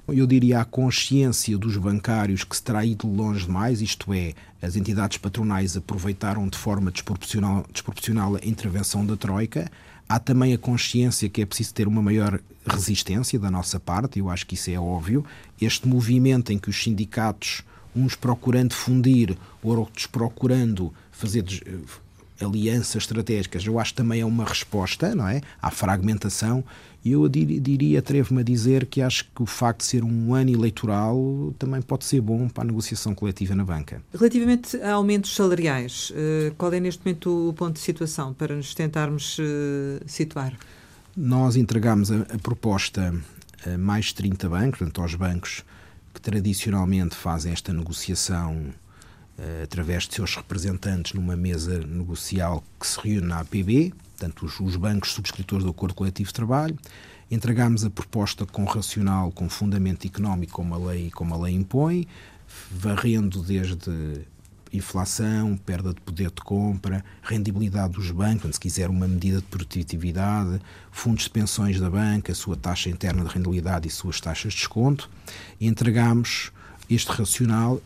Eu 0.08 0.26
diria 0.26 0.60
a 0.60 0.64
consciência 0.64 1.56
dos 1.56 1.76
bancários 1.76 2.42
que 2.42 2.56
se 2.56 2.62
terá 2.62 2.84
ido 2.84 3.06
longe 3.06 3.46
demais, 3.46 3.80
isto 3.80 4.12
é, 4.12 4.34
as 4.60 4.74
entidades 4.74 5.18
patronais 5.18 5.76
aproveitaram 5.76 6.48
de 6.48 6.58
forma 6.58 6.90
desproporcional, 6.90 7.64
desproporcional 7.72 8.34
a 8.34 8.44
intervenção 8.44 9.06
da 9.06 9.16
Troika. 9.16 9.70
Há 10.08 10.18
também 10.18 10.52
a 10.52 10.58
consciência 10.58 11.28
que 11.28 11.40
é 11.40 11.46
preciso 11.46 11.72
ter 11.74 11.86
uma 11.86 12.02
maior 12.02 12.40
resistência 12.66 13.38
da 13.38 13.52
nossa 13.52 13.78
parte, 13.78 14.18
eu 14.18 14.28
acho 14.28 14.44
que 14.46 14.54
isso 14.54 14.68
é 14.68 14.80
óbvio. 14.80 15.24
Este 15.60 15.86
movimento 15.86 16.52
em 16.52 16.58
que 16.58 16.68
os 16.68 16.82
sindicatos 16.82 17.62
uns 17.94 18.14
procurando 18.14 18.72
fundir, 18.72 19.36
outros 19.62 20.06
procurando 20.06 20.92
fazer 21.10 21.44
eh, 21.66 22.44
alianças 22.44 23.02
estratégicas, 23.02 23.64
eu 23.64 23.78
acho 23.78 23.92
que 23.92 23.96
também 23.96 24.20
é 24.20 24.24
uma 24.24 24.44
resposta, 24.44 25.14
não 25.14 25.28
é? 25.28 25.40
À 25.60 25.70
fragmentação. 25.70 26.64
E 27.02 27.12
eu 27.12 27.26
diria, 27.28 27.98
atrevo-me 27.98 28.42
a 28.42 28.44
dizer 28.44 28.84
que 28.84 29.00
acho 29.00 29.24
que 29.34 29.42
o 29.42 29.46
facto 29.46 29.80
de 29.80 29.86
ser 29.86 30.04
um 30.04 30.34
ano 30.34 30.50
eleitoral 30.50 31.54
também 31.58 31.80
pode 31.80 32.04
ser 32.04 32.20
bom 32.20 32.46
para 32.46 32.64
a 32.64 32.66
negociação 32.66 33.14
coletiva 33.14 33.54
na 33.54 33.64
banca. 33.64 34.02
Relativamente 34.12 34.76
a 34.76 34.92
aumentos 34.92 35.34
salariais, 35.34 36.12
eh, 36.14 36.52
qual 36.58 36.72
é 36.74 36.80
neste 36.80 37.02
momento 37.02 37.48
o 37.48 37.52
ponto 37.54 37.74
de 37.74 37.80
situação 37.80 38.34
para 38.34 38.54
nos 38.54 38.74
tentarmos 38.74 39.38
eh, 39.40 40.02
situar? 40.06 40.52
Nós 41.16 41.56
entregamos 41.56 42.12
a, 42.12 42.20
a 42.20 42.38
proposta 42.38 43.14
a 43.66 43.78
mais 43.78 44.12
30 44.12 44.48
bancos, 44.48 44.78
portanto, 44.78 45.00
aos 45.00 45.14
bancos 45.14 45.64
que 46.12 46.20
tradicionalmente 46.20 47.14
fazem 47.14 47.52
esta 47.52 47.72
negociação 47.72 48.72
uh, 49.38 49.62
através 49.62 50.06
de 50.06 50.14
seus 50.14 50.34
representantes 50.34 51.12
numa 51.12 51.36
mesa 51.36 51.78
negocial 51.78 52.62
que 52.78 52.86
se 52.86 53.00
reúne 53.00 53.28
na 53.28 53.40
APB, 53.40 53.92
portanto, 54.10 54.46
os, 54.46 54.60
os 54.60 54.76
bancos 54.76 55.12
subscritores 55.12 55.64
do 55.64 55.70
Acordo 55.70 55.94
Coletivo 55.94 56.28
de 56.28 56.34
Trabalho. 56.34 56.78
Entregámos 57.30 57.84
a 57.84 57.90
proposta 57.90 58.44
com 58.44 58.64
racional, 58.64 59.30
com 59.30 59.48
fundamento 59.48 60.06
económico, 60.06 60.54
como 60.54 60.74
a 60.74 60.78
lei, 60.78 61.10
como 61.10 61.34
a 61.34 61.38
lei 61.38 61.54
impõe, 61.54 62.08
varrendo 62.70 63.40
desde 63.42 64.26
inflação, 64.72 65.56
perda 65.56 65.92
de 65.92 66.00
poder 66.00 66.30
de 66.30 66.42
compra, 66.42 67.04
rendibilidade 67.22 67.94
dos 67.94 68.10
bancos, 68.10 68.54
se 68.54 68.60
quiser 68.60 68.88
uma 68.88 69.06
medida 69.06 69.38
de 69.38 69.46
produtividade, 69.46 70.60
fundos 70.90 71.24
de 71.24 71.30
pensões 71.30 71.80
da 71.80 71.90
banca, 71.90 72.34
sua 72.34 72.56
taxa 72.56 72.88
interna 72.88 73.24
de 73.24 73.32
rendibilidade 73.32 73.88
e 73.88 73.90
suas 73.90 74.20
taxas 74.20 74.52
de 74.52 74.58
desconto. 74.58 75.10
E 75.60 75.66
entregamos 75.66 76.52
este 76.88 77.10
racional, 77.10 77.80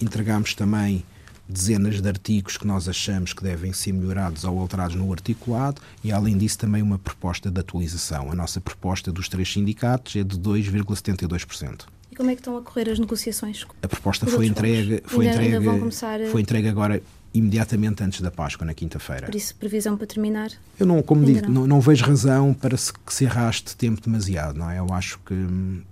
entregamos 0.00 0.54
também 0.54 1.04
dezenas 1.48 2.00
de 2.00 2.08
artigos 2.08 2.56
que 2.56 2.66
nós 2.66 2.88
achamos 2.88 3.32
que 3.32 3.42
devem 3.42 3.72
ser 3.72 3.92
melhorados 3.92 4.44
ou 4.44 4.58
alterados 4.58 4.96
no 4.96 5.12
articulado 5.12 5.80
e, 6.02 6.10
além 6.10 6.38
disso, 6.38 6.58
também 6.58 6.82
uma 6.82 6.98
proposta 6.98 7.50
de 7.50 7.60
atualização. 7.60 8.30
A 8.30 8.34
nossa 8.34 8.60
proposta 8.60 9.12
dos 9.12 9.28
três 9.28 9.52
sindicatos 9.52 10.16
é 10.16 10.24
de 10.24 10.38
2,72%. 10.38 11.93
E 12.14 12.16
como 12.16 12.30
é 12.30 12.36
que 12.36 12.42
estão 12.42 12.56
a 12.56 12.62
correr 12.62 12.88
as 12.88 13.00
negociações? 13.00 13.66
A 13.82 13.88
proposta 13.88 14.24
foi 14.24 14.46
entregue, 14.46 15.02
foi, 15.04 15.26
ainda, 15.26 15.42
entregue, 15.42 15.68
ainda 15.68 15.80
começar... 15.80 16.20
foi 16.26 16.42
entregue 16.42 16.68
agora 16.68 17.02
imediatamente 17.34 18.04
antes 18.04 18.20
da 18.20 18.30
Páscoa, 18.30 18.64
na 18.64 18.72
quinta-feira. 18.72 19.26
Por 19.26 19.34
isso, 19.34 19.52
previsão 19.56 19.96
para 19.96 20.06
terminar? 20.06 20.52
Eu 20.78 20.86
não, 20.86 21.02
como 21.02 21.24
digo, 21.24 21.50
não. 21.50 21.66
não, 21.66 21.80
vejo 21.80 22.04
razão 22.04 22.54
para 22.54 22.76
se, 22.76 22.92
que 22.92 23.12
se 23.12 23.26
arraste 23.26 23.74
tempo 23.76 24.00
demasiado, 24.00 24.56
não 24.56 24.70
é? 24.70 24.78
Eu 24.78 24.86
acho 24.92 25.18
que 25.26 25.34
hum, 25.34 25.82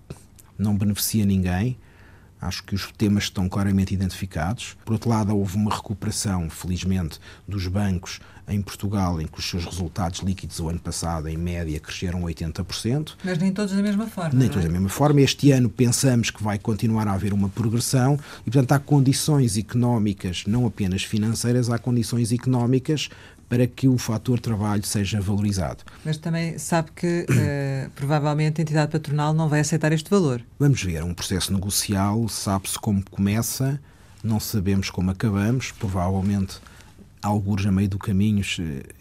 não 0.57 0.77
beneficia 0.77 1.27
ninguém. 1.27 1.77
Acho 2.43 2.65
que 2.65 2.75
os 2.75 2.91
temas 2.99 3.25
estão 3.25 3.49
claramente 3.49 3.95
identificados. 3.95 4.77
Por 4.85 4.95
outro 4.95 5.09
lado, 5.09 5.37
houve 5.37 5.57
uma 5.57 5.73
recuperação, 5.73 6.51
felizmente, 6.51 7.21
dos 7.47 7.69
bancos 7.69 8.19
em 8.49 8.61
Portugal, 8.61 9.21
em 9.21 9.29
que 9.29 9.39
os 9.39 9.49
seus 9.49 9.65
resultados 9.65 10.21
líquidos 10.21 10.59
o 10.59 10.69
ano 10.69 10.81
passado, 10.81 11.29
em 11.29 11.37
média, 11.37 11.79
cresceram 11.79 12.23
80%. 12.23 13.13
Mas 13.25 13.39
nem 13.39 13.53
todos 13.53 13.73
da 13.73 13.81
mesma 13.81 14.09
forma. 14.09 14.37
Nem 14.37 14.49
todos 14.49 14.65
é? 14.65 14.67
da 14.67 14.73
mesma 14.73 14.89
forma. 14.89 15.21
Este 15.21 15.53
ano 15.53 15.71
pensamos 15.71 16.31
que 16.31 16.43
vai 16.43 16.59
continuar 16.59 17.07
a 17.07 17.13
haver 17.13 17.33
uma 17.33 17.49
progressão 17.49 18.19
e, 18.41 18.51
portanto, 18.51 18.73
há 18.73 18.79
condições 18.81 19.57
económicas, 19.57 20.43
não 20.47 20.67
apenas 20.67 21.05
financeiras, 21.05 21.71
há 21.71 21.79
condições 21.79 22.33
económicas 22.33 23.09
para 23.53 23.67
que 23.67 23.87
o 23.87 23.99
fator 23.99 24.41
trabalho 24.41 24.83
seja 24.83 25.21
valorizado. 25.21 25.85
Mas 26.03 26.17
também 26.17 26.57
sabe 26.57 26.91
que 26.97 27.27
uh, 27.29 27.91
provavelmente 27.95 28.59
a 28.59 28.63
entidade 28.63 28.91
patronal 28.91 29.35
não 29.35 29.47
vai 29.47 29.61
aceitar 29.61 29.93
este 29.93 30.09
valor. 30.09 30.43
Vamos 30.59 30.83
ver, 30.83 31.05
um 31.05 31.13
processo 31.13 31.53
negocial, 31.53 32.27
sabe-se 32.31 32.79
como 32.79 33.05
começa, 33.11 33.79
não 34.25 34.41
sabemos 34.41 34.89
como 34.89 35.11
acabamos, 35.11 35.71
provavelmente 35.71 36.61
alguns 37.21 37.67
a 37.67 37.71
meio 37.71 37.91
do 37.91 37.99
caminho. 37.99 38.43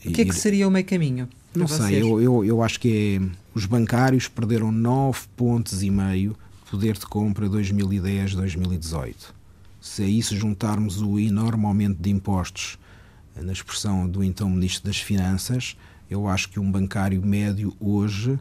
O 0.05 0.11
que 0.11 0.21
é 0.21 0.25
que 0.25 0.35
seria 0.35 0.67
o 0.67 0.71
meio 0.71 0.85
caminho? 0.85 1.29
Não 1.55 1.69
sei, 1.69 2.01
eu, 2.01 2.21
eu, 2.21 2.43
eu 2.43 2.61
acho 2.61 2.77
que 2.77 3.21
é, 3.21 3.37
os 3.55 3.65
bancários 3.65 4.27
perderam 4.27 4.69
9 4.69 5.17
pontos 5.37 5.81
e 5.81 5.89
meio 5.89 6.35
de 6.65 6.71
poder 6.71 6.97
de 6.97 7.05
compra 7.05 7.47
2010-2018. 7.47 9.15
Se 9.79 10.03
a 10.03 10.07
isso 10.07 10.35
juntarmos 10.35 11.01
o 11.01 11.17
enorme 11.17 11.65
aumento 11.65 12.03
de 12.03 12.09
impostos 12.09 12.77
na 13.35 13.51
expressão 13.51 14.07
do 14.07 14.23
então 14.23 14.49
Ministro 14.49 14.85
das 14.85 14.97
Finanças, 14.97 15.75
eu 16.09 16.27
acho 16.27 16.49
que 16.49 16.59
um 16.59 16.71
bancário 16.71 17.21
médio 17.21 17.75
hoje 17.79 18.39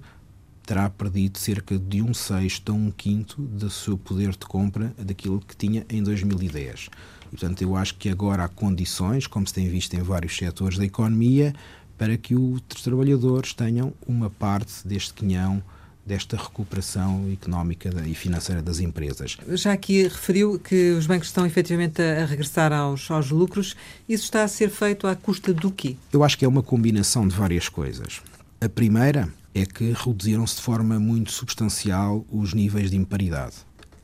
terá 0.67 0.89
perdido 0.89 1.39
cerca 1.39 1.79
de 1.79 2.01
um 2.01 2.15
sexto 2.15 2.73
a 2.73 2.75
um 2.75 2.91
quinto 2.91 3.43
do 3.43 3.69
seu 3.69 3.99
poder 3.99 4.31
de 4.31 4.47
compra 4.47 4.95
daquilo 4.99 5.41
que 5.41 5.57
tinha 5.57 5.85
em 5.89 6.03
2010. 6.03 6.89
E, 7.27 7.31
portanto, 7.31 7.63
eu 7.63 7.77
acho 7.77 7.97
que 7.97 8.09
agora 8.09 8.45
há 8.45 8.49
condições, 8.49 9.27
como 9.27 9.47
se 9.47 9.55
tem 9.55 9.69
visto 9.69 9.95
em 9.95 10.03
vários 10.03 10.37
setores 10.37 10.79
da 10.79 10.85
economia, 10.85 11.55
para 11.99 12.17
que 12.17 12.35
os 12.35 12.61
trabalhadores 12.83 13.53
tenham 13.53 13.93
uma 14.07 14.31
parte 14.31 14.87
deste 14.87 15.13
quinhão 15.13 15.63
desta 16.05 16.37
recuperação 16.37 17.31
económica 17.33 17.91
e 18.07 18.15
financeira 18.15 18.63
das 18.63 18.81
empresas. 18.81 19.37
Já 19.51 19.73
aqui 19.73 20.03
referiu 20.05 20.59
que 20.59 20.93
os 20.93 21.07
bancos 21.07 21.29
estão 21.29 21.47
efetivamente 21.47 22.01
a 22.01 22.25
regressar 22.25 22.73
aos, 22.73 23.11
aos 23.11 23.31
lucros. 23.31 23.77
Isso 24.09 24.25
está 24.25 24.43
a 24.43 24.49
ser 24.49 24.71
feito 24.71 25.07
à 25.07 25.15
custa 25.15 25.53
do 25.53 25.71
quê? 25.71 25.97
Eu 26.13 26.25
acho 26.25 26.37
que 26.37 26.45
é 26.45 26.49
uma 26.49 26.63
combinação 26.63 27.29
de 27.29 27.35
várias 27.35 27.69
coisas. 27.69 28.21
A 28.61 28.69
primeira 28.69 29.29
é 29.55 29.67
que 29.67 29.93
reduziram-se 29.93 30.57
de 30.57 30.63
forma 30.63 30.99
muito 30.99 31.33
substancial 31.33 32.25
os 32.31 32.55
níveis 32.55 32.91
de 32.91 32.97
imparidade. 32.97 33.57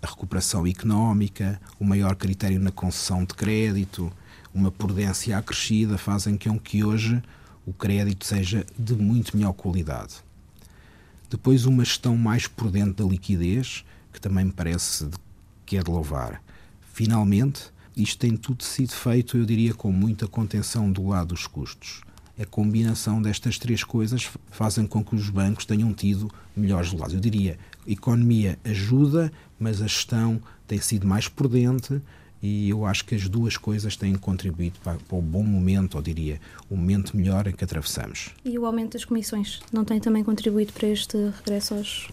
A 0.03 0.07
recuperação 0.07 0.67
económica, 0.67 1.61
o 1.81 1.85
maior 1.85 2.15
critério 2.15 2.61
na 2.61 2.71
concessão 2.71 3.25
de 3.25 3.35
crédito, 3.35 4.13
uma 4.55 4.71
prudência 4.71 5.37
acrescida 5.37 5.99
fazem 5.99 6.37
com 6.37 6.59
que 6.59 6.85
hoje 6.85 7.23
o 7.67 7.73
crédito 7.73 8.25
seja 8.25 8.65
de 8.79 8.95
muito 8.95 9.37
melhor 9.37 9.53
qualidade. 9.53 10.26
Depois, 11.29 11.67
uma 11.67 11.85
gestão 11.85 12.17
mais 12.17 12.47
por 12.47 12.71
dentro 12.71 13.05
da 13.05 13.11
liquidez, 13.11 13.85
que 14.13 14.21
também 14.21 14.45
me 14.45 14.53
parece 14.53 15.09
que 15.65 15.77
é 15.77 15.83
de 15.83 15.91
louvar. 15.91 16.43
Finalmente, 16.93 17.73
isto 17.97 18.19
tem 18.19 18.37
tudo 18.37 18.63
sido 18.63 18.93
feito, 18.93 19.37
eu 19.37 19.45
diria, 19.45 19.75
com 19.75 19.91
muita 19.91 20.29
contenção 20.29 20.91
do 20.91 21.09
lado 21.09 21.29
dos 21.29 21.47
custos. 21.47 22.03
A 22.39 22.45
combinação 22.45 23.21
destas 23.21 23.59
três 23.59 23.83
coisas 23.83 24.31
fazem 24.51 24.87
com 24.87 25.03
que 25.03 25.15
os 25.15 25.31
bancos 25.31 25.65
tenham 25.65 25.93
tido 25.93 26.31
melhores 26.55 26.89
resultados. 26.89 27.15
Eu 27.15 27.21
diria, 27.21 27.59
a 27.87 27.91
economia 27.91 28.59
ajuda, 28.63 29.33
mas 29.59 29.81
a 29.81 29.87
gestão 29.87 30.41
tem 30.67 30.79
sido 30.79 31.07
mais 31.07 31.29
prudente 31.29 32.01
e 32.43 32.69
eu 32.69 32.85
acho 32.85 33.05
que 33.05 33.15
as 33.15 33.29
duas 33.29 33.57
coisas 33.57 33.97
têm 33.97 34.15
contribuído 34.15 34.79
para, 34.83 34.99
para, 34.99 35.17
o 35.17 35.23
bom 35.23 35.43
momento, 35.43 35.97
ou 35.97 36.03
diria, 36.03 36.41
o 36.71 36.77
momento 36.77 37.17
melhor 37.17 37.47
em 37.47 37.53
que 37.53 37.65
atravessamos. 37.65 38.31
E 38.45 38.59
o 38.59 38.67
aumento 38.67 38.93
das 38.93 39.05
comissões 39.05 39.61
não 39.73 39.85
tem 39.85 39.99
também 40.01 40.23
contribuído 40.23 40.73
para 40.73 40.89
este 40.89 41.17
regresso 41.39 41.75
aos, 41.75 42.09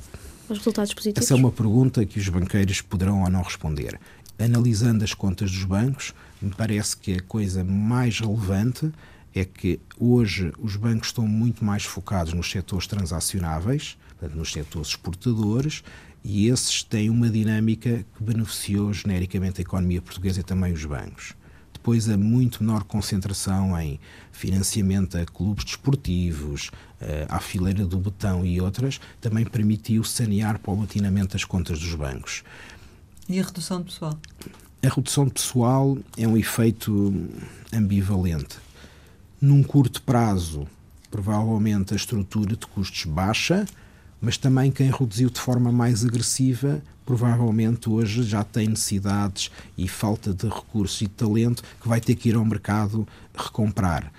aos 0.49 0.57
resultados 0.59 0.93
positivos? 0.93 1.23
Essa 1.23 1.33
é 1.33 1.37
uma 1.37 1.51
pergunta 1.51 2.05
que 2.05 2.19
os 2.19 2.29
banqueiros 2.29 2.81
poderão 2.81 3.23
ou 3.23 3.29
não 3.29 3.41
responder. 3.41 3.99
Analisando 4.39 5.03
as 5.03 5.13
contas 5.13 5.51
dos 5.51 5.63
bancos, 5.63 6.13
me 6.41 6.51
parece 6.51 6.97
que 6.97 7.15
a 7.15 7.21
coisa 7.21 7.63
mais 7.63 8.19
relevante 8.19 8.91
é 9.35 9.45
que 9.45 9.79
hoje 9.99 10.51
os 10.59 10.75
bancos 10.75 11.07
estão 11.07 11.27
muito 11.27 11.65
mais 11.65 11.83
focados 11.83 12.33
nos 12.33 12.49
setores 12.49 12.87
transacionáveis, 12.87 13.97
nos 14.33 14.51
setores 14.51 14.89
exportadores, 14.89 15.83
e 16.23 16.47
esses 16.47 16.83
têm 16.83 17.09
uma 17.09 17.29
dinâmica 17.29 18.05
que 18.15 18.23
beneficiou 18.23 18.93
genericamente 18.93 19.59
a 19.59 19.63
economia 19.63 20.01
portuguesa 20.01 20.39
e 20.39 20.43
também 20.43 20.71
os 20.71 20.85
bancos. 20.85 21.33
Depois, 21.73 22.07
a 22.07 22.17
muito 22.17 22.63
menor 22.63 22.85
concentração 22.85 23.77
em 23.77 23.99
financiamento 24.31 25.17
a 25.17 25.25
clubes 25.25 25.65
desportivos, 25.65 26.71
eh, 27.01 27.25
à 27.27 27.41
fileira 27.41 27.85
do 27.85 27.97
botão 27.97 28.45
e 28.45 28.61
outras, 28.61 29.01
também 29.19 29.43
permitiu 29.43 30.01
sanear 30.05 30.59
paulatinamente 30.59 31.35
as 31.35 31.43
contas 31.43 31.79
dos 31.79 31.93
bancos. 31.93 32.41
E 33.27 33.37
a 33.37 33.43
redução 33.43 33.79
de 33.79 33.85
pessoal? 33.85 34.17
A 34.81 34.87
redução 34.87 35.25
de 35.25 35.31
pessoal 35.31 35.97
é 36.17 36.25
um 36.25 36.37
efeito 36.37 37.13
ambivalente. 37.73 38.57
Num 39.41 39.61
curto 39.61 40.01
prazo, 40.03 40.65
provavelmente 41.11 41.93
a 41.93 41.97
estrutura 41.97 42.55
de 42.55 42.65
custos 42.65 43.03
baixa, 43.03 43.65
mas 44.23 44.37
também 44.37 44.71
quem 44.71 44.89
reduziu 44.89 45.29
de 45.29 45.41
forma 45.41 45.69
mais 45.69 46.05
agressiva 46.05 46.81
provavelmente 47.05 47.89
hoje 47.89 48.23
já 48.23 48.41
tem 48.41 48.69
necessidades 48.69 49.51
e 49.77 49.85
falta 49.85 50.33
de 50.33 50.47
recursos 50.47 51.01
e 51.01 51.09
talento 51.09 51.61
que 51.81 51.89
vai 51.89 51.99
ter 51.99 52.15
que 52.15 52.29
ir 52.29 52.35
ao 52.35 52.45
mercado 52.45 53.05
recomprar, 53.35 54.09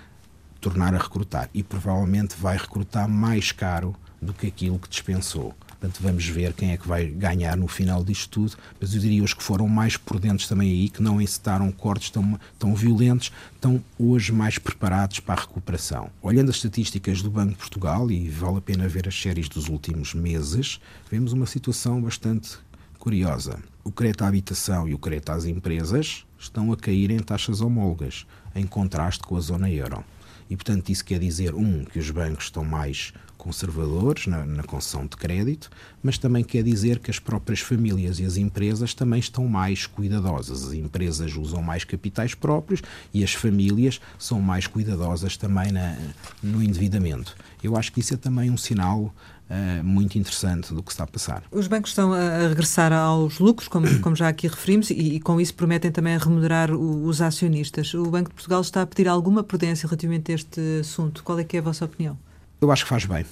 tornar 0.61 0.93
a 0.93 0.99
recrutar 0.99 1.49
e 1.55 1.63
provavelmente 1.63 2.35
vai 2.39 2.55
recrutar 2.55 3.09
mais 3.09 3.51
caro 3.51 3.95
do 4.21 4.31
que 4.31 4.45
aquilo 4.45 4.77
que 4.77 4.87
dispensou. 4.87 5.55
Portanto, 5.79 6.01
vamos 6.01 6.25
ver 6.25 6.53
quem 6.53 6.71
é 6.71 6.77
que 6.77 6.87
vai 6.87 7.05
ganhar 7.05 7.55
no 7.55 7.67
final 7.67 8.03
disto 8.03 8.29
tudo. 8.29 8.53
Mas 8.79 8.93
eu 8.93 8.99
diria 8.99 9.23
os 9.23 9.33
que 9.33 9.43
foram 9.43 9.67
mais 9.67 9.97
prudentes 9.97 10.47
também 10.47 10.69
aí, 10.69 10.89
que 10.89 11.01
não 11.01 11.21
incitaram 11.21 11.71
cortes 11.71 12.09
tão, 12.09 12.39
tão 12.57 12.73
violentos, 12.73 13.31
estão 13.53 13.83
hoje 13.97 14.31
mais 14.31 14.57
preparados 14.57 15.19
para 15.19 15.41
a 15.41 15.41
recuperação. 15.41 16.09
Olhando 16.21 16.49
as 16.49 16.55
estatísticas 16.55 17.21
do 17.21 17.29
Banco 17.29 17.51
de 17.51 17.57
Portugal, 17.57 18.09
e 18.09 18.29
vale 18.29 18.57
a 18.57 18.61
pena 18.61 18.87
ver 18.87 19.07
as 19.07 19.19
séries 19.19 19.49
dos 19.49 19.67
últimos 19.67 20.13
meses, 20.13 20.79
vemos 21.09 21.33
uma 21.33 21.45
situação 21.45 22.01
bastante 22.01 22.57
curiosa. 22.99 23.59
O 23.83 23.91
crédito 23.91 24.23
à 24.23 24.27
habitação 24.27 24.87
e 24.87 24.93
o 24.93 24.97
crédito 24.97 25.31
às 25.31 25.45
empresas 25.45 26.25
estão 26.39 26.71
a 26.71 26.77
cair 26.77 27.11
em 27.11 27.19
taxas 27.19 27.61
homólogas, 27.61 28.25
em 28.55 28.65
contraste 28.65 29.21
com 29.21 29.37
a 29.37 29.39
zona 29.39 29.69
euro. 29.69 30.03
E, 30.49 30.55
portanto, 30.55 30.89
isso 30.89 31.05
quer 31.05 31.19
dizer, 31.19 31.53
um, 31.53 31.83
que 31.85 31.99
os 31.99 32.09
bancos 32.11 32.45
estão 32.45 32.63
mais 32.63 33.13
conservadores 33.45 34.25
na, 34.25 34.43
na, 34.43 34.63
concessão 34.63 35.05
de 35.05 35.15
crédito, 35.15 35.69
mas 36.01 36.17
também 36.17 36.43
quer 36.43 36.63
dizer 36.63 36.97
que 36.97 37.11
as 37.11 37.19
próprias 37.19 37.59
famílias 37.59 38.19
e 38.19 38.25
as 38.25 38.37
empresas 38.37 38.95
também 38.95 39.19
estão 39.19 39.47
mais 39.47 39.85
cuidadosas. 39.85 40.65
As 40.65 40.73
empresas 40.73 41.35
usam 41.35 41.61
mais 41.61 41.83
capitais 41.83 42.33
próprios 42.33 42.81
e 43.13 43.23
as 43.23 43.35
famílias 43.35 44.01
são 44.17 44.41
mais 44.41 44.65
cuidadosas 44.65 45.37
também 45.37 45.71
na, 45.71 45.95
no 46.41 46.63
endividamento. 46.63 47.35
Eu 47.63 47.77
acho 47.77 47.91
que 47.91 47.99
isso 47.99 48.15
é 48.15 48.17
também 48.17 48.49
um 48.49 48.57
sinal 48.57 49.13
Uh, 49.47 49.83
muito 49.83 50.17
interessante 50.17 50.73
do 50.73 50.81
que 50.81 50.89
está 50.89 51.03
a 51.03 51.07
passar. 51.07 51.43
Os 51.51 51.67
bancos 51.67 51.91
estão 51.91 52.11
a 52.11 52.47
regressar 52.47 52.91
aos 52.91 53.37
lucros, 53.37 53.67
como, 53.67 53.85
como 54.01 54.15
já 54.15 54.27
aqui 54.27 54.47
referimos, 54.47 54.89
e, 54.89 54.95
e, 54.95 55.19
com 55.19 55.39
isso 55.39 55.53
prometem 55.53 55.91
também 55.91 56.17
remunerar 56.17 56.71
o, 56.71 57.05
os 57.05 57.21
acionistas. 57.21 57.93
O 57.93 58.05
Banco 58.05 58.29
de 58.29 58.33
Portugal 58.33 58.61
está 58.61 58.81
a 58.81 58.87
pedir 58.87 59.07
alguma 59.07 59.43
prudência 59.43 59.85
relativamente 59.85 60.31
a 60.31 60.35
este 60.35 60.79
assunto. 60.81 61.23
Qual 61.23 61.37
é 61.37 61.43
que 61.43 61.57
é 61.57 61.59
a 61.59 61.61
vossa 61.61 61.85
opinião? 61.85 62.17
Eu 62.59 62.71
acho 62.71 62.83
que 62.83 62.89
faz 62.89 63.05
bem. 63.05 63.23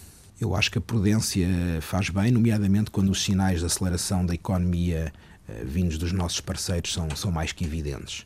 Eu 0.44 0.54
acho 0.54 0.70
que 0.70 0.78
a 0.78 0.82
prudência 0.82 1.48
faz 1.80 2.10
bem, 2.10 2.30
nomeadamente 2.30 2.92
quando 2.92 3.10
os 3.10 3.24
sinais 3.24 3.62
de 3.62 3.66
aceleração 3.66 4.26
da 4.26 4.34
economia 4.34 5.14
uh, 5.48 5.66
vindos 5.66 5.98
dos 5.98 6.12
nossos 6.12 6.42
parceiros 6.42 6.92
são, 6.92 7.10
são 7.16 7.32
mais 7.32 7.54
que 7.54 7.64
evidentes. 7.64 8.26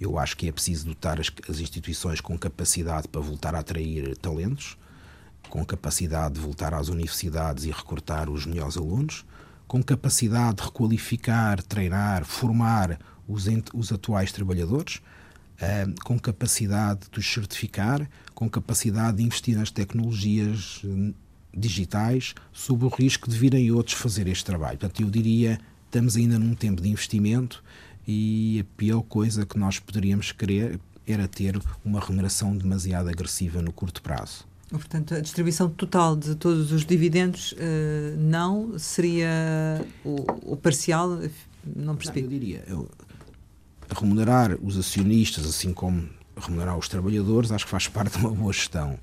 Eu 0.00 0.18
acho 0.18 0.36
que 0.36 0.48
é 0.48 0.52
preciso 0.52 0.86
dotar 0.86 1.20
as, 1.20 1.30
as 1.48 1.60
instituições 1.60 2.20
com 2.20 2.36
capacidade 2.36 3.06
para 3.06 3.20
voltar 3.20 3.54
a 3.54 3.60
atrair 3.60 4.16
talentos, 4.16 4.76
com 5.48 5.64
capacidade 5.64 6.34
de 6.34 6.40
voltar 6.40 6.74
às 6.74 6.88
universidades 6.88 7.64
e 7.64 7.70
recrutar 7.70 8.28
os 8.28 8.44
melhores 8.44 8.76
alunos, 8.76 9.24
com 9.68 9.80
capacidade 9.84 10.56
de 10.56 10.62
requalificar, 10.64 11.62
treinar, 11.62 12.24
formar 12.24 12.98
os, 13.28 13.44
os 13.72 13.92
atuais 13.92 14.32
trabalhadores. 14.32 14.96
uh, 14.96 15.94
com 16.02 16.18
capacidade 16.18 17.02
de 17.08 17.20
os 17.20 17.32
certificar, 17.32 18.10
com 18.34 18.50
capacidade 18.50 19.18
de 19.18 19.22
investir 19.22 19.56
nas 19.56 19.70
tecnologias 19.70 20.80
hum, 20.84 21.14
digitais, 21.54 22.34
sob 22.52 22.84
o 22.84 22.88
risco 22.88 23.28
de 23.28 23.36
virem 23.36 23.70
outros 23.70 23.96
fazer 23.96 24.26
este 24.26 24.44
trabalho. 24.44 24.78
Portanto, 24.78 25.02
eu 25.02 25.10
diria, 25.10 25.58
estamos 25.86 26.16
ainda 26.16 26.38
num 26.38 26.54
tempo 26.54 26.80
de 26.80 26.88
investimento 26.88 27.62
e 28.06 28.60
a 28.60 28.76
pior 28.76 29.02
coisa 29.02 29.46
que 29.46 29.58
nós 29.58 29.78
poderíamos 29.78 30.32
querer 30.32 30.80
era 31.06 31.28
ter 31.28 31.60
uma 31.84 32.00
remuneração 32.00 32.56
demasiado 32.56 33.08
agressiva 33.08 33.60
no 33.60 33.72
curto 33.72 34.02
prazo. 34.02 34.46
Portanto, 34.70 35.14
a 35.14 35.20
distribuição 35.20 35.68
total 35.68 36.16
de 36.16 36.34
todos 36.34 36.72
os 36.72 36.84
dividendos 36.84 37.52
uh, 37.52 37.56
não 38.16 38.78
seria 38.78 39.84
o, 40.02 40.52
o, 40.52 40.56
parcial? 40.56 41.20
Não 41.76 41.94
percebi. 41.94 42.22
Não, 42.22 42.26
eu 42.26 42.30
diria, 42.30 42.64
eu, 42.66 42.90
remunerar 43.94 44.56
os 44.62 44.78
acionistas, 44.78 45.44
assim 45.44 45.74
como 45.74 46.08
remunerar 46.36 46.78
os 46.78 46.88
trabalhadores, 46.88 47.52
acho 47.52 47.66
que 47.66 47.70
faz 47.70 47.86
parte 47.88 48.18
de 48.18 48.24
uma 48.24 48.34
boa 48.34 48.52
gestão. 48.52 48.98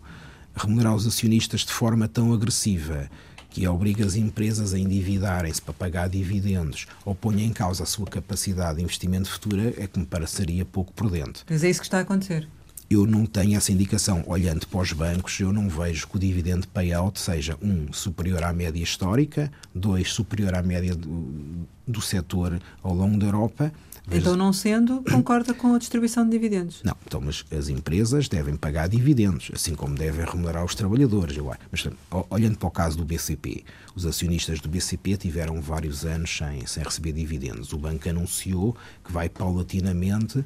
Remunerar 0.56 0.96
os 0.96 1.08
acionistas 1.08 1.62
de 1.62 1.72
forma 1.72 2.08
tão 2.08 2.34
agressiva 2.34 3.10
que 3.50 3.68
obriga 3.68 4.06
as 4.06 4.16
empresas 4.16 4.74
a 4.74 4.80
endividarem-se 4.80 5.62
para 5.62 5.74
pagar 5.74 6.10
dividendos 6.10 6.86
ou 7.04 7.16
ponha 7.16 7.44
em 7.44 7.52
causa 7.52 7.84
a 7.84 7.86
sua 7.86 8.06
capacidade 8.06 8.78
de 8.78 8.84
investimento 8.84 9.30
futura 9.30 9.74
é 9.78 9.88
que 9.88 10.00
me 10.00 10.06
pareceria 10.06 10.64
pouco 10.64 10.94
prudente. 10.94 11.44
Mas 11.50 11.64
é 11.64 11.70
isso 11.70 11.80
que 11.80 11.88
está 11.88 11.98
a 11.98 12.02
acontecer 12.02 12.48
eu 12.90 13.06
não 13.06 13.26
tenho 13.26 13.56
essa 13.56 13.72
indicação. 13.72 14.24
Olhando 14.26 14.68
para 14.68 14.80
os 14.80 14.92
bancos, 14.92 15.40
eu 15.40 15.54
não 15.54 15.70
vejo 15.70 16.08
que 16.08 16.16
o 16.16 16.20
dividendo 16.20 16.68
payout 16.68 17.20
seja, 17.20 17.56
um, 17.62 17.94
superior 17.94 18.44
à 18.44 18.52
média 18.52 18.82
histórica, 18.82 19.52
dois, 19.74 20.12
superior 20.12 20.56
à 20.56 20.64
média 20.64 20.96
do, 20.96 21.68
do 21.88 22.02
setor 22.02 22.60
ao 22.82 22.94
longo 22.94 23.18
da 23.18 23.28
Europa. 23.28 23.72
Então, 24.12 24.36
não 24.36 24.52
sendo, 24.52 25.04
concorda 25.10 25.54
com 25.54 25.74
a 25.74 25.78
distribuição 25.78 26.24
de 26.26 26.32
dividendos? 26.32 26.82
Não, 26.84 26.96
então, 27.06 27.22
mas 27.22 27.46
as 27.52 27.70
empresas 27.70 28.28
devem 28.28 28.56
pagar 28.56 28.88
dividendos, 28.88 29.52
assim 29.54 29.76
como 29.76 29.96
devem 29.96 30.26
remunerar 30.26 30.66
os 30.66 30.76
trabalhadores. 30.76 31.38
Eu, 31.38 31.52
mas, 31.72 31.88
olhando 32.30 32.58
para 32.58 32.68
o 32.68 32.72
caso 32.72 32.98
do 32.98 33.06
BCP, 33.06 33.64
os 33.96 34.06
acionistas 34.06 34.60
do 34.60 34.70
BCP 34.70 35.18
tiveram 35.18 35.62
vários 35.62 36.06
anos 36.06 36.36
sem, 36.36 36.66
sem 36.66 36.84
receber 36.84 37.12
dividendos. 37.12 37.74
O 37.74 37.78
banco 37.78 38.10
anunciou 38.10 38.76
que 39.04 39.12
vai 39.12 39.30
paulatinamente 39.30 40.44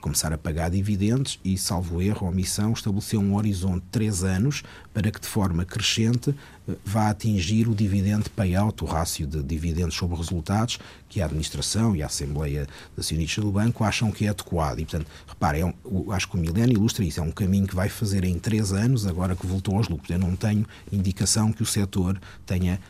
começar 0.00 0.32
a 0.32 0.38
pagar 0.38 0.70
dividendos 0.70 1.38
e, 1.44 1.58
salvo 1.58 2.00
erro 2.00 2.26
ou 2.26 2.32
omissão, 2.32 2.72
estabeleceu 2.72 3.20
um 3.20 3.34
horizonte 3.34 3.82
de 3.82 3.88
três 3.90 4.22
anos 4.22 4.62
para 4.94 5.10
que, 5.10 5.20
de 5.20 5.26
forma 5.26 5.64
crescente, 5.64 6.30
uh, 6.30 6.76
vá 6.84 7.10
atingir 7.10 7.68
o 7.68 7.74
dividendo 7.74 8.30
payout, 8.30 8.84
o 8.84 8.86
rácio 8.86 9.26
de 9.26 9.42
dividendos 9.42 9.94
sobre 9.94 10.16
resultados, 10.16 10.78
que 11.08 11.20
a 11.20 11.24
administração 11.24 11.96
e 11.96 12.02
a 12.02 12.06
Assembleia 12.06 12.66
de 12.94 13.00
Acionistas 13.00 13.44
do 13.44 13.50
Banco 13.50 13.82
acham 13.84 14.10
que 14.10 14.26
é 14.26 14.28
adequado. 14.28 14.78
E, 14.78 14.84
portanto, 14.84 15.06
reparem, 15.26 15.62
é 15.62 15.74
um, 15.88 16.12
acho 16.12 16.28
que 16.28 16.36
o 16.36 16.40
Milênio 16.40 16.76
ilustra 16.76 17.04
isso, 17.04 17.20
é 17.20 17.22
um 17.22 17.30
caminho 17.30 17.66
que 17.66 17.74
vai 17.74 17.88
fazer 17.88 18.24
em 18.24 18.38
três 18.38 18.72
anos, 18.72 19.06
agora 19.06 19.34
que 19.34 19.46
voltou 19.46 19.76
aos 19.76 19.88
lucros. 19.88 20.10
Eu 20.10 20.18
não 20.18 20.36
tenho 20.36 20.66
indicação 20.92 21.52
que 21.52 21.62
o 21.62 21.66
setor 21.66 22.20
tenha 22.46 22.80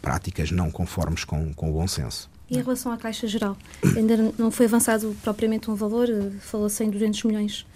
práticas 0.00 0.50
não 0.50 0.70
conformes 0.70 1.24
com, 1.24 1.52
com 1.52 1.70
o 1.70 1.72
bom 1.74 1.86
senso. 1.88 2.30
E 2.48 2.56
em 2.56 2.62
relação 2.62 2.92
à 2.92 2.96
Caixa 2.96 3.26
Geral, 3.26 3.56
ainda 3.96 4.16
não 4.38 4.50
foi 4.50 4.66
avançado 4.66 5.16
propriamente 5.22 5.70
um 5.70 5.74
valor, 5.74 6.08
falou-se 6.40 6.82
em 6.84 6.90
200 6.90 7.24
milhões 7.24 7.66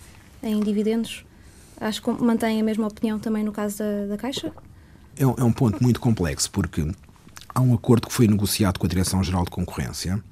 em 0.42 0.60
dividendos. 0.60 1.24
Acho 1.80 2.02
que 2.02 2.10
mantém 2.10 2.60
a 2.60 2.64
mesma 2.64 2.86
opinião 2.86 3.18
também 3.18 3.42
no 3.42 3.52
caso 3.52 3.78
da, 3.78 4.06
da 4.06 4.16
Caixa? 4.16 4.52
É 5.16 5.26
um, 5.26 5.34
é 5.36 5.44
um 5.44 5.52
ponto 5.52 5.82
muito 5.82 5.98
complexo, 5.98 6.50
porque 6.50 6.86
há 7.54 7.60
um 7.60 7.74
acordo 7.74 8.06
que 8.06 8.12
foi 8.12 8.28
negociado 8.28 8.78
com 8.78 8.86
a 8.86 8.88
Direção-Geral 8.88 9.44
de 9.44 9.50
Concorrência, 9.50 10.22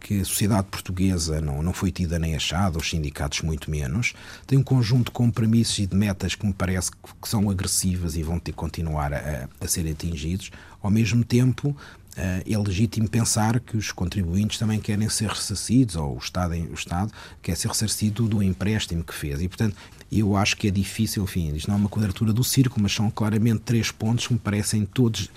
que 0.00 0.20
a 0.20 0.24
sociedade 0.24 0.66
portuguesa 0.68 1.40
não, 1.40 1.62
não 1.62 1.72
foi 1.72 1.92
tida 1.92 2.18
nem 2.18 2.34
achada, 2.34 2.78
os 2.78 2.88
sindicatos 2.88 3.42
muito 3.42 3.70
menos, 3.70 4.14
tem 4.46 4.58
um 4.58 4.62
conjunto 4.62 5.06
de 5.06 5.10
compromissos 5.10 5.78
e 5.78 5.86
de 5.86 5.94
metas 5.94 6.34
que 6.34 6.46
me 6.46 6.52
parece 6.52 6.90
que 6.90 7.28
são 7.28 7.50
agressivas 7.50 8.16
e 8.16 8.22
vão 8.22 8.38
ter 8.38 8.52
que 8.52 8.56
continuar 8.56 9.12
a, 9.12 9.48
a 9.60 9.68
ser 9.68 9.88
atingidos. 9.88 10.50
Ao 10.82 10.90
mesmo 10.90 11.22
tempo, 11.22 11.76
eh, 11.76 11.99
é 12.46 12.58
legítimo 12.58 13.08
pensar 13.08 13.60
que 13.60 13.76
os 13.76 13.92
contribuintes 13.92 14.58
também 14.58 14.78
querem 14.78 15.08
ser 15.08 15.28
ressarcidos, 15.28 15.96
ou 15.96 16.16
o 16.16 16.18
Estado, 16.18 16.54
o 16.54 16.74
Estado 16.74 17.12
quer 17.40 17.56
ser 17.56 17.68
ressarcido 17.68 18.28
do 18.28 18.42
empréstimo 18.42 19.02
que 19.02 19.14
fez. 19.14 19.40
E, 19.40 19.48
portanto, 19.48 19.76
eu 20.10 20.36
acho 20.36 20.56
que 20.56 20.68
é 20.68 20.70
difícil, 20.70 21.22
enfim, 21.22 21.54
isto 21.54 21.68
não 21.68 21.76
é 21.76 21.78
uma 21.78 21.88
quadratura 21.88 22.32
do 22.32 22.44
círculo, 22.44 22.82
mas 22.82 22.92
são 22.92 23.10
claramente 23.10 23.60
três 23.60 23.90
pontos 23.90 24.26
que 24.26 24.32
me 24.32 24.38
parecem 24.38 24.84
todos 24.84 25.30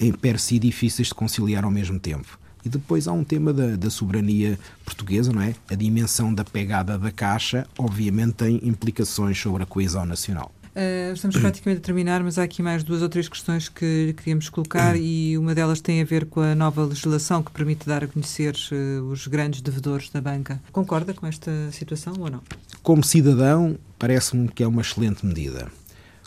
em 0.00 0.12
per 0.12 0.38
si 0.38 0.58
difíceis 0.58 1.08
de 1.08 1.14
conciliar 1.14 1.64
ao 1.64 1.70
mesmo 1.70 1.98
tempo. 1.98 2.38
E 2.64 2.68
depois 2.68 3.08
há 3.08 3.12
um 3.12 3.24
tema 3.24 3.52
da, 3.52 3.76
da, 3.76 3.88
soberania 3.88 4.58
portuguesa, 4.84 5.32
não 5.32 5.40
é? 5.40 5.54
A 5.70 5.74
dimensão 5.74 6.34
da 6.34 6.44
pegada 6.44 6.98
da 6.98 7.10
Caixa, 7.10 7.66
obviamente, 7.78 8.34
tem 8.34 8.60
implicações 8.62 9.38
sobre 9.38 9.62
a 9.62 9.66
coesão 9.66 10.04
nacional. 10.04 10.52
Uh, 10.78 11.12
estamos 11.12 11.36
praticamente 11.42 11.80
a 11.80 11.82
terminar, 11.82 12.22
mas 12.22 12.38
há 12.38 12.44
aqui 12.44 12.62
mais 12.62 12.84
duas 12.84 13.02
ou 13.02 13.08
três 13.08 13.28
questões 13.28 13.68
que 13.68 14.14
queríamos 14.16 14.48
colocar 14.48 14.94
e 14.96 15.36
uma 15.36 15.52
delas 15.52 15.80
tem 15.80 16.00
a 16.00 16.04
ver 16.04 16.26
com 16.26 16.40
a 16.40 16.54
nova 16.54 16.84
legislação 16.84 17.42
que 17.42 17.50
permite 17.50 17.84
dar 17.84 18.04
a 18.04 18.06
conhecer 18.06 18.54
uh, 18.70 19.02
os 19.06 19.26
grandes 19.26 19.60
devedores 19.60 20.08
da 20.08 20.20
banca. 20.20 20.62
Concorda 20.70 21.12
com 21.12 21.26
esta 21.26 21.50
situação 21.72 22.14
ou 22.20 22.30
não? 22.30 22.40
Como 22.80 23.02
cidadão, 23.02 23.76
parece-me 23.98 24.46
que 24.46 24.62
é 24.62 24.68
uma 24.68 24.80
excelente 24.80 25.26
medida. 25.26 25.66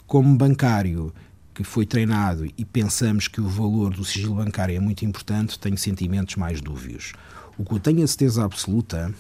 Como 0.06 0.36
bancário 0.36 1.14
que 1.54 1.64
foi 1.64 1.86
treinado 1.86 2.46
e 2.58 2.66
pensamos 2.66 3.30
que 3.30 3.40
o 3.40 3.48
valor 3.48 3.94
do 3.94 4.04
sigilo 4.04 4.36
bancário 4.36 4.76
é 4.76 4.80
muito 4.82 5.06
importante, 5.06 5.58
tenho 5.58 5.78
sentimentos 5.78 6.36
mais 6.36 6.60
dúbios. 6.60 7.14
O 7.58 7.64
que 7.64 7.74
eu 7.74 7.80
tenho 7.80 8.04
a 8.04 8.08
certeza 8.08 8.44
absoluta 8.44 9.14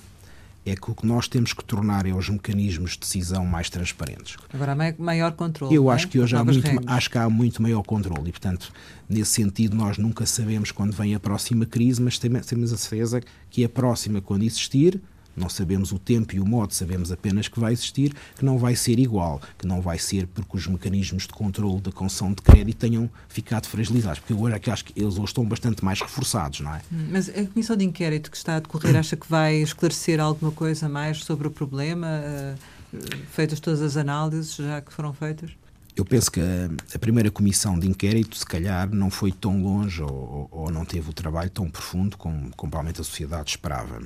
é 0.66 0.76
que 0.76 0.91
o 0.91 0.95
que 0.95 1.05
nós 1.05 1.28
temos 1.28 1.53
que 1.53 1.64
tornar 1.64 2.05
é 2.05 2.14
os 2.14 2.30
mecanismos 2.30 2.91
de 2.91 2.99
decisão 2.99 3.45
mais 3.45 3.70
transparentes. 3.70 4.38
Agora, 4.53 4.76
maior 4.97 5.32
controle. 5.32 5.74
Eu 5.74 5.91
é? 5.91 5.95
acho 5.95 6.07
que 6.07 6.20
hoje 6.20 6.36
há 6.36 6.43
muito, 6.43 6.70
acho 6.86 7.09
que 7.09 7.18
há 7.18 7.30
muito 7.30 7.62
maior 7.62 7.82
controle 7.84 8.30
e, 8.30 8.32
portanto, 8.32 8.72
nesse 9.09 9.32
sentido, 9.32 9.76
nós 9.76 9.97
nunca 9.97 10.26
sabemos 10.26 10.72
quando 10.72 10.93
vem 10.93 11.16
a 11.16 11.20
próxima 11.20 11.66
crise, 11.66 12.01
mas 12.01 12.20
temos 12.20 12.72
a 12.72 12.78
certeza 12.78 13.22
que 13.49 13.64
a 13.64 13.70
próxima, 13.70 14.22
quando 14.22 14.43
existir, 14.43 15.01
não 15.36 15.50
sabemos 15.50 15.92
o 15.92 16.00
tempo 16.00 16.36
e 16.36 16.40
o 16.40 16.46
modo, 16.46 16.74
sabemos 16.74 17.12
apenas 17.12 17.48
que 17.48 17.60
vai 17.60 17.74
existir, 17.74 18.14
que 18.36 18.44
não 18.44 18.58
vai 18.58 18.76
ser 18.76 19.00
igual, 19.00 19.42
que 19.58 19.66
não 19.66 19.82
vai 19.82 19.98
ser 19.98 20.28
porque 20.28 20.58
os 20.58 20.68
mecanismos 20.68 21.24
de 21.24 21.34
controle 21.34 21.82
da 21.82 21.92
concessão 21.92 22.34
de 22.34 22.42
crédito 22.42 22.78
tenham 22.78 23.10
ficado 23.30 23.68
fragilizados, 23.68 24.20
porque 24.20 24.34
agora 24.34 24.60
é 24.64 24.72
acho 24.72 24.86
que 24.86 25.00
eles 25.00 25.16
hoje 25.16 25.26
estão 25.26 25.46
bastante 25.46 25.84
mais 25.84 26.00
reforçados, 26.00 26.62
não 26.62 26.74
é? 26.74 26.82
Hum, 26.92 27.08
mas 27.12 27.30
a 27.30 27.46
comissão 27.46 27.76
de 27.76 27.86
inquérito 27.86 28.32
que 28.32 28.38
está 28.38 28.56
a 28.56 28.60
decorrer 28.60 28.96
acha 28.96 29.16
que 29.16 29.30
vai 29.30 29.56
esclarecer 29.56 30.20
alguma 30.20 30.52
coisa 30.52 30.88
mais 30.88 31.24
sobre 31.24 31.48
o 31.48 31.52
problema, 31.52 32.08
uh, 32.08 33.00
feitas 33.32 33.60
todas 33.60 33.82
as 33.82 33.98
análises 33.98 34.56
já 34.56 34.82
que 34.82 34.94
foram 34.94 35.14
feitas? 35.14 35.52
Eu 35.96 36.06
penso 36.06 36.32
que 36.32 36.40
a, 36.40 36.70
a, 36.96 37.00
primeira 37.00 37.30
comissão 37.30 37.78
de 37.78 37.88
inquérito, 37.88 38.38
se 38.38 38.46
calhar, 38.46 38.90
não 38.90 39.10
foi 39.10 39.32
tão 39.32 39.62
longe 39.62 40.02
ou, 40.02 40.48
ou 40.50 40.72
não 40.72 40.86
teve 40.86 41.10
o 41.10 41.14
trabalho 41.14 41.50
tão 41.50 41.70
profundo 41.70 42.18
como, 42.18 42.50
como 42.56 42.72
provavelmente 42.72 43.02
a 43.02 43.04
sociedade 43.04 43.52
esperava. 43.52 44.02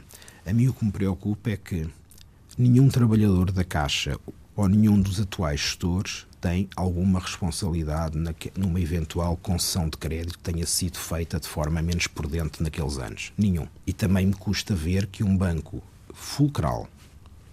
A 0.45 0.53
mim 0.53 0.67
o 0.67 0.73
que 0.73 0.85
me 0.85 0.91
preocupa 0.91 1.49
é 1.49 1.57
que 1.57 1.89
nenhum 2.55 2.87
trabalhador 2.87 3.51
da 3.51 3.63
Caixa 3.63 4.15
ou 4.55 4.69
nenhum 4.69 5.01
dos 5.01 5.19
atuais 5.19 5.59
gestores 5.59 6.27
tem 6.39 6.69
alguma 6.75 7.19
responsabilidade 7.19 8.15
numa 8.55 8.79
eventual 8.79 9.35
concessão 9.37 9.89
de 9.89 9.97
crédito 9.97 10.37
que 10.37 10.43
tenha 10.43 10.67
sido 10.67 10.99
feita 10.99 11.39
de 11.39 11.47
forma 11.47 11.81
menos 11.81 12.05
prudente 12.05 12.61
naqueles 12.61 12.99
anos. 12.99 13.33
Nenhum. 13.35 13.67
E 13.87 13.91
também 13.91 14.27
me 14.27 14.35
custa 14.35 14.75
ver 14.75 15.07
que 15.07 15.23
um 15.23 15.35
banco 15.35 15.81
fulcral 16.13 16.87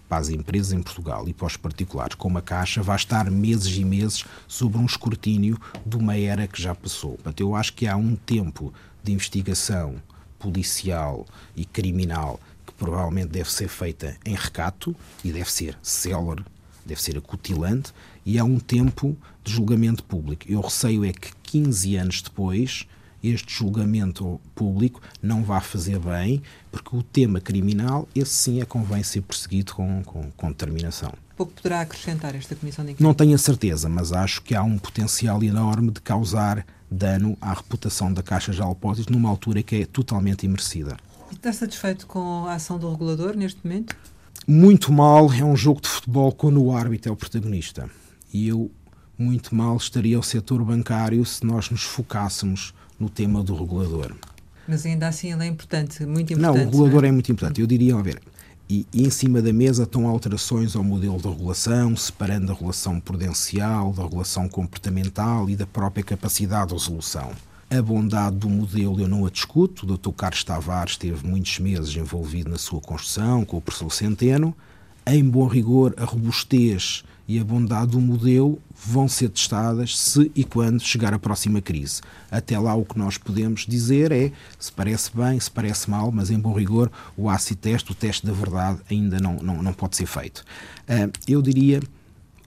para 0.07 0.19
as 0.19 0.29
empresas 0.29 0.71
em 0.71 0.83
Portugal 0.83 1.27
e 1.27 1.33
para 1.33 1.47
os 1.47 1.57
particulares, 1.57 2.13
como 2.13 2.37
a 2.37 2.43
Caixa, 2.43 2.83
vai 2.83 2.95
estar 2.95 3.31
meses 3.31 3.75
e 3.75 3.83
meses 3.83 4.23
sob 4.47 4.77
um 4.77 4.85
escrutínio 4.85 5.59
de 5.83 5.97
uma 5.97 6.15
era 6.15 6.47
que 6.47 6.61
já 6.61 6.75
passou. 6.75 7.13
Portanto, 7.13 7.39
eu 7.39 7.55
acho 7.55 7.73
que 7.73 7.87
há 7.87 7.97
um 7.97 8.15
tempo 8.15 8.71
de 9.03 9.11
investigação 9.11 9.95
policial 10.37 11.25
e 11.55 11.65
criminal 11.65 12.39
provavelmente 12.77 13.29
deve 13.29 13.51
ser 13.51 13.67
feita 13.67 14.17
em 14.25 14.35
recato 14.35 14.95
e 15.23 15.31
deve 15.31 15.51
ser 15.51 15.77
célere, 15.81 16.43
deve 16.85 17.01
ser 17.01 17.17
acutilante 17.17 17.93
e 18.25 18.37
há 18.39 18.43
um 18.43 18.59
tempo 18.59 19.17
de 19.43 19.51
julgamento 19.51 20.03
público. 20.03 20.45
Eu 20.47 20.61
receio 20.61 21.05
é 21.05 21.11
que 21.11 21.31
15 21.43 21.95
anos 21.95 22.21
depois 22.21 22.87
este 23.23 23.53
julgamento 23.53 24.39
público 24.53 25.01
não 25.21 25.43
vá 25.43 25.61
fazer 25.61 25.97
bem, 25.97 26.41
porque 26.69 26.95
o 26.95 27.01
tema 27.01 27.39
criminal, 27.39 28.07
esse 28.13 28.31
sim 28.31 28.61
é 28.61 28.65
convém 28.65 29.01
ser 29.01 29.21
perseguido 29.21 29.73
com, 29.73 30.03
com, 30.03 30.29
com 30.31 30.47
determinação. 30.49 31.13
Pouco 31.37 31.53
poderá 31.53 31.81
acrescentar 31.81 32.35
esta 32.35 32.53
comissão 32.53 32.83
de 32.83 32.91
inquérito? 32.91 33.03
Não 33.03 33.13
tenho 33.13 33.33
a 33.33 33.37
certeza, 33.37 33.87
mas 33.87 34.11
acho 34.11 34.41
que 34.41 34.53
há 34.53 34.61
um 34.61 34.77
potencial 34.77 35.41
enorme 35.41 35.89
de 35.89 36.01
causar 36.01 36.65
dano 36.91 37.37
à 37.41 37.53
reputação 37.53 38.13
da 38.13 38.21
Caixa 38.21 38.51
de 38.51 38.59
Depósitos 38.59 39.11
numa 39.11 39.29
altura 39.29 39.63
que 39.63 39.77
é 39.77 39.85
totalmente 39.85 40.45
imerecida. 40.45 40.97
Está 41.35 41.51
satisfeito 41.51 42.07
com 42.07 42.45
a 42.45 42.53
ação 42.53 42.77
do 42.77 42.89
regulador 42.89 43.35
neste 43.35 43.59
momento? 43.65 43.95
Muito 44.47 44.91
mal 44.93 45.31
é 45.33 45.43
um 45.43 45.55
jogo 45.55 45.81
de 45.81 45.89
futebol 45.89 46.31
quando 46.31 46.63
o 46.63 46.75
árbitro 46.75 47.09
é 47.09 47.13
o 47.13 47.15
protagonista. 47.15 47.89
E 48.33 48.47
eu, 48.47 48.71
muito 49.17 49.53
mal, 49.53 49.75
estaria 49.75 50.17
o 50.17 50.23
setor 50.23 50.63
bancário 50.63 51.25
se 51.25 51.45
nós 51.45 51.69
nos 51.69 51.83
focássemos 51.83 52.73
no 52.99 53.09
tema 53.09 53.43
do 53.43 53.55
regulador. 53.55 54.15
Mas 54.67 54.85
ainda 54.85 55.07
assim 55.07 55.33
ele 55.33 55.43
é 55.43 55.47
importante, 55.47 56.05
muito 56.05 56.31
importante. 56.33 56.57
Não, 56.57 56.63
o 56.63 56.65
regulador 56.65 57.01
não 57.01 57.07
é? 57.07 57.09
é? 57.09 57.11
muito 57.11 57.31
importante. 57.31 57.61
Eu 57.61 57.67
diria, 57.67 57.95
a 57.95 58.01
ver, 58.01 58.21
e, 58.69 58.87
e, 58.93 59.05
em 59.05 59.09
cima 59.09 59.41
da 59.41 59.51
mesa 59.51 59.83
estão 59.83 60.07
alterações 60.07 60.75
ao 60.75 60.83
modelo 60.83 61.17
de 61.17 61.27
regulação, 61.27 61.95
separando 61.95 62.51
a 62.51 62.55
regulação 62.55 62.99
prudencial 62.99 63.91
da 63.91 64.03
regulação 64.03 64.47
comportamental 64.47 65.49
e 65.49 65.55
da 65.55 65.67
própria 65.67 66.03
capacidade 66.03 66.67
de 66.69 66.73
resolução. 66.73 67.31
A 67.75 67.81
bondade 67.81 68.35
do 68.35 68.47
modelo 68.47 69.01
eu 69.01 69.07
não 69.07 69.25
a 69.25 69.31
discuto, 69.31 69.83
o 69.83 69.97
Dr. 69.97 70.11
Carlos 70.11 70.43
Tavares 70.43 70.91
esteve 70.91 71.25
muitos 71.25 71.57
meses 71.57 71.95
envolvido 71.95 72.51
na 72.51 72.59
sua 72.59 72.79
construção, 72.79 73.43
com 73.43 73.57
o 73.57 73.61
professor 73.61 73.89
Centeno. 73.89 74.55
Em 75.07 75.27
bom 75.27 75.47
rigor, 75.47 75.91
a 75.97 76.05
robustez 76.05 77.03
e 77.27 77.39
a 77.39 77.43
bondade 77.43 77.93
do 77.93 77.99
modelo 77.99 78.61
vão 78.75 79.07
ser 79.07 79.29
testadas 79.29 79.97
se 79.97 80.31
e 80.35 80.43
quando 80.43 80.83
chegar 80.83 81.15
a 81.15 81.19
próxima 81.19 81.61
crise. 81.61 81.99
Até 82.29 82.59
lá, 82.59 82.75
o 82.75 82.85
que 82.85 82.95
nós 82.95 83.17
podemos 83.17 83.65
dizer 83.67 84.11
é 84.11 84.31
se 84.59 84.71
parece 84.71 85.09
bem, 85.11 85.39
se 85.39 85.49
parece 85.49 85.89
mal, 85.89 86.11
mas 86.11 86.29
em 86.29 86.39
bom 86.39 86.53
rigor, 86.53 86.91
o 87.17 87.27
ácido 87.27 87.59
teste, 87.59 87.91
o 87.91 87.95
teste 87.95 88.23
da 88.23 88.33
verdade, 88.33 88.81
ainda 88.87 89.19
não, 89.19 89.37
não, 89.37 89.63
não 89.63 89.73
pode 89.73 89.97
ser 89.97 90.05
feito. 90.05 90.45
Uh, 90.81 91.11
eu 91.27 91.41
diria, 91.41 91.81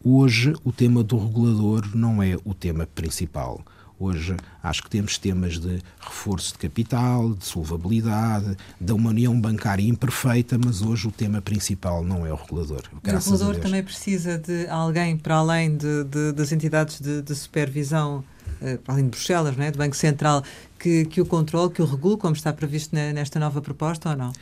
hoje, 0.04 0.54
o 0.62 0.70
tema 0.70 1.02
do 1.02 1.18
regulador 1.18 1.84
não 1.96 2.22
é 2.22 2.38
o 2.44 2.54
tema 2.54 2.86
principal. 2.94 3.64
Hoje 3.98 4.36
acho 4.62 4.82
que 4.82 4.90
temos 4.90 5.16
temas 5.16 5.58
de 5.58 5.80
reforço 5.98 6.52
de 6.52 6.58
capital, 6.58 7.32
de 7.34 7.46
solvabilidade, 7.46 8.56
da 8.78 8.94
uma 8.94 9.10
união 9.10 9.38
bancária 9.40 9.82
imperfeita, 9.82 10.58
mas 10.62 10.82
hoje 10.82 11.08
o 11.08 11.10
tema 11.10 11.40
principal 11.40 12.04
não 12.04 12.26
é 12.26 12.32
o 12.32 12.36
regulador. 12.36 12.82
o 12.92 13.08
regulador 13.08 13.56
também 13.56 13.82
precisa 13.82 14.36
de 14.36 14.66
alguém 14.68 15.16
para 15.16 15.36
além 15.36 15.76
de, 15.76 16.04
de, 16.04 16.32
das 16.32 16.52
entidades 16.52 17.00
de, 17.00 17.22
de 17.22 17.34
supervisão, 17.34 18.22
uh, 18.60 18.78
além 18.86 19.04
de 19.04 19.10
Bruxelas, 19.10 19.56
não 19.56 19.64
é? 19.64 19.70
do 19.70 19.78
Banco 19.78 19.96
Central, 19.96 20.44
que, 20.78 21.06
que 21.06 21.20
o 21.20 21.24
controle, 21.24 21.72
que 21.72 21.80
o 21.80 21.86
regule, 21.86 22.18
como 22.18 22.34
está 22.34 22.52
previsto 22.52 22.94
na, 22.94 23.14
nesta 23.14 23.38
nova 23.38 23.62
proposta 23.62 24.10
ou 24.10 24.16
não? 24.16 24.32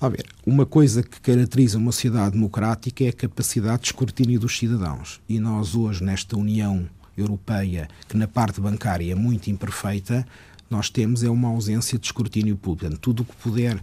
A 0.00 0.08
ver, 0.08 0.26
uma 0.46 0.64
coisa 0.64 1.02
que 1.02 1.20
caracteriza 1.20 1.76
uma 1.76 1.90
sociedade 1.90 2.32
democrática 2.32 3.04
é 3.04 3.08
a 3.08 3.12
capacidade 3.12 3.82
de 3.82 3.86
escrutínio 3.88 4.38
dos 4.38 4.56
cidadãos. 4.56 5.20
E 5.28 5.40
nós 5.40 5.74
hoje, 5.74 6.04
nesta 6.04 6.36
União 6.36 6.88
europeia, 7.18 7.88
que 8.08 8.16
na 8.16 8.28
parte 8.28 8.60
bancária 8.60 9.12
é 9.12 9.14
muito 9.14 9.50
imperfeita, 9.50 10.26
nós 10.70 10.90
temos 10.90 11.22
é 11.22 11.30
uma 11.30 11.48
ausência 11.48 11.98
de 11.98 12.06
escrutínio 12.06 12.56
público. 12.56 12.80
Portanto, 12.80 13.00
tudo 13.00 13.22
o 13.22 13.24
que 13.24 13.36
puder 13.36 13.82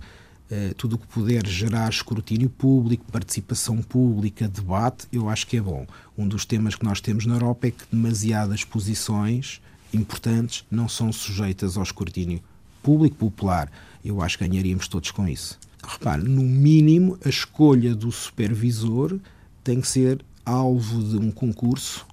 eh, 0.49 0.73
tudo 0.77 0.95
o 0.95 0.99
que 0.99 1.07
puder 1.07 1.45
gerar 1.47 1.89
escrutínio 1.89 2.49
público, 2.49 3.03
participação 3.11 3.81
pública, 3.81 4.47
debate, 4.47 5.07
eu 5.11 5.27
acho 5.27 5.47
que 5.47 5.57
é 5.57 5.61
bom. 5.61 5.87
Um 6.15 6.27
dos 6.27 6.45
temas 6.45 6.75
que 6.75 6.85
nós 6.85 7.01
temos 7.01 7.25
na 7.25 7.33
Europa 7.33 7.67
é 7.67 7.71
que 7.71 7.83
demasiadas 7.91 8.63
posições 8.63 9.59
importantes 9.91 10.63
não 10.69 10.87
são 10.87 11.11
sujeitas 11.11 11.77
ao 11.77 11.83
escrutínio 11.83 12.41
público 12.83 13.15
popular. 13.15 13.71
Eu 14.03 14.21
acho 14.21 14.37
que 14.37 14.47
ganharíamos 14.47 14.87
todos 14.87 15.09
com 15.09 15.27
isso. 15.27 15.57
Repare, 15.83 16.21
no 16.21 16.43
mínimo, 16.43 17.17
a 17.25 17.29
escolha 17.29 17.95
do 17.95 18.11
supervisor 18.11 19.19
tem 19.63 19.81
que 19.81 19.87
ser 19.87 20.23
alvo 20.45 21.01
de 21.03 21.17
um 21.17 21.31
concurso 21.31 22.05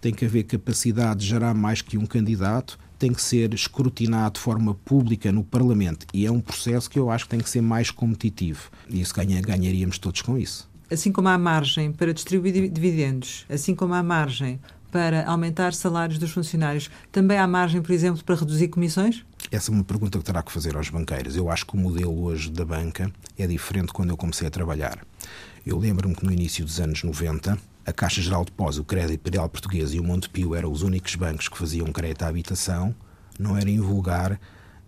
tem 0.00 0.12
que 0.12 0.24
haver 0.24 0.44
capacidade 0.44 1.20
de 1.20 1.26
gerar 1.26 1.54
mais 1.54 1.82
que 1.82 1.98
um 1.98 2.06
candidato, 2.06 2.78
tem 2.98 3.12
que 3.12 3.22
ser 3.22 3.54
escrutinado 3.54 4.34
de 4.34 4.40
forma 4.40 4.74
pública 4.74 5.30
no 5.30 5.44
Parlamento 5.44 6.06
e 6.12 6.26
é 6.26 6.30
um 6.30 6.40
processo 6.40 6.90
que 6.90 6.98
eu 6.98 7.10
acho 7.10 7.24
que 7.24 7.30
tem 7.30 7.40
que 7.40 7.48
ser 7.48 7.60
mais 7.60 7.90
competitivo 7.90 8.70
e 8.90 9.00
isso 9.00 9.14
ganha, 9.14 9.40
ganharíamos 9.40 9.98
todos 9.98 10.20
com 10.20 10.36
isso. 10.36 10.68
Assim 10.90 11.12
como 11.12 11.28
há 11.28 11.38
margem 11.38 11.92
para 11.92 12.12
distribuir 12.12 12.70
dividendos, 12.70 13.44
assim 13.48 13.74
como 13.74 13.94
há 13.94 14.02
margem 14.02 14.58
para 14.90 15.26
aumentar 15.26 15.74
salários 15.74 16.18
dos 16.18 16.30
funcionários, 16.30 16.90
também 17.12 17.36
há 17.38 17.46
margem, 17.46 17.82
por 17.82 17.92
exemplo, 17.92 18.24
para 18.24 18.34
reduzir 18.34 18.68
comissões? 18.68 19.24
Essa 19.50 19.70
é 19.70 19.74
uma 19.74 19.84
pergunta 19.84 20.18
que 20.18 20.24
terá 20.24 20.42
que 20.42 20.50
fazer 20.50 20.76
aos 20.76 20.88
banqueiros. 20.88 21.36
Eu 21.36 21.50
acho 21.50 21.66
que 21.66 21.74
o 21.74 21.78
modelo 21.78 22.22
hoje 22.22 22.50
da 22.50 22.64
banca 22.64 23.12
é 23.38 23.46
diferente 23.46 23.92
quando 23.92 24.10
eu 24.10 24.16
comecei 24.16 24.48
a 24.48 24.50
trabalhar. 24.50 25.04
Eu 25.66 25.78
lembro-me 25.78 26.14
que 26.14 26.24
no 26.24 26.32
início 26.32 26.64
dos 26.64 26.80
anos 26.80 27.02
90 27.02 27.58
a 27.88 27.92
Caixa 27.92 28.20
Geral 28.20 28.44
de 28.44 28.50
Depósito, 28.50 28.82
o 28.82 28.84
Crédito 28.84 29.14
Imperial 29.14 29.48
Português 29.48 29.94
e 29.94 29.98
o 29.98 30.04
Montepio 30.04 30.54
eram 30.54 30.70
os 30.70 30.82
únicos 30.82 31.14
bancos 31.14 31.48
que 31.48 31.56
faziam 31.56 31.90
crédito 31.90 32.22
à 32.22 32.28
habitação, 32.28 32.94
não 33.38 33.56
era 33.56 33.70
invulgar 33.70 34.38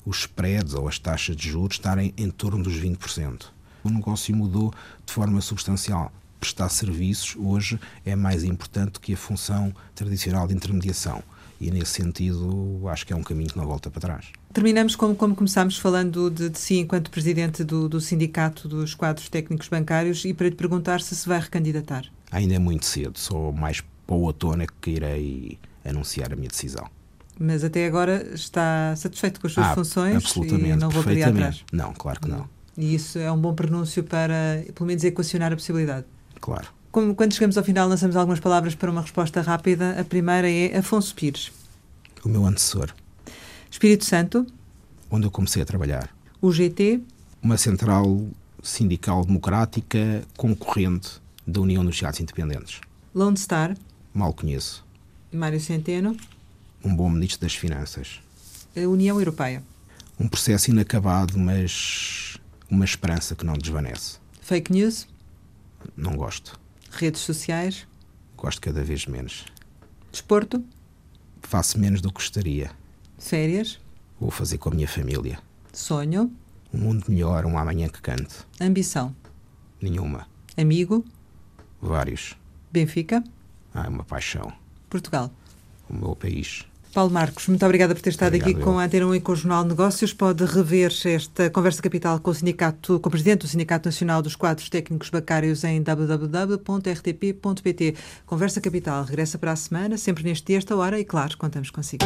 os 0.05 0.21
spreads 0.21 0.75
ou 0.75 0.87
as 0.87 0.99
taxas 0.99 1.35
de 1.35 1.49
juros 1.49 1.77
estarem 1.77 2.13
em 2.19 2.29
torno 2.29 2.63
dos 2.63 2.75
20%. 2.75 3.47
O 3.83 3.89
negócio 3.89 4.37
mudou 4.37 4.75
de 5.07 5.13
forma 5.15 5.41
substancial. 5.41 6.13
Prestar 6.39 6.69
serviços 6.69 7.37
hoje 7.39 7.81
é 8.05 8.15
mais 8.15 8.45
importante 8.45 9.01
que 9.01 9.15
a 9.15 9.17
função 9.17 9.75
tradicional 9.95 10.47
de 10.47 10.55
intermediação. 10.55 11.23
E, 11.59 11.71
nesse 11.71 11.93
sentido, 11.93 12.83
acho 12.89 13.07
que 13.07 13.13
é 13.13 13.17
um 13.17 13.23
caminho 13.23 13.51
que 13.51 13.57
não 13.57 13.67
volta 13.67 13.91
para 13.91 14.01
trás. 14.01 14.27
Terminamos 14.53 14.97
como, 14.97 15.15
como 15.15 15.35
começámos 15.35 15.79
falando 15.79 16.31
de, 16.31 16.49
de 16.51 16.59
si 16.59 16.77
enquanto 16.79 17.11
presidente 17.11 17.63
do, 17.65 17.89
do 17.89 18.01
Sindicato 18.01 18.69
dos 18.69 18.95
Quadros 18.95 19.29
Técnicos 19.29 19.69
Bancários 19.69 20.25
e 20.25 20.35
para 20.35 20.49
lhe 20.49 20.55
perguntar 20.55 21.01
se 21.01 21.15
se 21.15 21.29
vai 21.29 21.39
recandidatar. 21.39 22.11
Ainda 22.31 22.55
é 22.55 22.59
muito 22.59 22.87
cedo, 22.87 23.19
só 23.19 23.51
mais 23.53 23.83
para 24.07 24.17
o 24.17 24.23
outono 24.23 24.63
é 24.63 24.67
que 24.81 24.91
irei 24.91 25.59
anunciar 25.85 26.33
a 26.33 26.37
minha 26.37 26.49
decisão. 26.49 26.87
Mas 27.39 27.65
até 27.65 27.87
agora 27.87 28.35
está 28.35 28.95
satisfeito 28.97 29.41
com 29.41 29.47
as 29.47 29.55
suas 29.55 29.67
ah, 29.67 29.75
funções 29.75 30.17
absolutamente, 30.17 30.71
e 30.71 30.77
não 30.77 30.91
voltaria 30.91 31.27
atrás? 31.27 31.65
Não, 31.73 31.93
claro 31.95 32.21
que 32.21 32.29
não. 32.29 32.47
E 32.77 32.95
isso 32.95 33.19
é 33.19 33.33
um 33.33 33.39
bom 33.39 33.55
pronúncio 33.55 34.05
para, 34.05 34.65
pelo 34.75 34.87
menos, 34.87 35.03
equacionar 35.05 35.53
a 35.53 35.57
possibilidade? 35.57 36.07
Claro. 36.41 36.69
Como, 36.91 37.15
quando 37.15 37.33
chegamos 37.33 37.57
ao 37.57 37.65
final, 37.65 37.89
lançamos 37.89 38.17
algumas 38.17 38.41
palavras 38.41 38.75
para 38.75 38.91
uma 38.91 39.01
resposta 39.01 39.41
rápida. 39.41 39.99
A 39.99 40.05
primeira 40.05 40.51
é 40.51 40.77
Afonso 40.77 41.15
Pires. 41.15 41.51
O 42.25 42.29
meu 42.29 42.45
antecessor. 42.45 42.93
Espírito 43.71 44.05
Santo. 44.05 44.47
Onde 45.11 45.27
eu 45.27 45.31
comecei 45.31 45.63
a 45.63 45.65
trabalhar. 45.65 46.11
O 46.41 46.53
GT. 46.53 47.01
Uma 47.43 47.57
central 47.57 48.27
sindical 48.63 49.25
democrática 49.25 50.23
concorrente 50.37 51.21
da 51.51 51.61
União 51.61 51.85
dos 51.85 51.95
Estados 51.95 52.21
Independentes. 52.21 52.81
Lone 53.15 53.37
Star. 53.37 53.77
Mal 54.15 54.33
conheço. 54.33 54.85
Mário 55.33 55.61
Centeno. 55.61 56.17
Um 56.85 56.95
bom 56.95 57.09
ministro 57.11 57.41
das 57.41 57.55
Finanças. 57.55 58.21
A 58.77 58.81
União 58.81 59.19
Europeia. 59.19 59.63
Um 60.19 60.29
processo 60.29 60.71
inacabado, 60.71 61.39
mas 61.39 62.37
uma 62.71 62.85
esperança 62.85 63.35
que 63.35 63.45
não 63.45 63.55
desvanece. 63.55 64.19
Fake 64.41 64.73
news. 64.73 65.07
Não 65.97 66.17
gosto. 66.17 66.59
Redes 66.91 67.21
sociais. 67.21 67.87
Gosto 68.37 68.61
cada 68.61 68.83
vez 68.83 69.07
menos. 69.07 69.45
Desporto. 70.11 70.65
Faço 71.43 71.79
menos 71.79 72.01
do 72.01 72.09
que 72.09 72.15
gostaria. 72.15 72.71
Férias. 73.19 73.79
Vou 74.21 74.31
fazer 74.31 74.59
com 74.59 74.71
a 74.71 74.75
minha 74.75 74.89
família. 74.89 75.39
Sonho. 75.73 76.31
Um 76.73 76.79
mundo 76.79 77.05
melhor, 77.09 77.45
um 77.45 77.59
amanhã 77.59 77.89
que 77.89 78.01
cante. 78.01 78.37
Ambição. 78.61 79.15
Nenhuma. 79.81 80.27
Amigo. 80.57 81.05
Vários. 81.81 82.37
Benfica. 82.71 83.23
Ah, 83.75 83.85
é 83.87 83.89
uma 83.89 84.05
paixão. 84.05 84.53
Portugal. 84.89 85.31
O 85.89 85.95
meu 85.95 86.15
país. 86.15 86.67
Paulo 86.93 87.13
Marcos, 87.13 87.47
muito 87.47 87.65
obrigada 87.65 87.95
por 87.95 88.03
ter 88.03 88.11
estado 88.11 88.35
Obrigado 88.35 88.51
aqui 88.51 88.61
com 88.65 88.77
a 88.79 88.85
Antena 88.85 89.07
1 89.07 89.15
e 89.15 89.21
com 89.21 89.31
o 89.31 89.37
Jornal 89.37 89.63
de 89.63 89.69
Negócios. 89.71 90.13
Pode 90.13 90.45
rever 90.45 90.93
esta 91.05 91.49
conversa 91.49 91.81
capital 91.81 92.19
com 92.19 92.33
o 92.33 92.35
sindicato, 92.35 92.99
com 92.99 93.09
o 93.09 93.11
presidente 93.11 93.43
do 93.43 93.49
Sindicato 93.49 93.89
Nacional 93.89 94.21
dos 94.21 94.35
Quadros 94.35 94.69
Técnicos 94.69 95.09
Bancários 95.09 95.63
em 95.63 95.81
www.rtp.pt. 95.81 96.65
Conversa 98.27 98.61
Capital 98.61 99.05
regressa 99.05 99.39
para 99.39 99.53
a 99.53 99.57
semana, 99.57 99.97
sempre 99.97 100.25
neste 100.25 100.49
dia, 100.49 100.59
esta 100.59 100.75
hora, 100.75 100.99
e 100.99 101.05
claro, 101.05 101.39
contamos 101.39 101.71
consigo. 101.71 102.05